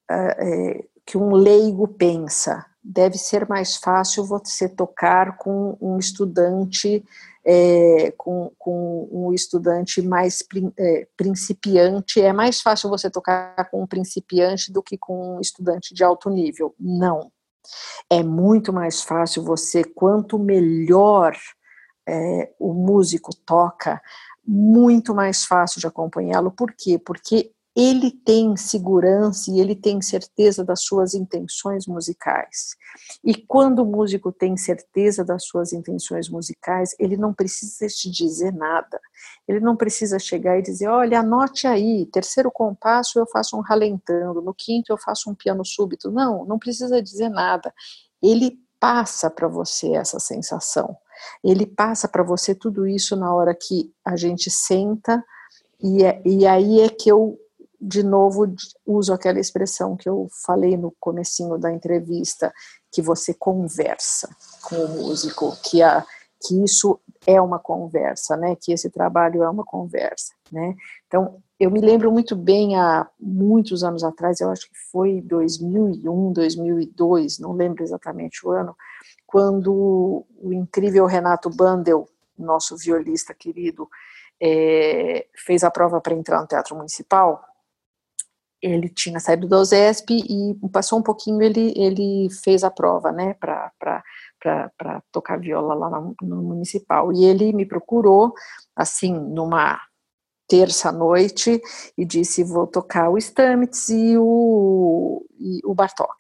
é, 0.09 0.15
é, 0.15 0.83
que 1.05 1.17
um 1.17 1.35
leigo 1.35 1.87
pensa, 1.87 2.65
deve 2.83 3.17
ser 3.17 3.47
mais 3.47 3.75
fácil 3.75 4.25
você 4.25 4.67
tocar 4.67 5.37
com 5.37 5.77
um 5.79 5.97
estudante 5.97 7.03
é, 7.49 8.13
com, 8.17 8.51
com, 8.57 9.07
um 9.09 9.33
estudante 9.33 10.01
mais 10.01 10.43
é, 10.77 11.07
principiante, 11.15 12.21
é 12.21 12.33
mais 12.33 12.59
fácil 12.59 12.89
você 12.89 13.09
tocar 13.09 13.69
com 13.71 13.81
um 13.83 13.87
principiante 13.87 14.69
do 14.69 14.83
que 14.83 14.97
com 14.97 15.37
um 15.37 15.39
estudante 15.39 15.93
de 15.93 16.03
alto 16.03 16.29
nível. 16.29 16.75
Não. 16.77 17.31
É 18.09 18.21
muito 18.21 18.73
mais 18.73 19.01
fácil 19.01 19.43
você, 19.43 19.81
quanto 19.81 20.37
melhor 20.37 21.37
é, 22.05 22.51
o 22.59 22.73
músico 22.73 23.33
toca, 23.45 24.01
muito 24.47 25.13
mais 25.13 25.43
fácil 25.43 25.81
de 25.81 25.87
acompanhá-lo. 25.87 26.51
Por 26.51 26.71
quê? 26.71 26.97
Porque 26.97 27.51
ele 27.75 28.09
tem 28.09 28.57
segurança 28.57 29.51
e 29.51 29.59
ele 29.59 29.75
tem 29.75 30.01
certeza 30.01 30.63
das 30.63 30.81
suas 30.81 31.13
intenções 31.13 31.85
musicais. 31.85 32.75
E 33.23 33.35
quando 33.35 33.83
o 33.83 33.85
músico 33.85 34.31
tem 34.31 34.57
certeza 34.57 35.23
das 35.23 35.45
suas 35.45 35.73
intenções 35.73 36.27
musicais, 36.27 36.95
ele 36.97 37.15
não 37.15 37.35
precisa 37.35 37.85
te 37.85 38.09
dizer 38.09 38.51
nada. 38.51 38.99
Ele 39.47 39.59
não 39.59 39.75
precisa 39.75 40.17
chegar 40.17 40.57
e 40.57 40.63
dizer: 40.63 40.87
olha, 40.87 41.19
anote 41.19 41.67
aí, 41.67 42.07
terceiro 42.07 42.49
compasso 42.49 43.19
eu 43.19 43.27
faço 43.27 43.55
um 43.55 43.61
ralentando, 43.61 44.41
no 44.41 44.55
quinto 44.55 44.91
eu 44.91 44.97
faço 44.97 45.29
um 45.29 45.35
piano 45.35 45.63
súbito. 45.63 46.09
Não, 46.09 46.45
não 46.45 46.57
precisa 46.57 46.99
dizer 46.99 47.29
nada. 47.29 47.71
Ele 48.23 48.57
passa 48.79 49.29
para 49.29 49.47
você 49.47 49.93
essa 49.93 50.19
sensação. 50.19 50.97
Ele 51.43 51.65
passa 51.65 52.07
para 52.07 52.23
você 52.23 52.53
tudo 52.55 52.87
isso 52.87 53.15
na 53.15 53.33
hora 53.33 53.55
que 53.55 53.91
a 54.05 54.15
gente 54.15 54.49
senta, 54.49 55.23
e, 55.81 56.03
é, 56.03 56.21
e 56.25 56.45
aí 56.47 56.81
é 56.81 56.89
que 56.89 57.11
eu 57.11 57.37
de 57.79 58.01
novo 58.01 58.51
uso 58.85 59.13
aquela 59.13 59.39
expressão 59.39 59.95
que 59.95 60.09
eu 60.09 60.27
falei 60.43 60.75
no 60.75 60.91
comecinho 60.99 61.59
da 61.59 61.71
entrevista, 61.71 62.51
que 62.91 63.03
você 63.03 63.35
conversa 63.35 64.27
com 64.63 64.75
o 64.75 64.89
músico, 64.89 65.55
que 65.61 65.83
a 65.83 66.03
que 66.45 66.63
isso 66.63 66.99
é 67.25 67.41
uma 67.41 67.59
conversa, 67.59 68.37
né? 68.37 68.55
Que 68.55 68.71
esse 68.71 68.89
trabalho 68.89 69.43
é 69.43 69.49
uma 69.49 69.63
conversa, 69.63 70.33
né? 70.51 70.75
Então, 71.07 71.41
eu 71.59 71.71
me 71.71 71.79
lembro 71.81 72.11
muito 72.11 72.35
bem 72.35 72.75
há 72.75 73.07
muitos 73.19 73.83
anos 73.83 74.03
atrás, 74.03 74.39
eu 74.39 74.49
acho 74.49 74.69
que 74.69 74.77
foi 74.91 75.21
2001, 75.21 76.33
2002, 76.33 77.39
não 77.39 77.53
lembro 77.53 77.83
exatamente 77.83 78.45
o 78.45 78.51
ano, 78.51 78.75
quando 79.25 80.25
o 80.41 80.53
incrível 80.53 81.05
Renato 81.05 81.49
Bandel, 81.49 82.07
nosso 82.37 82.77
violista 82.77 83.33
querido, 83.33 83.89
é, 84.39 85.27
fez 85.35 85.63
a 85.63 85.71
prova 85.71 85.99
para 85.99 86.13
entrar 86.13 86.39
no 86.39 86.47
Teatro 86.47 86.75
Municipal 86.75 87.43
ele 88.61 88.89
tinha 88.89 89.19
saído 89.19 89.47
do 89.47 89.55
OSESP 89.55 90.17
e 90.17 90.69
passou 90.69 90.99
um 90.99 91.03
pouquinho, 91.03 91.41
ele, 91.41 91.73
ele 91.75 92.27
fez 92.29 92.63
a 92.63 92.71
prova, 92.71 93.11
né, 93.11 93.35
para 93.35 94.03
tocar 95.11 95.39
viola 95.39 95.75
lá 95.75 95.89
no, 95.89 96.15
no, 96.21 96.41
municipal. 96.41 97.13
E 97.13 97.23
ele 97.23 97.53
me 97.53 97.65
procurou, 97.65 98.33
assim, 98.75 99.13
numa 99.13 99.79
terça-noite, 100.47 101.61
e 101.97 102.05
disse, 102.05 102.43
vou 102.43 102.65
tocar 102.65 103.09
o 103.09 103.17
Stamitz 103.17 103.89
e 103.89 104.17
o, 104.17 105.25
e 105.39 105.61
o 105.65 105.73
Bartok 105.73 106.15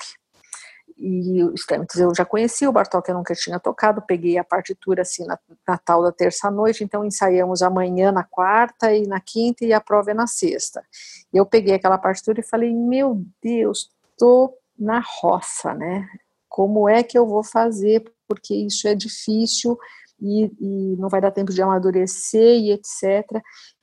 e 0.97 1.43
o 1.43 1.55
Stamets 1.55 1.95
eu 1.97 2.13
já 2.15 2.25
conhecia, 2.25 2.69
o 2.69 2.73
Bartok 2.73 3.09
eu 3.09 3.15
nunca 3.15 3.35
tinha 3.35 3.59
tocado, 3.59 4.01
peguei 4.01 4.37
a 4.37 4.43
partitura 4.43 5.03
assim 5.03 5.25
na, 5.25 5.37
na 5.67 5.77
tal 5.77 6.01
da 6.01 6.11
terça-noite, 6.11 6.83
então 6.83 7.05
ensaiamos 7.05 7.61
amanhã 7.61 8.11
na 8.11 8.23
quarta 8.23 8.93
e 8.93 9.05
na 9.05 9.19
quinta 9.19 9.63
e 9.63 9.73
a 9.73 9.79
prova 9.79 10.11
é 10.11 10.13
na 10.13 10.25
sexta. 10.25 10.83
Eu 11.31 11.45
peguei 11.45 11.75
aquela 11.75 11.97
partitura 11.97 12.39
e 12.39 12.43
falei, 12.43 12.73
meu 12.73 13.23
Deus, 13.41 13.89
tô 14.17 14.57
na 14.77 15.01
roça, 15.21 15.73
né? 15.73 16.07
Como 16.49 16.89
é 16.89 17.03
que 17.03 17.17
eu 17.17 17.27
vou 17.27 17.43
fazer? 17.43 18.03
Porque 18.27 18.55
isso 18.55 18.87
é 18.87 18.95
difícil 18.95 19.77
e, 20.19 20.45
e 20.59 20.95
não 20.97 21.09
vai 21.09 21.21
dar 21.21 21.31
tempo 21.31 21.53
de 21.53 21.61
amadurecer 21.61 22.59
e 22.59 22.71
etc. 22.71 23.39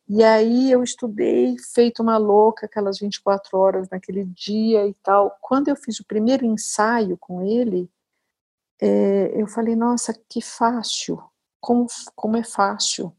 E 0.09 0.23
aí 0.23 0.71
eu 0.71 0.83
estudei, 0.83 1.57
feito 1.73 2.03
uma 2.03 2.19
louca, 2.19 2.67
aquelas 2.67 2.99
24 2.99 3.59
horas 3.59 3.89
naquele 3.89 4.25
dia 4.25 4.87
e 4.87 4.95
tal. 5.03 5.37
Quando 5.41 5.69
eu 5.69 5.77
fiz 5.77 5.99
o 5.99 6.05
primeiro 6.05 6.45
ensaio 6.45 7.17
com 7.17 7.43
ele, 7.43 7.91
é, 8.81 9.41
eu 9.41 9.47
falei, 9.47 9.75
nossa, 9.75 10.13
que 10.29 10.43
fácil, 10.43 11.23
como, 11.59 11.87
como 12.15 12.37
é 12.37 12.45
fácil. 12.45 13.17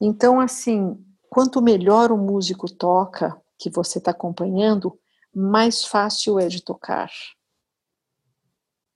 Então, 0.00 0.40
assim, 0.40 0.98
quanto 1.30 1.62
melhor 1.62 2.10
o 2.10 2.18
músico 2.18 2.68
toca, 2.68 3.40
que 3.58 3.70
você 3.70 3.98
está 3.98 4.10
acompanhando, 4.10 4.98
mais 5.34 5.84
fácil 5.84 6.40
é 6.40 6.48
de 6.48 6.62
tocar. 6.62 7.10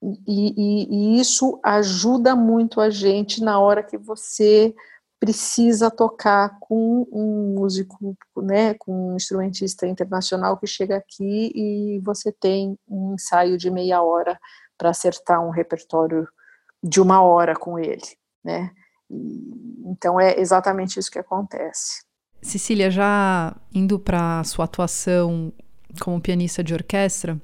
E, 0.03 0.17
e, 0.27 1.17
e, 1.17 1.21
isso 1.21 1.61
ajuda 1.63 2.35
muito 2.35 2.81
a 2.81 2.89
gente 2.89 3.43
na 3.43 3.61
hora 3.61 3.83
que 3.83 3.99
você 3.99 4.75
precisa 5.21 5.91
tocar 5.91 6.59
com 6.59 7.07
um 7.13 7.55
músico, 7.55 8.17
né, 8.39 8.73
com 8.75 9.13
um 9.13 9.17
instrumentista 9.17 9.87
internacional 9.87 10.57
que 10.57 10.67
chega 10.67 10.97
aqui 10.97 11.53
e 11.55 12.01
você 12.03 12.33
tem 12.33 12.79
um 12.89 13.15
ensaio 13.15 13.59
de 13.59 13.71
meia 13.71 14.03
hora 14.03 14.41
para 14.79 14.89
acertar 14.89 15.47
um 15.47 15.51
repertório 15.51 16.27
de 16.83 17.03
uma 17.03 17.21
hora 17.21 17.55
com 17.55 17.79
ele, 17.79 18.17
né? 18.43 18.71
Então 19.85 20.19
é 20.19 20.41
exatamente 20.41 20.99
isso 20.99 21.11
que 21.11 21.19
acontece. 21.19 22.03
Cecília, 22.41 22.91
já 22.91 23.55
indo 23.75 23.99
para 23.99 24.43
sua 24.45 24.65
atuação 24.65 25.53
como 26.01 26.19
pianista 26.19 26.65
de 26.65 26.73
orquestra, 26.73 27.39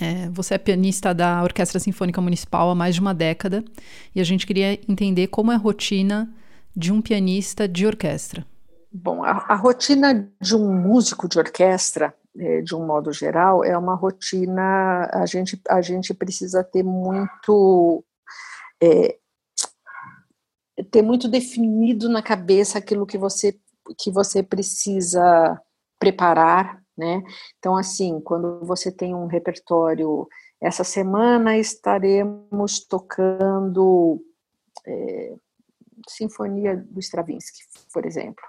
é, 0.00 0.28
você 0.28 0.54
é 0.54 0.58
pianista 0.58 1.12
da 1.12 1.42
Orquestra 1.42 1.80
Sinfônica 1.80 2.20
Municipal 2.20 2.70
há 2.70 2.74
mais 2.74 2.94
de 2.94 3.00
uma 3.00 3.12
década 3.12 3.64
e 4.14 4.20
a 4.20 4.24
gente 4.24 4.46
queria 4.46 4.74
entender 4.88 5.26
como 5.26 5.50
é 5.50 5.56
a 5.56 5.58
rotina 5.58 6.32
de 6.74 6.92
um 6.92 7.00
pianista 7.00 7.68
de 7.68 7.86
orquestra. 7.86 8.46
Bom, 8.90 9.24
a, 9.24 9.30
a 9.30 9.54
rotina 9.54 10.30
de 10.40 10.56
um 10.56 10.72
músico 10.72 11.28
de 11.28 11.38
orquestra, 11.38 12.14
é, 12.36 12.60
de 12.60 12.74
um 12.74 12.86
modo 12.86 13.12
geral, 13.12 13.64
é 13.64 13.76
uma 13.76 13.94
rotina. 13.94 15.08
A 15.12 15.26
gente, 15.26 15.60
a 15.68 15.80
gente 15.80 16.12
precisa 16.12 16.62
ter 16.62 16.82
muito. 16.82 18.04
É, 18.82 19.18
ter 20.90 21.02
muito 21.02 21.28
definido 21.28 22.08
na 22.08 22.22
cabeça 22.22 22.78
aquilo 22.78 23.06
que 23.06 23.16
você, 23.16 23.56
que 23.98 24.10
você 24.10 24.42
precisa 24.42 25.60
preparar 25.98 26.82
né? 26.96 27.22
Então, 27.58 27.76
assim, 27.76 28.20
quando 28.20 28.60
você 28.64 28.90
tem 28.92 29.14
um 29.14 29.26
repertório, 29.26 30.28
essa 30.60 30.84
semana 30.84 31.56
estaremos 31.58 32.80
tocando 32.86 34.22
é, 34.86 35.34
Sinfonia 36.08 36.76
do 36.76 37.00
Stravinsky, 37.00 37.62
por 37.92 38.06
exemplo. 38.06 38.44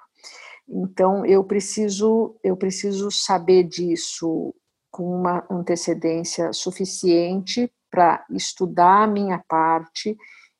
Então, 0.67 1.25
eu 1.25 1.43
preciso, 1.43 2.35
eu 2.43 2.55
preciso 2.55 3.11
saber 3.11 3.63
disso 3.63 4.53
com 4.89 5.03
uma 5.03 5.45
antecedência 5.49 6.53
suficiente 6.53 7.71
para 7.89 8.25
estudar 8.29 9.03
a 9.03 9.07
minha 9.07 9.43
parte, 9.47 10.15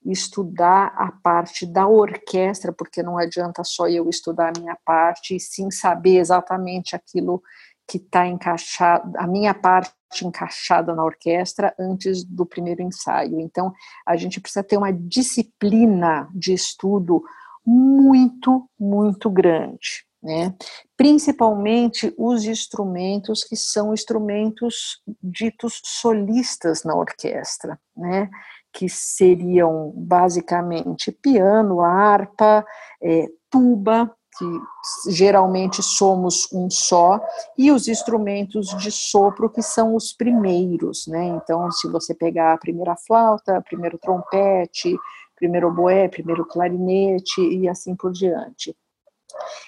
estudar 0.05 0.93
a 0.97 1.11
parte 1.11 1.65
da 1.65 1.87
orquestra, 1.87 2.73
porque 2.73 3.01
não 3.01 3.17
adianta 3.17 3.63
só 3.63 3.87
eu 3.87 4.09
estudar 4.09 4.49
a 4.49 4.59
minha 4.59 4.77
parte, 4.83 5.35
e 5.35 5.39
sim 5.39 5.71
saber 5.71 6.17
exatamente 6.17 6.95
aquilo 6.95 7.41
que 7.87 7.97
está 7.97 8.27
encaixado, 8.27 9.11
a 9.17 9.27
minha 9.27 9.53
parte 9.53 9.93
encaixada 10.21 10.93
na 10.93 11.03
orquestra 11.03 11.73
antes 11.79 12.23
do 12.23 12.45
primeiro 12.45 12.81
ensaio. 12.81 13.39
Então, 13.39 13.73
a 14.05 14.15
gente 14.15 14.39
precisa 14.39 14.63
ter 14.63 14.77
uma 14.77 14.91
disciplina 14.91 16.29
de 16.33 16.53
estudo 16.53 17.23
muito, 17.65 18.69
muito 18.79 19.29
grande, 19.29 20.05
né? 20.21 20.53
Principalmente 20.97 22.13
os 22.17 22.45
instrumentos 22.45 23.43
que 23.43 23.55
são 23.55 23.93
instrumentos 23.93 25.01
ditos 25.21 25.81
solistas 25.83 26.83
na 26.83 26.95
orquestra, 26.95 27.79
né? 27.95 28.29
Que 28.71 28.89
seriam 28.89 29.93
basicamente 29.95 31.11
piano, 31.11 31.81
harpa, 31.81 32.65
é, 33.01 33.27
tuba, 33.49 34.13
que 34.37 35.11
geralmente 35.11 35.81
somos 35.81 36.47
um 36.51 36.69
só, 36.69 37.19
e 37.57 37.71
os 37.71 37.87
instrumentos 37.87 38.67
de 38.77 38.91
sopro, 38.91 39.49
que 39.49 39.61
são 39.61 39.95
os 39.95 40.13
primeiros, 40.13 41.07
né? 41.07 41.27
Então, 41.27 41.71
se 41.71 41.87
você 41.89 42.13
pegar 42.13 42.53
a 42.53 42.57
primeira 42.57 42.95
flauta, 42.95 43.61
primeiro 43.61 43.97
trompete, 43.97 44.97
primeiro 45.35 45.67
oboé, 45.67 46.07
primeiro 46.07 46.45
clarinete 46.45 47.41
e 47.41 47.67
assim 47.67 47.95
por 47.95 48.11
diante. 48.11 48.75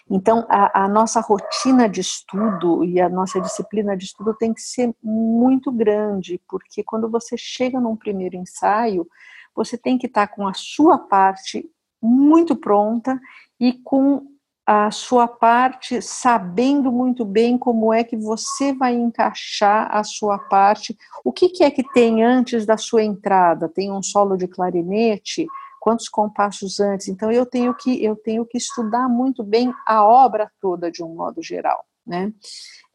Então, 0.09 0.45
a, 0.47 0.83
a, 0.83 0.87
nossa 0.87 1.19
rotina 1.19 1.89
de 1.89 2.01
estudo 2.01 2.83
e 2.83 3.01
a 3.01 3.09
nossa 3.09 3.41
disciplina 3.41 3.97
de 3.97 4.05
estudo 4.05 4.33
tem 4.35 4.53
que 4.53 4.61
ser 4.61 4.93
muito 5.01 5.71
grande, 5.71 6.39
porque 6.47 6.83
quando 6.83 7.09
você 7.09 7.35
chega 7.35 7.79
num 7.79 7.95
primeiro 7.95 8.35
ensaio, 8.35 9.07
você 9.55 9.77
tem 9.77 9.97
que 9.97 10.05
estar 10.05 10.27
com 10.27 10.47
a 10.47 10.53
sua 10.53 10.99
parte 10.99 11.67
muito 12.01 12.55
pronta 12.55 13.19
e 13.59 13.73
com 13.73 14.27
a 14.65 14.89
sua 14.89 15.27
parte 15.27 16.01
sabendo 16.01 16.91
muito 16.91 17.23
bem 17.23 17.57
como 17.57 17.93
é 17.93 18.03
que 18.03 18.17
você 18.17 18.73
vai 18.73 18.95
encaixar 18.95 19.87
a 19.95 20.03
sua 20.03 20.39
parte. 20.39 20.97
O 21.23 21.31
que, 21.31 21.49
que, 21.49 21.63
é 21.63 21.69
que 21.69 21.83
tem 21.93 22.23
antes 22.23 22.65
da 22.65 22.75
sua 22.75 23.03
entrada? 23.03 23.69
Tem 23.69 23.91
um 23.91 24.01
solo 24.01 24.35
de 24.35 24.47
clarinete? 24.47 25.45
Quantos 25.79 26.09
compassos 26.09 26.79
antes? 26.79 27.07
Então 27.07 27.31
eu 27.31 27.45
tenho 27.45 27.75
que 27.75 28.03
eu 28.03 28.15
tenho 28.15 28.43
que 28.43 28.57
estudar 28.57 29.07
muito 29.07 29.43
bem 29.43 29.71
a 29.85 30.03
obra 30.03 30.51
toda 30.59 30.91
de 30.91 31.03
um 31.03 31.13
modo 31.13 31.43
geral, 31.43 31.85
né? 32.05 32.31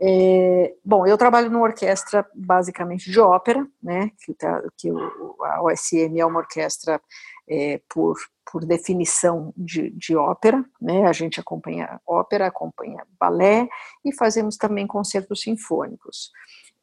É, 0.01 0.75
bom, 0.85 1.07
eu 1.07 1.19
trabalho 1.19 1.51
numa 1.51 1.65
orquestra 1.65 2.27
basicamente 2.35 3.11
de 3.11 3.21
ópera, 3.21 3.67
né? 3.83 4.11
Que, 4.25 4.35
tá, 4.35 4.63
que 4.77 4.91
o, 4.91 5.37
a 5.45 5.63
OSM 5.63 6.19
é 6.19 6.27
uma 6.27 6.41
orquestra 6.41 7.01
é, 7.49 7.81
por 7.89 8.17
por 8.51 8.65
definição 8.65 9.53
de, 9.57 9.91
de 9.91 10.17
ópera, 10.17 10.65
né? 10.81 11.07
A 11.07 11.13
gente 11.13 11.39
acompanha 11.39 12.01
ópera, 12.07 12.47
acompanha 12.47 13.07
balé 13.19 13.69
e 14.05 14.13
fazemos 14.13 14.57
também 14.57 14.87
concertos 14.87 15.43
sinfônicos. 15.43 16.31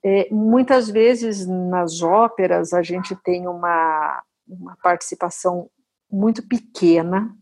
É, 0.04 0.30
muitas 0.32 0.90
vezes 0.90 1.46
nas 1.46 2.02
óperas 2.02 2.74
a 2.74 2.82
gente 2.82 3.16
tem 3.18 3.48
uma, 3.48 4.24
uma 4.48 4.78
participação 4.82 5.70
muito 6.10 6.48
pequena 6.48 7.36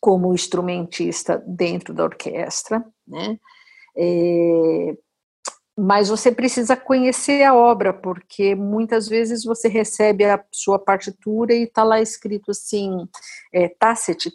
como 0.00 0.34
instrumentista 0.34 1.42
dentro 1.46 1.94
da 1.94 2.04
orquestra, 2.04 2.84
né? 3.06 3.38
É, 3.96 4.96
mas 5.76 6.08
você 6.08 6.30
precisa 6.30 6.76
conhecer 6.76 7.42
a 7.42 7.52
obra, 7.52 7.92
porque 7.92 8.54
muitas 8.54 9.08
vezes 9.08 9.42
você 9.44 9.66
recebe 9.68 10.24
a 10.24 10.40
sua 10.52 10.78
partitura 10.78 11.52
e 11.52 11.64
está 11.64 11.82
lá 11.82 12.00
escrito 12.00 12.52
assim, 12.52 13.08
é, 13.52 13.68
Tacet 13.68 14.32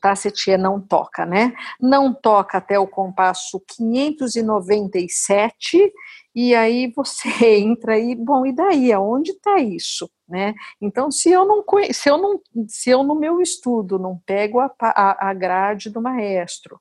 é 0.50 0.58
não 0.58 0.82
toca, 0.82 1.26
né? 1.26 1.54
Não 1.80 2.14
toca 2.14 2.58
até 2.58 2.78
o 2.78 2.86
compasso 2.86 3.64
597, 3.78 5.94
e 6.36 6.54
aí 6.54 6.92
você 6.94 7.30
entra 7.58 7.94
aí, 7.94 8.16
bom, 8.16 8.46
e 8.46 8.54
daí, 8.54 8.92
aonde 8.92 9.32
está 9.32 9.60
isso? 9.60 10.12
Né? 10.28 10.54
Então, 10.82 11.10
se 11.10 11.32
eu 11.32 11.46
não 11.46 11.64
se 11.92 12.10
eu 12.10 12.18
não, 12.18 12.40
se 12.68 12.90
eu 12.90 13.02
no 13.02 13.16
meu 13.16 13.42
estudo 13.42 13.98
não 13.98 14.20
pego 14.26 14.60
a, 14.60 14.70
a, 14.80 15.30
a 15.30 15.34
grade 15.34 15.90
do 15.90 16.02
maestro, 16.02 16.80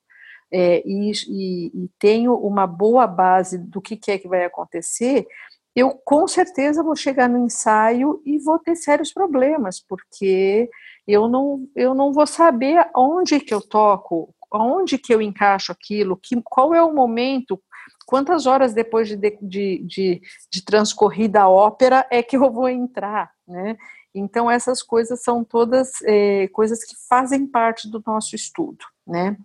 é, 0.51 0.81
e, 0.85 1.11
e, 1.27 1.67
e, 1.67 1.89
tenho 1.99 2.33
uma 2.35 2.65
boa 2.65 3.05
base 3.05 3.57
do 3.57 3.81
que, 3.81 3.95
que 3.95 4.11
é 4.11 4.17
que 4.17 4.27
vai 4.27 4.45
acontecer, 4.45 5.27
eu 5.75 5.91
com 6.03 6.27
certeza 6.27 6.83
vou 6.83 6.95
chegar 6.95 7.29
no 7.29 7.37
ensaio 7.37 8.21
e 8.25 8.39
vou 8.39 8.57
ter 8.59 8.75
sérios 8.75 9.13
problemas, 9.13 9.79
porque 9.79 10.69
eu 11.07 11.27
não, 11.27 11.67
eu 11.75 11.93
não 11.93 12.11
vou 12.11 12.25
saber 12.25 12.89
onde 12.95 13.39
que 13.39 13.53
eu 13.53 13.61
toco, 13.61 14.33
onde 14.51 14.97
que 14.97 15.13
eu 15.13 15.21
encaixo 15.21 15.71
aquilo, 15.71 16.17
que, 16.17 16.41
qual 16.43 16.73
é 16.73 16.83
o 16.83 16.93
momento, 16.93 17.61
quantas 18.05 18.45
horas 18.45 18.73
depois 18.73 19.07
de, 19.07 19.15
de, 19.41 19.83
de, 19.85 20.21
de 20.51 20.65
transcorrida 20.65 21.41
a 21.41 21.49
ópera 21.49 22.05
é 22.09 22.23
que 22.23 22.35
eu 22.35 22.51
vou 22.51 22.67
entrar, 22.67 23.31
né? 23.47 23.77
Então, 24.13 24.49
essas 24.49 24.81
coisas 24.81 25.21
são 25.21 25.43
todas 25.43 26.01
é, 26.03 26.47
coisas 26.47 26.83
que 26.83 26.95
fazem 27.07 27.45
parte 27.45 27.89
do 27.89 28.01
nosso 28.05 28.35
estudo. 28.35 28.83
Né? 29.09 29.35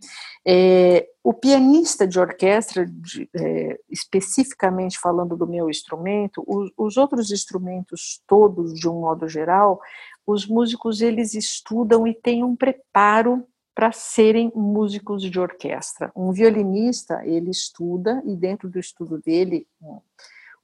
É, 0.47 1.09
o 1.23 1.33
pianista 1.33 2.07
de 2.07 2.21
orquestra, 2.21 2.85
de, 2.87 3.31
é, 3.35 3.81
especificamente 3.89 4.99
falando 4.99 5.39
do 5.39 5.47
meu 5.47 5.71
instrumento, 5.71 6.45
os, 6.47 6.71
os 6.77 6.97
outros 6.99 7.33
instrumentos 7.33 8.23
todos, 8.27 8.75
de 8.75 8.87
um 8.87 9.01
modo 9.01 9.27
geral, 9.27 9.81
os 10.27 10.47
músicos 10.47 11.01
eles 11.01 11.33
estudam 11.33 12.07
e 12.07 12.13
têm 12.13 12.45
um 12.45 12.55
preparo 12.55 13.43
para 13.75 13.91
serem 13.91 14.53
músicos 14.55 15.23
de 15.23 15.41
orquestra. 15.41 16.13
Um 16.15 16.31
violinista, 16.31 17.23
ele 17.25 17.51
estuda 17.51 18.23
e 18.27 18.37
dentro 18.37 18.69
do 18.69 18.79
estudo 18.79 19.19
dele, 19.19 19.67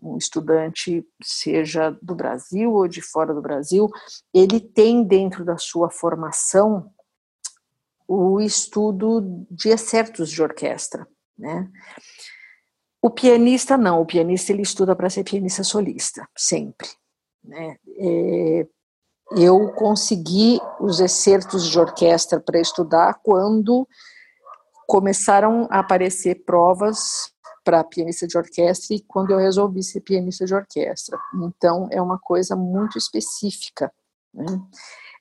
um 0.01 0.18
estudante, 0.18 1.07
seja 1.22 1.90
do 2.03 2.14
Brasil 2.14 2.70
ou 2.72 2.86
de 2.86 3.01
fora 3.01 3.32
do 3.32 3.40
Brasil, 3.40 3.88
ele 4.32 4.61
tem 4.61 5.03
dentro 5.03 5.42
da 5.42 5.57
sua 5.57 5.88
formação 5.88 6.92
o 8.13 8.41
estudo 8.41 9.47
de 9.49 9.69
excertos 9.69 10.31
de 10.31 10.43
orquestra, 10.43 11.07
né? 11.39 11.71
O 13.01 13.09
pianista 13.09 13.79
não, 13.79 14.03
o 14.03 14.05
pianista 14.05 14.51
ele 14.51 14.63
estuda 14.63 14.97
para 14.97 15.09
ser 15.09 15.23
pianista 15.23 15.63
solista, 15.63 16.29
sempre. 16.37 16.89
Né? 17.43 17.77
É, 17.99 18.67
eu 19.37 19.73
consegui 19.75 20.61
os 20.81 20.99
excertos 20.99 21.71
de 21.71 21.79
orquestra 21.79 22.41
para 22.41 22.61
estudar 22.61 23.15
quando 23.23 23.89
começaram 24.89 25.69
a 25.71 25.79
aparecer 25.79 26.45
provas 26.45 27.33
para 27.65 27.85
pianista 27.85 28.27
de 28.27 28.37
orquestra 28.37 28.97
e 28.97 29.05
quando 29.07 29.31
eu 29.31 29.39
resolvi 29.39 29.85
ser 29.85 30.01
pianista 30.01 30.45
de 30.45 30.55
orquestra. 30.55 31.17
Então, 31.45 31.89
é 31.93 32.03
uma 32.03 32.19
coisa 32.19 32.57
muito 32.57 32.99
específica. 32.99 33.91
Né? 34.35 34.61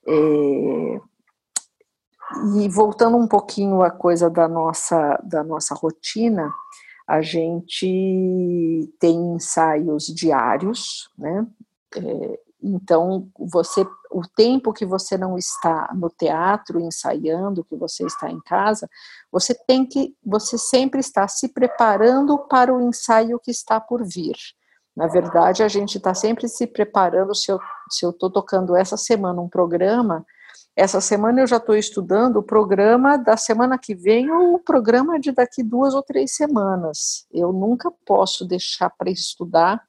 É, 0.07 1.01
e 2.55 2.69
voltando 2.69 3.17
um 3.17 3.27
pouquinho 3.27 3.81
à 3.81 3.89
coisa 3.89 4.29
da 4.29 4.47
nossa, 4.47 5.19
da 5.23 5.43
nossa 5.43 5.73
rotina, 5.73 6.53
a 7.07 7.21
gente 7.21 8.93
tem 8.99 9.15
ensaios 9.33 10.05
diários, 10.05 11.09
né? 11.17 11.47
É, 11.95 12.39
então, 12.61 13.29
você, 13.37 13.87
o 14.11 14.21
tempo 14.35 14.73
que 14.73 14.85
você 14.85 15.17
não 15.17 15.37
está 15.37 15.89
no 15.95 16.09
teatro 16.09 16.79
ensaiando, 16.79 17.63
que 17.63 17.75
você 17.75 18.05
está 18.05 18.29
em 18.29 18.39
casa, 18.41 18.87
você 19.31 19.55
tem 19.55 19.85
que, 19.85 20.13
você 20.23 20.57
sempre 20.57 20.99
está 20.99 21.27
se 21.27 21.47
preparando 21.47 22.37
para 22.37 22.73
o 22.73 22.81
ensaio 22.81 23.39
que 23.39 23.49
está 23.49 23.79
por 23.79 24.03
vir. 24.05 24.35
Na 24.95 25.07
verdade, 25.07 25.63
a 25.63 25.67
gente 25.67 25.97
está 25.97 26.13
sempre 26.13 26.47
se 26.49 26.67
preparando. 26.67 27.33
Se 27.33 27.49
eu 27.49 28.09
estou 28.09 28.29
tocando 28.29 28.75
essa 28.75 28.97
semana 28.97 29.41
um 29.41 29.47
programa, 29.47 30.25
essa 30.79 31.01
semana 31.01 31.41
eu 31.41 31.47
já 31.47 31.57
estou 31.57 31.75
estudando 31.75 32.37
o 32.37 32.43
programa 32.43 33.17
da 33.17 33.35
semana 33.35 33.77
que 33.77 33.93
vem 33.93 34.31
ou 34.31 34.53
o 34.53 34.59
programa 34.59 35.19
de 35.19 35.33
daqui 35.33 35.61
duas 35.61 35.93
ou 35.93 36.01
três 36.01 36.33
semanas. 36.33 37.27
Eu 37.33 37.51
nunca 37.51 37.91
posso 38.05 38.45
deixar 38.45 38.89
para 38.89 39.11
estudar 39.11 39.83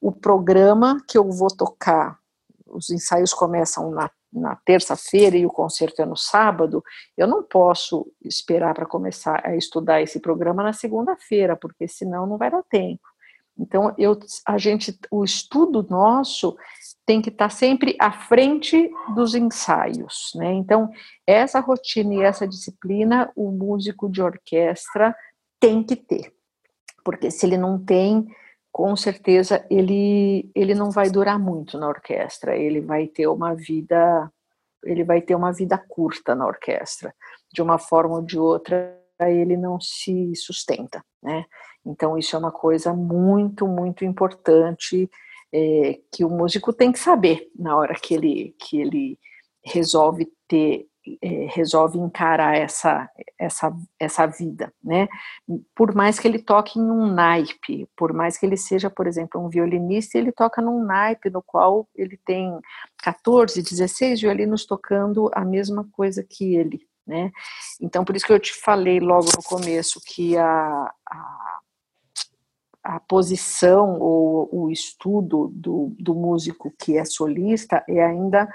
o 0.00 0.12
programa 0.12 1.02
que 1.08 1.18
eu 1.18 1.28
vou 1.32 1.48
tocar. 1.48 2.16
Os 2.64 2.90
ensaios 2.90 3.34
começam 3.34 3.90
na, 3.90 4.08
na 4.32 4.54
terça-feira 4.54 5.36
e 5.36 5.44
o 5.44 5.50
concerto 5.50 6.00
é 6.00 6.06
no 6.06 6.16
sábado. 6.16 6.80
Eu 7.16 7.26
não 7.26 7.42
posso 7.42 8.06
esperar 8.24 8.72
para 8.72 8.86
começar 8.86 9.42
a 9.44 9.56
estudar 9.56 10.00
esse 10.00 10.20
programa 10.20 10.62
na 10.62 10.72
segunda-feira, 10.72 11.56
porque 11.56 11.88
senão 11.88 12.24
não 12.24 12.38
vai 12.38 12.52
dar 12.52 12.62
tempo. 12.62 13.02
Então, 13.60 13.94
eu, 13.98 14.18
a 14.46 14.56
gente, 14.56 14.98
o 15.10 15.22
estudo 15.22 15.86
nosso 15.88 16.56
tem 17.04 17.20
que 17.20 17.28
estar 17.28 17.48
tá 17.48 17.54
sempre 17.54 17.96
à 18.00 18.10
frente 18.10 18.90
dos 19.14 19.34
ensaios, 19.34 20.32
né? 20.34 20.52
Então, 20.54 20.90
essa 21.26 21.60
rotina 21.60 22.14
e 22.14 22.22
essa 22.22 22.48
disciplina, 22.48 23.30
o 23.36 23.50
músico 23.50 24.08
de 24.08 24.22
orquestra 24.22 25.14
tem 25.58 25.82
que 25.82 25.94
ter, 25.94 26.32
porque 27.04 27.30
se 27.30 27.44
ele 27.44 27.58
não 27.58 27.78
tem, 27.78 28.26
com 28.72 28.94
certeza 28.96 29.66
ele 29.68 30.50
ele 30.54 30.74
não 30.74 30.90
vai 30.90 31.10
durar 31.10 31.38
muito 31.38 31.76
na 31.76 31.88
orquestra, 31.88 32.56
ele 32.56 32.80
vai 32.80 33.06
ter 33.06 33.26
uma 33.26 33.54
vida 33.54 34.30
ele 34.84 35.04
vai 35.04 35.20
ter 35.20 35.34
uma 35.34 35.52
vida 35.52 35.76
curta 35.76 36.34
na 36.34 36.46
orquestra, 36.46 37.14
de 37.52 37.60
uma 37.60 37.78
forma 37.78 38.16
ou 38.16 38.22
de 38.22 38.38
outra 38.38 38.96
ele 39.20 39.56
não 39.56 39.78
se 39.78 40.34
sustenta, 40.34 41.04
né? 41.22 41.44
Então 41.84 42.18
isso 42.18 42.36
é 42.36 42.38
uma 42.38 42.52
coisa 42.52 42.92
muito 42.92 43.66
muito 43.66 44.04
importante 44.04 45.10
é, 45.52 45.98
que 46.12 46.24
o 46.24 46.30
músico 46.30 46.72
tem 46.72 46.92
que 46.92 46.98
saber 46.98 47.50
na 47.58 47.76
hora 47.76 47.94
que 47.94 48.14
ele, 48.14 48.54
que 48.58 48.80
ele 48.80 49.18
resolve 49.64 50.30
ter 50.46 50.86
é, 51.22 51.46
resolve 51.46 51.98
encarar 51.98 52.56
essa, 52.56 53.08
essa, 53.38 53.72
essa 53.98 54.26
vida, 54.26 54.72
né? 54.84 55.08
Por 55.74 55.94
mais 55.94 56.18
que 56.18 56.28
ele 56.28 56.38
toque 56.38 56.78
em 56.78 56.90
um 56.90 57.06
naipe, 57.06 57.88
por 57.96 58.12
mais 58.12 58.36
que 58.36 58.44
ele 58.44 58.56
seja, 58.56 58.90
por 58.90 59.06
exemplo, 59.06 59.40
um 59.40 59.48
violinista, 59.48 60.18
ele 60.18 60.30
toca 60.30 60.60
num 60.60 60.84
naipe 60.84 61.30
no 61.30 61.42
qual 61.42 61.88
ele 61.96 62.18
tem 62.18 62.52
14, 62.98 63.62
16 63.62 64.20
violinos 64.20 64.66
tocando 64.66 65.30
a 65.32 65.42
mesma 65.42 65.88
coisa 65.90 66.22
que 66.22 66.54
ele, 66.54 66.86
né? 67.06 67.32
Então, 67.80 68.04
por 68.04 68.14
isso 68.14 68.26
que 68.26 68.32
eu 68.32 68.38
te 68.38 68.52
falei 68.52 69.00
logo 69.00 69.28
no 69.34 69.42
começo 69.42 70.00
que 70.04 70.36
a, 70.36 70.92
a 71.10 71.59
a 72.82 72.98
posição 72.98 73.98
ou 74.00 74.48
o 74.52 74.70
estudo 74.70 75.48
do, 75.54 75.94
do 75.98 76.14
músico 76.14 76.72
que 76.78 76.96
é 76.96 77.04
solista 77.04 77.84
é 77.88 78.02
ainda 78.02 78.48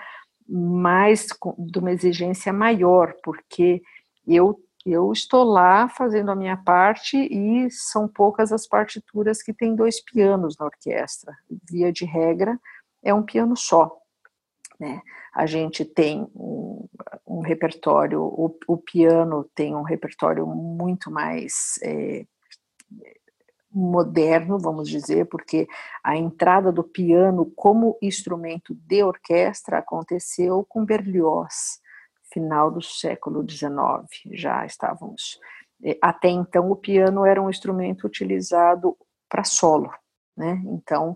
mais 0.48 1.28
de 1.58 1.80
uma 1.80 1.92
exigência 1.92 2.52
maior, 2.54 3.16
porque 3.24 3.82
eu 4.28 4.60
eu 4.86 5.12
estou 5.12 5.44
lá 5.44 5.90
fazendo 5.90 6.30
a 6.30 6.36
minha 6.36 6.56
parte 6.56 7.18
e 7.18 7.72
são 7.72 8.08
poucas 8.08 8.52
as 8.52 8.68
partituras 8.68 9.42
que 9.42 9.52
tem 9.52 9.76
dois 9.76 10.00
pianos 10.00 10.56
na 10.60 10.68
orquestra. 10.68 11.36
Via 11.68 11.92
de 11.92 12.06
regra, 12.06 12.60
é 13.02 13.12
um 13.12 13.24
piano 13.24 13.58
só. 13.58 13.98
Né? 14.80 15.02
A 15.34 15.48
gente 15.48 15.84
tem 15.84 16.28
um, 16.36 16.88
um 17.26 17.40
repertório, 17.40 18.22
o, 18.22 18.56
o, 18.68 18.78
piano 18.78 19.50
tem 19.56 19.76
um 19.76 19.82
repertório 19.82 20.46
muito 20.46 21.10
mais 21.10 21.80
é, 21.82 22.24
moderno, 23.76 24.58
vamos 24.58 24.90
dizer, 24.90 25.26
porque 25.26 25.68
a 26.02 26.16
entrada 26.16 26.72
do 26.72 26.84
piano 26.84 27.52
como 27.56 27.98
instrumento 28.02 28.74
de 28.74 29.04
orquestra 29.04 29.80
aconteceu 29.80 30.66
com 30.70 30.86
Berlioz, 30.86 31.82
final 32.32 32.72
do 32.72 32.82
século 32.82 33.46
XIX, 33.48 33.74
já 34.32 34.66
estávamos. 34.66 35.40
Até 36.02 36.30
então, 36.30 36.72
o 36.72 36.76
piano 36.76 37.26
era 37.26 37.42
um 37.42 37.50
instrumento 37.50 38.08
utilizado 38.08 38.98
para 39.30 39.44
solo, 39.44 39.92
né? 40.38 40.62
Então, 40.68 41.14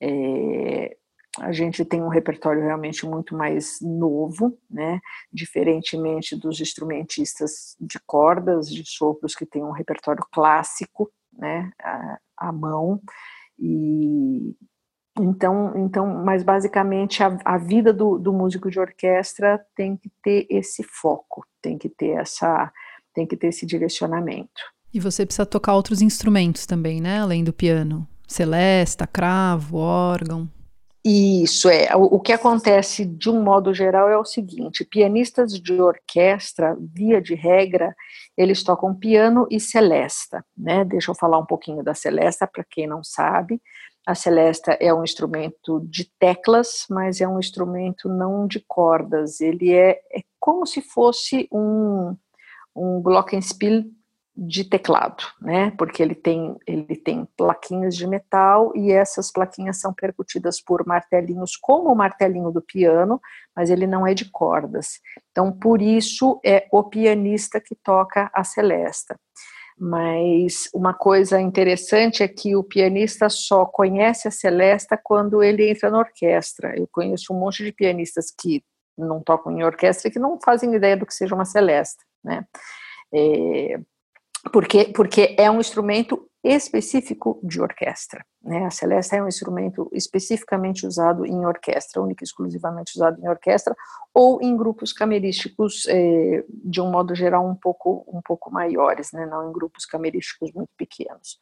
é, 0.00 0.96
a 1.40 1.50
gente 1.50 1.82
tem 1.84 2.02
um 2.02 2.08
repertório 2.08 2.62
realmente 2.62 3.06
muito 3.06 3.34
mais 3.34 3.80
novo, 3.80 4.58
né? 4.70 5.00
Diferentemente 5.32 6.36
dos 6.36 6.60
instrumentistas 6.60 7.74
de 7.80 7.98
cordas, 8.06 8.68
de 8.68 8.84
sopros, 8.84 9.34
que 9.34 9.46
têm 9.46 9.64
um 9.64 9.70
repertório 9.70 10.24
clássico, 10.30 11.10
né, 11.32 11.70
à, 12.36 12.52
mão 12.52 13.00
e 13.58 14.54
então, 15.18 15.76
então, 15.76 16.06
mas 16.24 16.42
basicamente 16.42 17.22
a, 17.22 17.36
a 17.44 17.58
vida 17.58 17.92
do, 17.92 18.18
do, 18.18 18.32
músico 18.32 18.70
de 18.70 18.80
orquestra 18.80 19.60
tem 19.76 19.94
que 19.94 20.10
ter 20.22 20.46
esse 20.48 20.82
foco, 20.82 21.44
tem 21.60 21.76
que 21.76 21.90
ter 21.90 22.18
essa, 22.18 22.72
tem 23.14 23.26
que 23.26 23.36
ter 23.36 23.48
esse 23.48 23.66
direcionamento. 23.66 24.62
E 24.92 24.98
você 24.98 25.26
precisa 25.26 25.44
tocar 25.44 25.74
outros 25.74 26.00
instrumentos 26.00 26.64
também, 26.64 27.00
né? 27.00 27.20
Além 27.20 27.44
do 27.44 27.52
piano, 27.52 28.08
celesta, 28.26 29.06
cravo, 29.06 29.76
órgão. 29.76 30.48
Isso 31.04 31.68
é. 31.68 31.88
O, 31.96 32.20
que 32.20 32.32
acontece 32.32 33.04
de 33.04 33.28
um 33.28 33.42
modo 33.42 33.74
geral 33.74 34.08
é 34.08 34.16
o 34.16 34.24
seguinte: 34.24 34.84
pianistas 34.84 35.52
de 35.60 35.80
orquestra, 35.80 36.76
via 36.78 37.20
de 37.20 37.34
regra, 37.34 37.94
eles 38.36 38.62
tocam 38.62 38.94
piano 38.94 39.46
e 39.50 39.58
celesta, 39.58 40.44
né? 40.56 40.84
Deixa 40.84 41.10
eu 41.10 41.14
falar 41.14 41.38
um 41.40 41.46
pouquinho 41.46 41.82
da 41.82 41.92
celesta 41.92 42.46
para 42.46 42.64
quem 42.64 42.86
não 42.86 43.02
sabe. 43.02 43.60
A 44.06 44.14
celesta 44.14 44.76
é 44.80 44.94
um 44.94 45.02
instrumento 45.02 45.80
de 45.88 46.08
teclas, 46.20 46.86
mas 46.88 47.20
é 47.20 47.26
um 47.26 47.38
instrumento 47.38 48.08
não 48.08 48.46
de 48.46 48.60
cordas. 48.66 49.40
Ele 49.40 49.72
é, 49.72 50.00
é 50.12 50.22
como 50.38 50.64
se 50.66 50.80
fosse 50.80 51.48
um, 51.52 52.16
um 52.74 53.00
glockenspiel 53.02 53.84
de 54.34 54.64
teclado, 54.64 55.24
né? 55.40 55.72
Porque 55.76 56.02
ele 56.02 56.14
tem 56.14 56.56
ele 56.66 56.96
tem 56.96 57.28
plaquinhas 57.36 57.94
de 57.94 58.06
metal 58.06 58.72
e 58.74 58.90
essas 58.90 59.30
plaquinhas 59.30 59.78
são 59.78 59.92
percutidas 59.92 60.60
por 60.60 60.86
martelinhos 60.86 61.56
como 61.56 61.92
o 61.92 61.94
martelinho 61.94 62.50
do 62.50 62.62
piano, 62.62 63.20
mas 63.54 63.68
ele 63.68 63.86
não 63.86 64.06
é 64.06 64.14
de 64.14 64.30
cordas. 64.30 65.00
Então, 65.30 65.52
por 65.52 65.82
isso 65.82 66.40
é 66.44 66.66
o 66.72 66.82
pianista 66.82 67.60
que 67.60 67.74
toca 67.74 68.30
a 68.32 68.42
celesta. 68.42 69.18
Mas 69.78 70.68
uma 70.72 70.94
coisa 70.94 71.40
interessante 71.40 72.22
é 72.22 72.28
que 72.28 72.54
o 72.54 72.62
pianista 72.62 73.28
só 73.28 73.66
conhece 73.66 74.28
a 74.28 74.30
celesta 74.30 74.98
quando 75.02 75.42
ele 75.42 75.68
entra 75.70 75.90
na 75.90 75.98
orquestra. 75.98 76.78
Eu 76.78 76.88
conheço 76.90 77.34
um 77.34 77.38
monte 77.38 77.64
de 77.64 77.72
pianistas 77.72 78.32
que 78.38 78.62
não 78.96 79.20
tocam 79.20 79.52
em 79.52 79.64
orquestra 79.64 80.08
e 80.08 80.12
que 80.12 80.18
não 80.18 80.38
fazem 80.42 80.74
ideia 80.74 80.96
do 80.96 81.06
que 81.06 81.14
seja 81.14 81.34
uma 81.34 81.44
celesta, 81.44 82.02
né? 82.22 82.46
É, 83.12 83.80
porque, 84.50 84.84
porque 84.94 85.36
é 85.38 85.50
um 85.50 85.60
instrumento 85.60 86.28
específico 86.42 87.38
de 87.42 87.60
orquestra. 87.60 88.24
Né? 88.42 88.64
A 88.64 88.70
celesta 88.70 89.16
é 89.16 89.22
um 89.22 89.28
instrumento 89.28 89.88
especificamente 89.92 90.86
usado 90.86 91.24
em 91.24 91.46
orquestra, 91.46 92.02
única 92.02 92.24
e 92.24 92.26
exclusivamente 92.26 92.92
usado 92.96 93.20
em 93.20 93.28
orquestra, 93.28 93.76
ou 94.12 94.42
em 94.42 94.56
grupos 94.56 94.92
camerísticos, 94.92 95.86
eh, 95.88 96.44
de 96.48 96.80
um 96.80 96.90
modo 96.90 97.14
geral, 97.14 97.46
um 97.46 97.54
pouco, 97.54 98.04
um 98.08 98.20
pouco 98.20 98.50
maiores, 98.50 99.12
né? 99.12 99.24
não 99.24 99.48
em 99.48 99.52
grupos 99.52 99.86
camerísticos 99.86 100.52
muito 100.52 100.70
pequenos. 100.76 101.38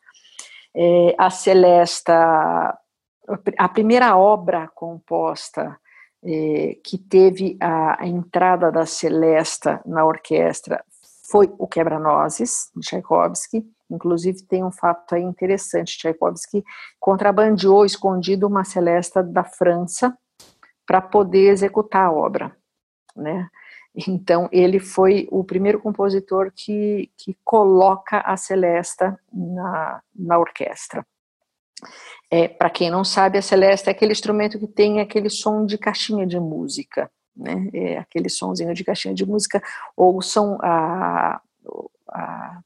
Eh, 0.76 1.14
a 1.16 1.30
celesta, 1.30 2.78
a 3.57 3.68
primeira 3.70 4.16
obra 4.18 4.68
composta 4.74 5.78
é, 6.22 6.76
que 6.84 6.98
teve 6.98 7.57
a, 7.59 8.03
a, 8.03 8.07
entrada 8.07 8.70
da 8.70 8.84
Celesta 8.84 9.80
na 9.86 10.05
orquestra 10.05 10.84
foi 11.31 11.53
o 11.59 11.66
Quebra-Nozes, 11.66 12.70
de 12.74 12.87
Tchaikovsky. 12.87 13.64
Inclusive, 13.91 14.43
tem 14.43 14.64
um 14.64 14.72
fato 14.72 15.14
aí 15.14 15.22
interessante: 15.22 15.99
Tchaikovsky 15.99 16.64
contrabandeou 16.99 17.85
escondido 17.85 18.47
uma 18.47 18.64
Celesta 18.64 19.22
da 19.22 19.45
França 19.45 20.16
para 20.87 21.01
poder 21.01 21.51
executar 21.51 22.07
a 22.07 22.12
obra. 22.12 22.57
Né? 23.14 23.49
Então, 24.09 24.49
ele 24.53 24.78
foi 24.78 25.28
o 25.31 25.43
primeiro 25.45 25.81
compositor 25.81 26.53
que, 26.55 27.11
que 27.16 27.37
coloca 27.45 28.20
a 28.20 28.37
celesta 28.37 29.18
na, 29.33 30.01
na 30.14 30.39
orquestra. 30.39 31.05
É, 32.31 32.47
Para 32.47 32.70
quem 32.70 32.91
não 32.91 33.05
sabe, 33.05 33.39
a 33.39 33.43
celesta 33.43 33.91
é 33.91 33.93
aquele 33.93 34.12
instrumento 34.12 34.59
que 34.59 34.66
tem 34.66 35.01
aquele 35.01 35.28
som 35.28 35.64
de 35.64 35.76
caixinha 35.78 36.26
de 36.26 36.39
música, 36.39 37.11
né? 37.41 37.68
É 37.72 37.99
aquele 37.99 38.28
sonzinho 38.28 38.74
de 38.74 38.84
caixinha 38.84 39.14
de 39.14 39.26
música, 39.26 39.62
ou 39.97 40.20
são 40.22 40.59
a, 40.62 41.41
a, 42.09 42.61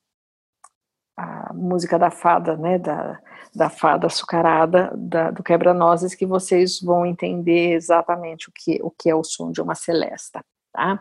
a 1.16 1.52
música 1.54 1.98
da 1.98 2.10
fada, 2.10 2.56
né? 2.56 2.78
Da, 2.78 3.18
da 3.54 3.70
fada 3.70 4.08
açucarada, 4.08 4.92
da, 4.96 5.30
do 5.30 5.42
quebra-nozes, 5.42 6.14
que 6.14 6.26
vocês 6.26 6.80
vão 6.80 7.06
entender 7.06 7.72
exatamente 7.74 8.48
o 8.48 8.52
que, 8.52 8.80
o 8.82 8.90
que 8.90 9.08
é 9.08 9.14
o 9.14 9.22
som 9.22 9.52
de 9.52 9.62
uma 9.62 9.76
celesta. 9.76 10.44
Tá? 10.72 11.00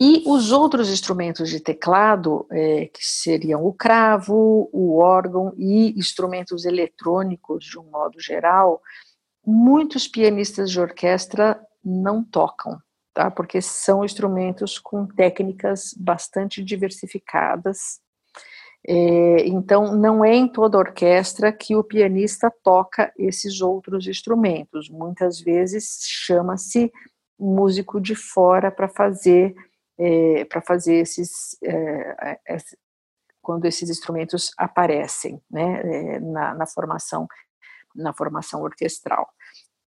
E 0.00 0.22
os 0.26 0.52
outros 0.52 0.90
instrumentos 0.90 1.50
de 1.50 1.60
teclado, 1.60 2.46
é, 2.50 2.86
que 2.86 3.06
seriam 3.06 3.64
o 3.64 3.72
cravo, 3.72 4.68
o 4.72 4.98
órgão 4.98 5.54
e 5.56 5.98
instrumentos 5.98 6.64
eletrônicos 6.64 7.64
de 7.64 7.78
um 7.78 7.84
modo 7.90 8.20
geral, 8.20 8.80
muitos 9.44 10.08
pianistas 10.08 10.70
de 10.70 10.80
orquestra 10.80 11.60
não 11.84 12.24
tocam, 12.24 12.78
tá? 13.16 13.30
Porque 13.30 13.62
são 13.62 14.04
instrumentos 14.04 14.78
com 14.78 15.06
técnicas 15.06 15.94
bastante 15.96 16.62
diversificadas. 16.62 17.98
É, 18.86 19.46
então, 19.46 19.96
não 19.96 20.22
é 20.22 20.34
em 20.34 20.46
toda 20.46 20.76
orquestra 20.76 21.50
que 21.50 21.74
o 21.74 21.82
pianista 21.82 22.52
toca 22.62 23.10
esses 23.16 23.62
outros 23.62 24.06
instrumentos. 24.06 24.90
Muitas 24.90 25.40
vezes 25.40 26.00
chama-se 26.06 26.92
músico 27.40 27.98
de 27.98 28.14
fora 28.14 28.70
para 28.70 28.86
fazer 28.86 29.54
é, 29.98 30.44
para 30.44 30.60
fazer 30.60 30.96
esses 30.96 31.56
é, 31.64 32.36
quando 33.40 33.64
esses 33.64 33.88
instrumentos 33.88 34.50
aparecem 34.58 35.40
né, 35.50 36.18
na, 36.20 36.54
na, 36.54 36.66
formação 36.66 37.26
na 37.94 38.12
formação 38.12 38.60
orquestral. 38.62 39.26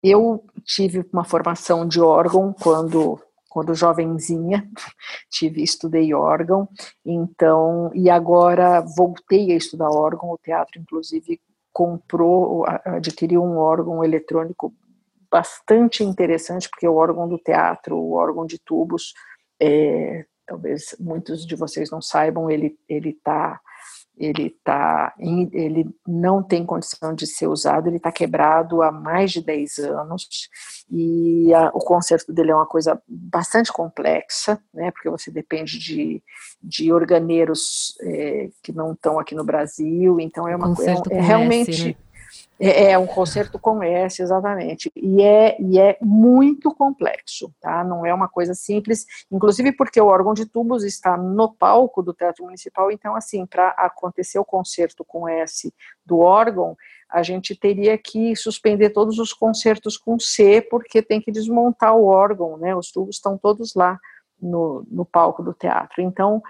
Eu 0.04 0.44
tive 0.64 1.06
uma 1.12 1.24
formação 1.24 1.88
de 1.88 2.00
órgão 2.00 2.54
quando 2.54 3.20
quando 3.50 3.74
jovenzinha, 3.74 4.70
tive 5.30 5.64
estudei 5.64 6.14
órgão, 6.14 6.70
então 7.04 7.92
e 7.96 8.10
agora 8.10 8.80
voltei 8.80 9.52
a 9.52 9.56
estudar 9.56 9.90
órgão. 9.90 10.30
O 10.30 10.38
teatro, 10.38 10.80
inclusive, 10.80 11.42
comprou, 11.74 12.64
adquiriu 12.86 13.44
um 13.44 13.58
órgão 13.58 14.04
eletrônico 14.04 14.74
bastante 15.32 16.04
interessante, 16.04 16.70
porque 16.70 16.88
o 16.88 16.96
órgão 16.96 17.28
do 17.28 17.38
teatro, 17.38 17.98
o 17.98 18.14
órgão 18.14 18.46
de 18.46 18.60
tubos, 18.60 19.14
é, 19.60 20.26
talvez 20.46 20.96
muitos 21.00 21.46
de 21.46 21.56
vocês 21.56 21.90
não 21.90 22.02
saibam, 22.02 22.50
ele 22.50 22.78
ele 22.88 23.10
está 23.10 23.60
ele 24.20 24.50
tá 24.64 25.14
ele 25.18 25.90
não 26.06 26.44
tem 26.44 26.66
condição 26.66 27.16
de 27.16 27.26
ser 27.26 27.48
usado, 27.48 27.88
ele 27.88 27.98
está 27.98 28.12
quebrado 28.12 28.82
há 28.82 28.92
mais 28.92 29.32
de 29.32 29.42
10 29.42 29.80
anos 29.80 30.50
e 30.92 31.54
a, 31.54 31.70
o 31.70 31.80
conserto 31.80 32.34
dele 32.34 32.52
é 32.52 32.56
uma 32.56 32.66
coisa 32.66 33.02
bastante 33.08 33.72
complexa, 33.72 34.60
né, 34.74 34.92
porque 34.92 35.10
você 35.10 35.32
depende 35.32 35.80
de, 35.80 36.22
de 36.62 36.92
organeiros 36.92 37.96
é, 38.02 38.50
que 38.62 38.74
não 38.74 38.92
estão 38.92 39.18
aqui 39.20 39.34
no 39.34 39.46
Brasil, 39.46 40.20
então 40.20 40.48
é 40.48 40.56
uma 40.56 40.76
coisa 40.76 41.02
é, 41.10 41.16
é 41.16 41.22
realmente 41.22 41.88
né? 41.88 41.96
É, 42.60 42.92
é 42.92 42.98
um 42.98 43.08
concerto 43.08 43.58
com 43.58 43.82
S, 43.82 44.22
exatamente. 44.22 44.92
E 44.96 45.22
é, 45.22 45.60
e 45.62 45.80
é 45.80 45.98
muito 46.02 46.74
complexo, 46.74 47.54
tá? 47.60 47.84
Não 47.84 48.06
é 48.06 48.14
uma 48.14 48.28
coisa 48.28 48.54
simples, 48.54 49.06
inclusive 49.32 49.72
porque 49.72 50.00
o 50.00 50.08
órgão 50.08 50.34
de 50.34 50.46
tubos 50.46 50.84
está 50.84 51.18
no 51.18 51.54
palco 51.54 52.02
do 52.04 52.14
Teatro 52.14 52.44
Municipal, 52.46 52.92
então, 52.92 53.16
assim, 53.16 53.46
para 53.46 53.70
acontecer 53.70 54.40
o 54.40 54.46
concerto 54.46 55.06
com 55.06 55.28
S 55.28 55.74
do 56.06 56.20
órgão, 56.20 56.76
a 57.10 57.24
gente 57.24 57.56
teria 57.56 57.98
que 57.98 58.36
suspender 58.36 58.92
todos 58.92 59.18
os 59.18 59.34
concertos 59.34 59.98
com 59.98 60.20
C, 60.20 60.62
porque 60.62 61.02
tem 61.02 61.20
que 61.20 61.32
desmontar 61.32 61.96
o 61.96 62.06
órgão, 62.06 62.58
né? 62.58 62.76
Os 62.76 62.92
tubos 62.92 63.16
estão 63.16 63.38
todos 63.38 63.74
lá 63.74 64.00
no, 64.40 64.86
no 64.90 65.06
palco 65.06 65.42
do 65.42 65.54
teatro. 65.54 66.02
Então, 66.02 66.42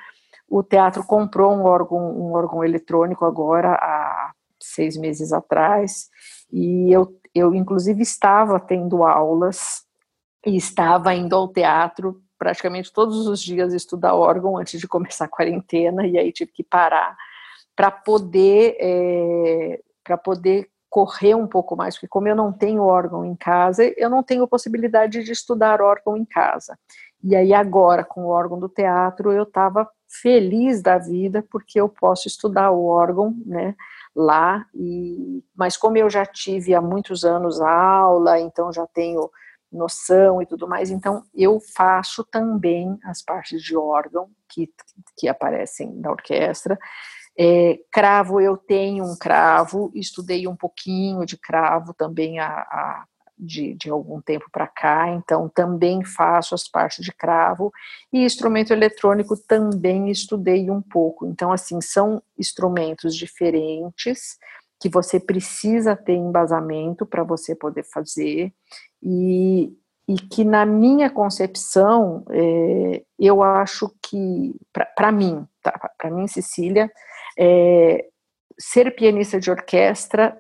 o 0.50 0.64
teatro 0.64 1.04
comprou 1.04 1.54
um 1.54 1.64
órgão, 1.64 1.98
um 1.98 2.34
órgão 2.34 2.64
eletrônico 2.64 3.24
agora, 3.24 3.74
a 3.74 4.29
seis 4.62 4.98
meses 4.98 5.32
atrás, 5.32 6.10
e 6.52 6.92
eu, 6.92 7.20
eu 7.34 7.54
inclusive 7.54 8.02
estava 8.02 8.60
tendo 8.60 9.04
aulas 9.04 9.84
e 10.46 10.56
estava 10.56 11.14
indo 11.14 11.36
ao 11.36 11.48
teatro 11.48 12.22
praticamente 12.38 12.92
todos 12.94 13.28
os 13.28 13.42
dias 13.42 13.74
estudar 13.74 14.16
órgão 14.16 14.58
antes 14.58 14.80
de 14.80 14.88
começar 14.88 15.26
a 15.26 15.30
quarentena, 15.30 16.08
e 16.08 16.18
aí 16.18 16.32
tive 16.32 16.52
que 16.52 16.64
parar 16.64 17.18
para 17.76 17.92
poder 17.92 18.78
é, 18.80 19.82
para 20.04 20.18
poder 20.18 20.70
correr 20.90 21.36
um 21.36 21.46
pouco 21.46 21.76
mais, 21.76 21.96
porque 21.96 22.08
como 22.08 22.28
eu 22.28 22.36
não 22.36 22.52
tenho 22.52 22.82
órgão 22.82 23.24
em 23.24 23.36
casa, 23.36 23.84
eu 23.96 24.10
não 24.10 24.24
tenho 24.24 24.48
possibilidade 24.48 25.24
de 25.24 25.32
estudar 25.32 25.82
órgão 25.82 26.18
em 26.18 26.26
casa. 26.26 26.78
E 27.24 27.36
aí 27.36 27.54
agora, 27.54 28.04
com 28.04 28.24
o 28.26 28.30
órgão 28.30 28.58
do 28.58 28.68
teatro, 28.68 29.32
eu 29.32 29.44
estava 29.44 29.88
feliz 30.08 30.82
da 30.82 30.98
vida, 30.98 31.46
porque 31.52 31.80
eu 31.80 31.88
posso 31.88 32.28
estudar 32.28 32.72
o 32.72 32.86
órgão, 32.86 33.36
né, 33.46 33.76
lá, 34.20 34.66
e, 34.76 35.42
mas 35.56 35.78
como 35.78 35.98
eu 35.98 36.10
já 36.10 36.26
tive 36.26 36.76
há 36.76 36.82
muitos 36.82 37.24
anos 37.24 37.62
aula, 37.62 38.40
então 38.40 38.72
já 38.72 38.86
tenho 38.88 39.30
noção 39.72 40.42
e 40.42 40.46
tudo 40.46 40.68
mais, 40.68 40.90
então 40.90 41.24
eu 41.34 41.60
faço 41.60 42.24
também 42.24 42.98
as 43.04 43.22
partes 43.22 43.62
de 43.62 43.78
órgão 43.78 44.30
que, 44.50 44.70
que 45.18 45.28
aparecem 45.28 45.94
na 45.96 46.12
orquestra. 46.12 46.78
É, 47.38 47.80
cravo, 47.90 48.42
eu 48.42 48.58
tenho 48.58 49.06
um 49.06 49.16
cravo, 49.18 49.90
estudei 49.96 50.48
um 50.48 50.56
pouquinho 50.56 51.26
de 51.26 51.38
cravo 51.38 51.94
também 51.94 52.40
a, 52.40 52.48
a 52.48 53.06
de, 53.40 53.74
de 53.76 53.90
algum 53.90 54.20
tempo 54.22 54.46
para 54.52 54.68
cá, 54.68 55.10
então 55.10 55.48
também 55.48 56.04
faço 56.04 56.54
as 56.54 56.68
partes 56.68 57.04
de 57.04 57.14
cravo, 57.14 57.72
e 58.12 58.26
instrumento 58.26 58.74
eletrônico 58.74 59.38
também 59.38 60.10
estudei 60.10 60.70
um 60.70 60.82
pouco. 60.82 61.26
Então, 61.26 61.52
assim, 61.52 61.80
são 61.80 62.22
instrumentos 62.38 63.16
diferentes 63.16 64.38
que 64.80 64.90
você 64.90 65.20
precisa 65.20 65.96
ter 65.96 66.16
embasamento 66.16 67.06
para 67.06 67.24
você 67.24 67.56
poder 67.56 67.84
fazer, 67.84 68.54
e, 69.02 69.74
e 70.08 70.16
que 70.16 70.44
na 70.44 70.66
minha 70.66 71.10
concepção, 71.10 72.26
é, 72.30 73.04
eu 73.18 73.42
acho 73.42 73.94
que, 74.02 74.54
para 74.96 75.12
mim, 75.12 75.48
tá, 75.64 75.92
para 75.98 76.12
mim, 76.12 76.28
Cecília, 76.28 76.92
é, 77.38 78.06
ser 78.58 78.94
pianista 78.96 79.40
de 79.40 79.50
orquestra 79.50 80.38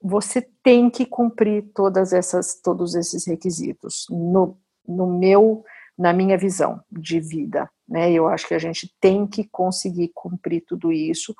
você 0.00 0.46
tem 0.62 0.88
que 0.88 1.04
cumprir 1.04 1.70
todas 1.74 2.12
essas, 2.12 2.60
todos 2.60 2.94
esses 2.94 3.26
requisitos 3.26 4.06
no, 4.10 4.56
no 4.86 5.06
meu, 5.18 5.64
na 5.96 6.12
minha 6.12 6.38
visão 6.38 6.80
de 6.90 7.20
vida, 7.20 7.68
né? 7.88 8.12
Eu 8.12 8.28
acho 8.28 8.46
que 8.46 8.54
a 8.54 8.58
gente 8.58 8.94
tem 9.00 9.26
que 9.26 9.44
conseguir 9.44 10.10
cumprir 10.14 10.64
tudo 10.66 10.92
isso, 10.92 11.34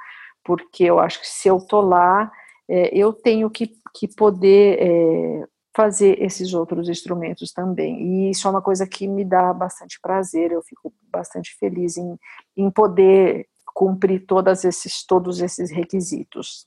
porque 0.45 0.85
eu 0.85 0.99
acho 0.99 1.21
que 1.21 1.29
se 1.29 1.49
eu 1.49 1.61
tô 1.61 1.81
lá, 1.81 2.31
é, 2.69 2.97
eu 2.97 3.13
tenho 3.13 3.49
que, 3.49 3.73
que 3.95 4.09
poder 4.09 4.79
é, 4.81 5.45
fazer 5.79 6.21
esses 6.21 6.53
outros 6.55 6.89
instrumentos 6.89 7.53
também. 7.53 8.03
E 8.03 8.31
isso 8.31 8.49
é 8.49 8.51
uma 8.51 8.61
coisa 8.61 8.87
que 8.87 9.07
me 9.07 9.25
dá 9.25 9.53
bastante 9.53 10.01
prazer. 10.03 10.51
Eu 10.51 10.63
fico 10.63 10.93
bastante 11.11 11.57
feliz 11.57 11.97
em, 11.97 12.19
em 12.57 12.69
poder 12.69 13.47
cumprir 13.73 14.27
todas 14.27 14.65
esses, 14.65 15.07
todos 15.07 15.41
esses 15.41 15.71
requisitos. 15.71 16.67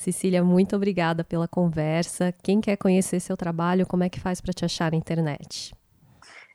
Cecília, 0.00 0.42
muito 0.42 0.74
obrigada 0.74 1.22
pela 1.22 1.46
conversa. 1.46 2.34
Quem 2.42 2.58
quer 2.58 2.78
conhecer 2.78 3.20
seu 3.20 3.36
trabalho, 3.36 3.86
como 3.86 4.02
é 4.02 4.08
que 4.08 4.18
faz 4.18 4.40
para 4.40 4.50
te 4.50 4.64
achar 4.64 4.90
na 4.90 4.96
internet? 4.96 5.74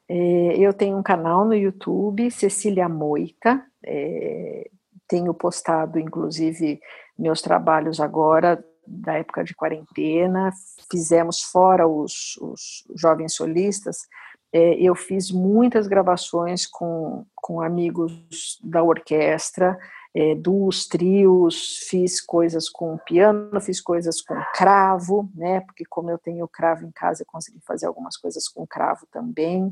É, 0.09 0.57
eu 0.57 0.73
tenho 0.73 0.97
um 0.97 1.03
canal 1.03 1.45
no 1.45 1.53
YouTube, 1.53 2.31
Cecília 2.31 2.89
Moita. 2.89 3.63
É, 3.85 4.67
tenho 5.07 5.31
postado, 5.31 5.99
inclusive, 5.99 6.79
meus 7.15 7.39
trabalhos 7.39 7.99
agora 7.99 8.65
da 8.87 9.13
época 9.13 9.43
de 9.43 9.53
quarentena. 9.53 10.51
Fizemos 10.89 11.43
fora 11.43 11.87
os, 11.87 12.37
os 12.41 12.83
jovens 12.95 13.35
solistas. 13.35 14.07
É, 14.51 14.73
eu 14.81 14.95
fiz 14.95 15.29
muitas 15.29 15.85
gravações 15.85 16.65
com, 16.65 17.23
com 17.35 17.61
amigos 17.61 18.59
da 18.63 18.81
orquestra 18.81 19.77
é, 20.15 20.33
duos, 20.33 20.87
trios, 20.87 21.79
fiz 21.89 22.21
coisas 22.21 22.69
com 22.69 22.97
piano, 22.99 23.59
fiz 23.59 23.81
coisas 23.81 24.21
com 24.21 24.33
cravo, 24.53 25.29
né? 25.35 25.59
Porque 25.59 25.83
como 25.83 26.09
eu 26.09 26.17
tenho 26.17 26.47
cravo 26.47 26.85
em 26.85 26.91
casa, 26.91 27.23
eu 27.23 27.27
consegui 27.27 27.59
fazer 27.67 27.85
algumas 27.85 28.15
coisas 28.15 28.47
com 28.47 28.65
cravo 28.65 29.05
também. 29.11 29.69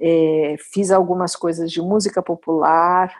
É, 0.00 0.56
fiz 0.72 0.90
algumas 0.90 1.36
coisas 1.36 1.70
de 1.70 1.82
música 1.82 2.22
popular, 2.22 3.14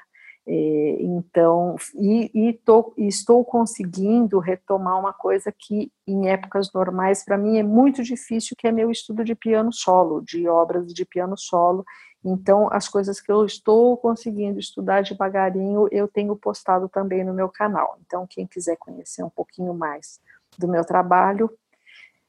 é, 0.46 0.96
então, 1.00 1.76
e, 1.94 2.30
e, 2.34 2.52
tô, 2.52 2.94
e, 2.98 3.06
estou 3.06 3.42
conseguindo 3.44 4.38
retomar 4.38 4.98
uma 4.98 5.12
coisa 5.12 5.50
que 5.50 5.90
em 6.06 6.28
épocas 6.28 6.70
normais 6.72 7.24
para 7.24 7.38
mim 7.38 7.56
é 7.56 7.62
muito 7.62 8.02
difícil, 8.02 8.54
que 8.58 8.66
é 8.66 8.72
meu 8.72 8.90
estudo 8.90 9.24
de 9.24 9.34
piano 9.34 9.72
solo, 9.72 10.20
de 10.22 10.46
obras 10.46 10.92
de 10.92 11.04
piano 11.06 11.36
solo. 11.38 11.84
Então, 12.24 12.68
as 12.72 12.88
coisas 12.88 13.20
que 13.20 13.30
eu 13.30 13.44
estou 13.44 13.96
conseguindo 13.98 14.58
estudar 14.58 15.02
devagarinho, 15.02 15.86
eu 15.92 16.08
tenho 16.08 16.34
postado 16.34 16.88
também 16.88 17.22
no 17.22 17.34
meu 17.34 17.48
canal. 17.48 17.98
Então, 18.06 18.26
quem 18.26 18.46
quiser 18.46 18.76
conhecer 18.76 19.22
um 19.22 19.28
pouquinho 19.28 19.74
mais 19.74 20.18
do 20.58 20.66
meu 20.66 20.84
trabalho, 20.84 21.50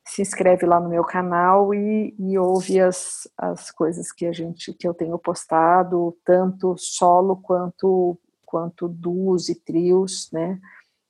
se 0.08 0.22
inscreve 0.22 0.66
lá 0.66 0.80
no 0.80 0.90
meu 0.90 1.04
canal 1.04 1.74
e, 1.74 2.14
e 2.20 2.38
ouve 2.38 2.80
as, 2.80 3.28
as 3.38 3.72
coisas 3.72 4.12
que 4.12 4.26
a 4.26 4.32
gente 4.32 4.74
que 4.74 4.88
eu 4.88 4.94
tenho 4.94 5.18
postado, 5.18 6.16
tanto 6.24 6.76
solo 6.78 7.38
quanto 7.38 8.18
quanto 8.46 8.88
duos 8.88 9.50
e 9.50 9.56
trios, 9.56 10.30
né? 10.32 10.60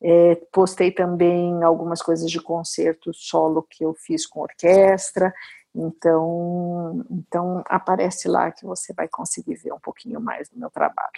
É, 0.02 0.36
postei 0.52 0.92
também 0.92 1.64
algumas 1.64 2.02
coisas 2.02 2.30
de 2.30 2.42
concerto 2.42 3.14
solo 3.14 3.62
que 3.62 3.84
eu 3.84 3.94
fiz 3.94 4.26
com 4.26 4.42
orquestra, 4.42 5.34
então, 5.76 7.06
então 7.12 7.64
aparece 7.68 8.28
lá 8.30 8.50
que 8.52 8.66
você 8.66 8.94
vai 8.94 9.08
conseguir 9.08 9.56
ver 9.56 9.74
um 9.74 9.80
pouquinho 9.80 10.22
mais 10.22 10.48
do 10.50 10.58
meu 10.58 10.70
trabalho. 10.70 11.12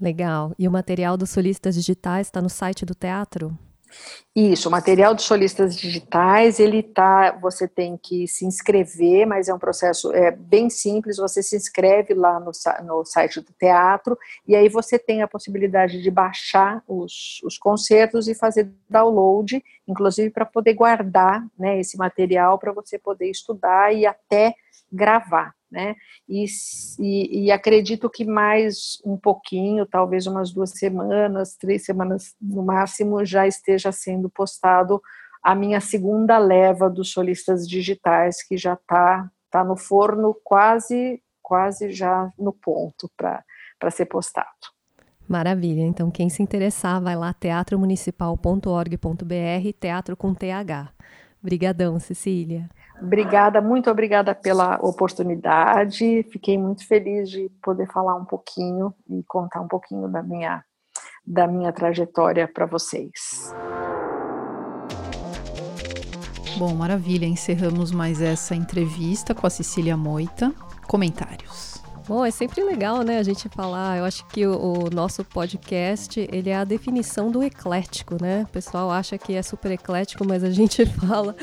Legal. 0.00 0.52
E 0.58 0.66
o 0.66 0.70
material 0.70 1.16
dos 1.16 1.30
solistas 1.30 1.74
digitais 1.74 2.26
está 2.26 2.42
no 2.42 2.50
site 2.50 2.84
do 2.84 2.94
teatro? 2.94 3.56
Isso, 4.38 4.68
o 4.68 4.70
material 4.70 5.14
de 5.14 5.22
solistas 5.22 5.74
digitais, 5.74 6.60
ele 6.60 6.82
tá, 6.82 7.32
você 7.40 7.66
tem 7.66 7.96
que 7.96 8.28
se 8.28 8.44
inscrever, 8.44 9.26
mas 9.26 9.48
é 9.48 9.54
um 9.54 9.58
processo 9.58 10.12
é, 10.12 10.30
bem 10.30 10.68
simples, 10.68 11.16
você 11.16 11.42
se 11.42 11.56
inscreve 11.56 12.12
lá 12.12 12.38
no, 12.38 12.50
no 12.84 13.02
site 13.06 13.40
do 13.40 13.50
teatro, 13.58 14.18
e 14.46 14.54
aí 14.54 14.68
você 14.68 14.98
tem 14.98 15.22
a 15.22 15.28
possibilidade 15.28 16.02
de 16.02 16.10
baixar 16.10 16.82
os, 16.86 17.40
os 17.44 17.56
concertos 17.56 18.28
e 18.28 18.34
fazer 18.34 18.70
download, 18.90 19.64
inclusive 19.88 20.28
para 20.28 20.44
poder 20.44 20.74
guardar 20.74 21.42
né, 21.58 21.80
esse 21.80 21.96
material, 21.96 22.58
para 22.58 22.72
você 22.72 22.98
poder 22.98 23.30
estudar 23.30 23.94
e 23.94 24.04
até 24.04 24.54
gravar 24.92 25.55
né? 25.70 25.94
E, 26.28 26.44
e, 26.98 27.46
e, 27.46 27.50
acredito 27.50 28.08
que 28.08 28.24
mais 28.24 28.98
um 29.04 29.16
pouquinho, 29.16 29.86
talvez 29.86 30.26
umas 30.26 30.52
duas 30.52 30.70
semanas, 30.70 31.56
três 31.56 31.84
semanas 31.84 32.34
no 32.40 32.62
máximo, 32.62 33.24
já 33.24 33.46
esteja 33.46 33.92
sendo 33.92 34.30
postado 34.30 35.00
a 35.42 35.54
minha 35.54 35.80
segunda 35.80 36.38
leva 36.38 36.90
dos 36.90 37.12
solistas 37.12 37.68
digitais, 37.68 38.42
que 38.42 38.56
já 38.56 38.74
está 38.74 39.30
tá 39.48 39.62
no 39.62 39.76
forno, 39.76 40.36
quase, 40.42 41.22
quase 41.40 41.90
já 41.90 42.32
no 42.36 42.52
ponto 42.52 43.08
para 43.16 43.44
ser 43.90 44.06
postado. 44.06 44.48
Maravilha. 45.28 45.82
Então, 45.82 46.10
quem 46.10 46.28
se 46.28 46.42
interessar, 46.42 47.00
vai 47.00 47.14
lá 47.16 47.32
teatromunicipal.org.br, 47.32 49.72
teatro 49.78 50.16
com 50.16 50.34
TH. 50.34 50.92
Obrigadão, 51.40 52.00
Cecília. 52.00 52.68
Obrigada, 53.00 53.60
muito 53.60 53.90
obrigada 53.90 54.34
pela 54.34 54.78
oportunidade. 54.82 56.22
Fiquei 56.30 56.56
muito 56.56 56.86
feliz 56.86 57.30
de 57.30 57.50
poder 57.62 57.86
falar 57.92 58.14
um 58.14 58.24
pouquinho 58.24 58.94
e 59.08 59.22
contar 59.24 59.60
um 59.60 59.68
pouquinho 59.68 60.08
da 60.08 60.22
minha 60.22 60.64
da 61.26 61.46
minha 61.46 61.72
trajetória 61.72 62.46
para 62.46 62.66
vocês. 62.66 63.52
Bom, 66.56 66.74
maravilha. 66.74 67.26
Encerramos 67.26 67.90
mais 67.90 68.22
essa 68.22 68.54
entrevista 68.54 69.34
com 69.34 69.46
a 69.46 69.50
Cecília 69.50 69.96
Moita. 69.96 70.54
Comentários. 70.86 71.82
Bom, 72.08 72.24
é 72.24 72.30
sempre 72.30 72.62
legal, 72.62 73.02
né, 73.02 73.18
a 73.18 73.22
gente 73.22 73.48
falar. 73.48 73.98
Eu 73.98 74.04
acho 74.04 74.24
que 74.28 74.46
o, 74.46 74.84
o, 74.84 74.90
nosso 74.90 75.24
podcast, 75.24 76.20
ele 76.32 76.50
é 76.50 76.56
a 76.56 76.62
definição 76.62 77.32
do 77.32 77.42
eclético, 77.42 78.16
né? 78.22 78.44
O 78.44 78.52
pessoal 78.52 78.90
acha 78.92 79.18
que 79.18 79.34
é 79.34 79.42
super 79.42 79.72
eclético, 79.72 80.24
mas 80.24 80.44
a 80.44 80.50
gente 80.50 80.86
fala 81.04 81.34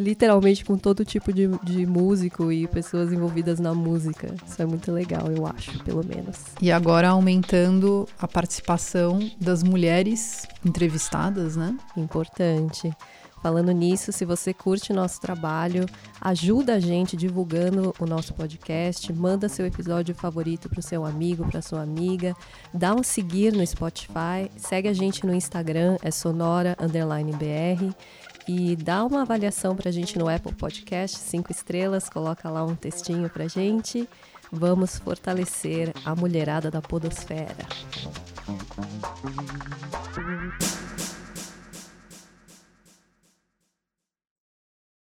literalmente 0.00 0.64
com 0.64 0.76
todo 0.76 1.04
tipo 1.04 1.32
de, 1.32 1.48
de 1.62 1.86
músico 1.86 2.50
e 2.50 2.66
pessoas 2.66 3.12
envolvidas 3.12 3.60
na 3.60 3.74
música. 3.74 4.34
Isso 4.46 4.60
é 4.60 4.66
muito 4.66 4.90
legal, 4.90 5.30
eu 5.30 5.46
acho, 5.46 5.78
pelo 5.84 6.04
menos. 6.04 6.36
E 6.60 6.72
agora 6.72 7.08
aumentando 7.08 8.08
a 8.18 8.26
participação 8.26 9.20
das 9.40 9.62
mulheres 9.62 10.46
entrevistadas, 10.64 11.56
né? 11.56 11.76
Importante. 11.96 12.90
Falando 13.42 13.72
nisso, 13.72 14.12
se 14.12 14.26
você 14.26 14.52
curte 14.52 14.92
nosso 14.92 15.18
trabalho, 15.18 15.86
ajuda 16.20 16.74
a 16.74 16.78
gente 16.78 17.16
divulgando 17.16 17.94
o 17.98 18.04
nosso 18.04 18.34
podcast, 18.34 19.10
manda 19.14 19.48
seu 19.48 19.64
episódio 19.64 20.14
favorito 20.14 20.68
para 20.68 20.80
o 20.80 20.82
seu 20.82 21.06
amigo, 21.06 21.46
para 21.46 21.62
sua 21.62 21.80
amiga, 21.80 22.34
dá 22.72 22.94
um 22.94 23.02
seguir 23.02 23.50
no 23.54 23.66
Spotify, 23.66 24.50
segue 24.56 24.88
a 24.88 24.92
gente 24.92 25.24
no 25.24 25.34
Instagram, 25.34 25.96
é 26.02 26.10
sonora 26.10 26.76
underline 26.78 27.32
br 27.32 27.94
e 28.46 28.76
dá 28.76 29.04
uma 29.04 29.22
avaliação 29.22 29.76
para 29.76 29.88
a 29.88 29.92
gente 29.92 30.18
no 30.18 30.28
Apple 30.28 30.54
Podcast, 30.54 31.18
cinco 31.18 31.52
estrelas, 31.52 32.08
coloca 32.08 32.48
lá 32.50 32.64
um 32.64 32.74
textinho 32.74 33.28
para 33.28 33.48
gente. 33.48 34.08
Vamos 34.52 34.98
fortalecer 34.98 35.92
a 36.04 36.14
mulherada 36.14 36.70
da 36.70 36.82
podosfera. 36.82 37.66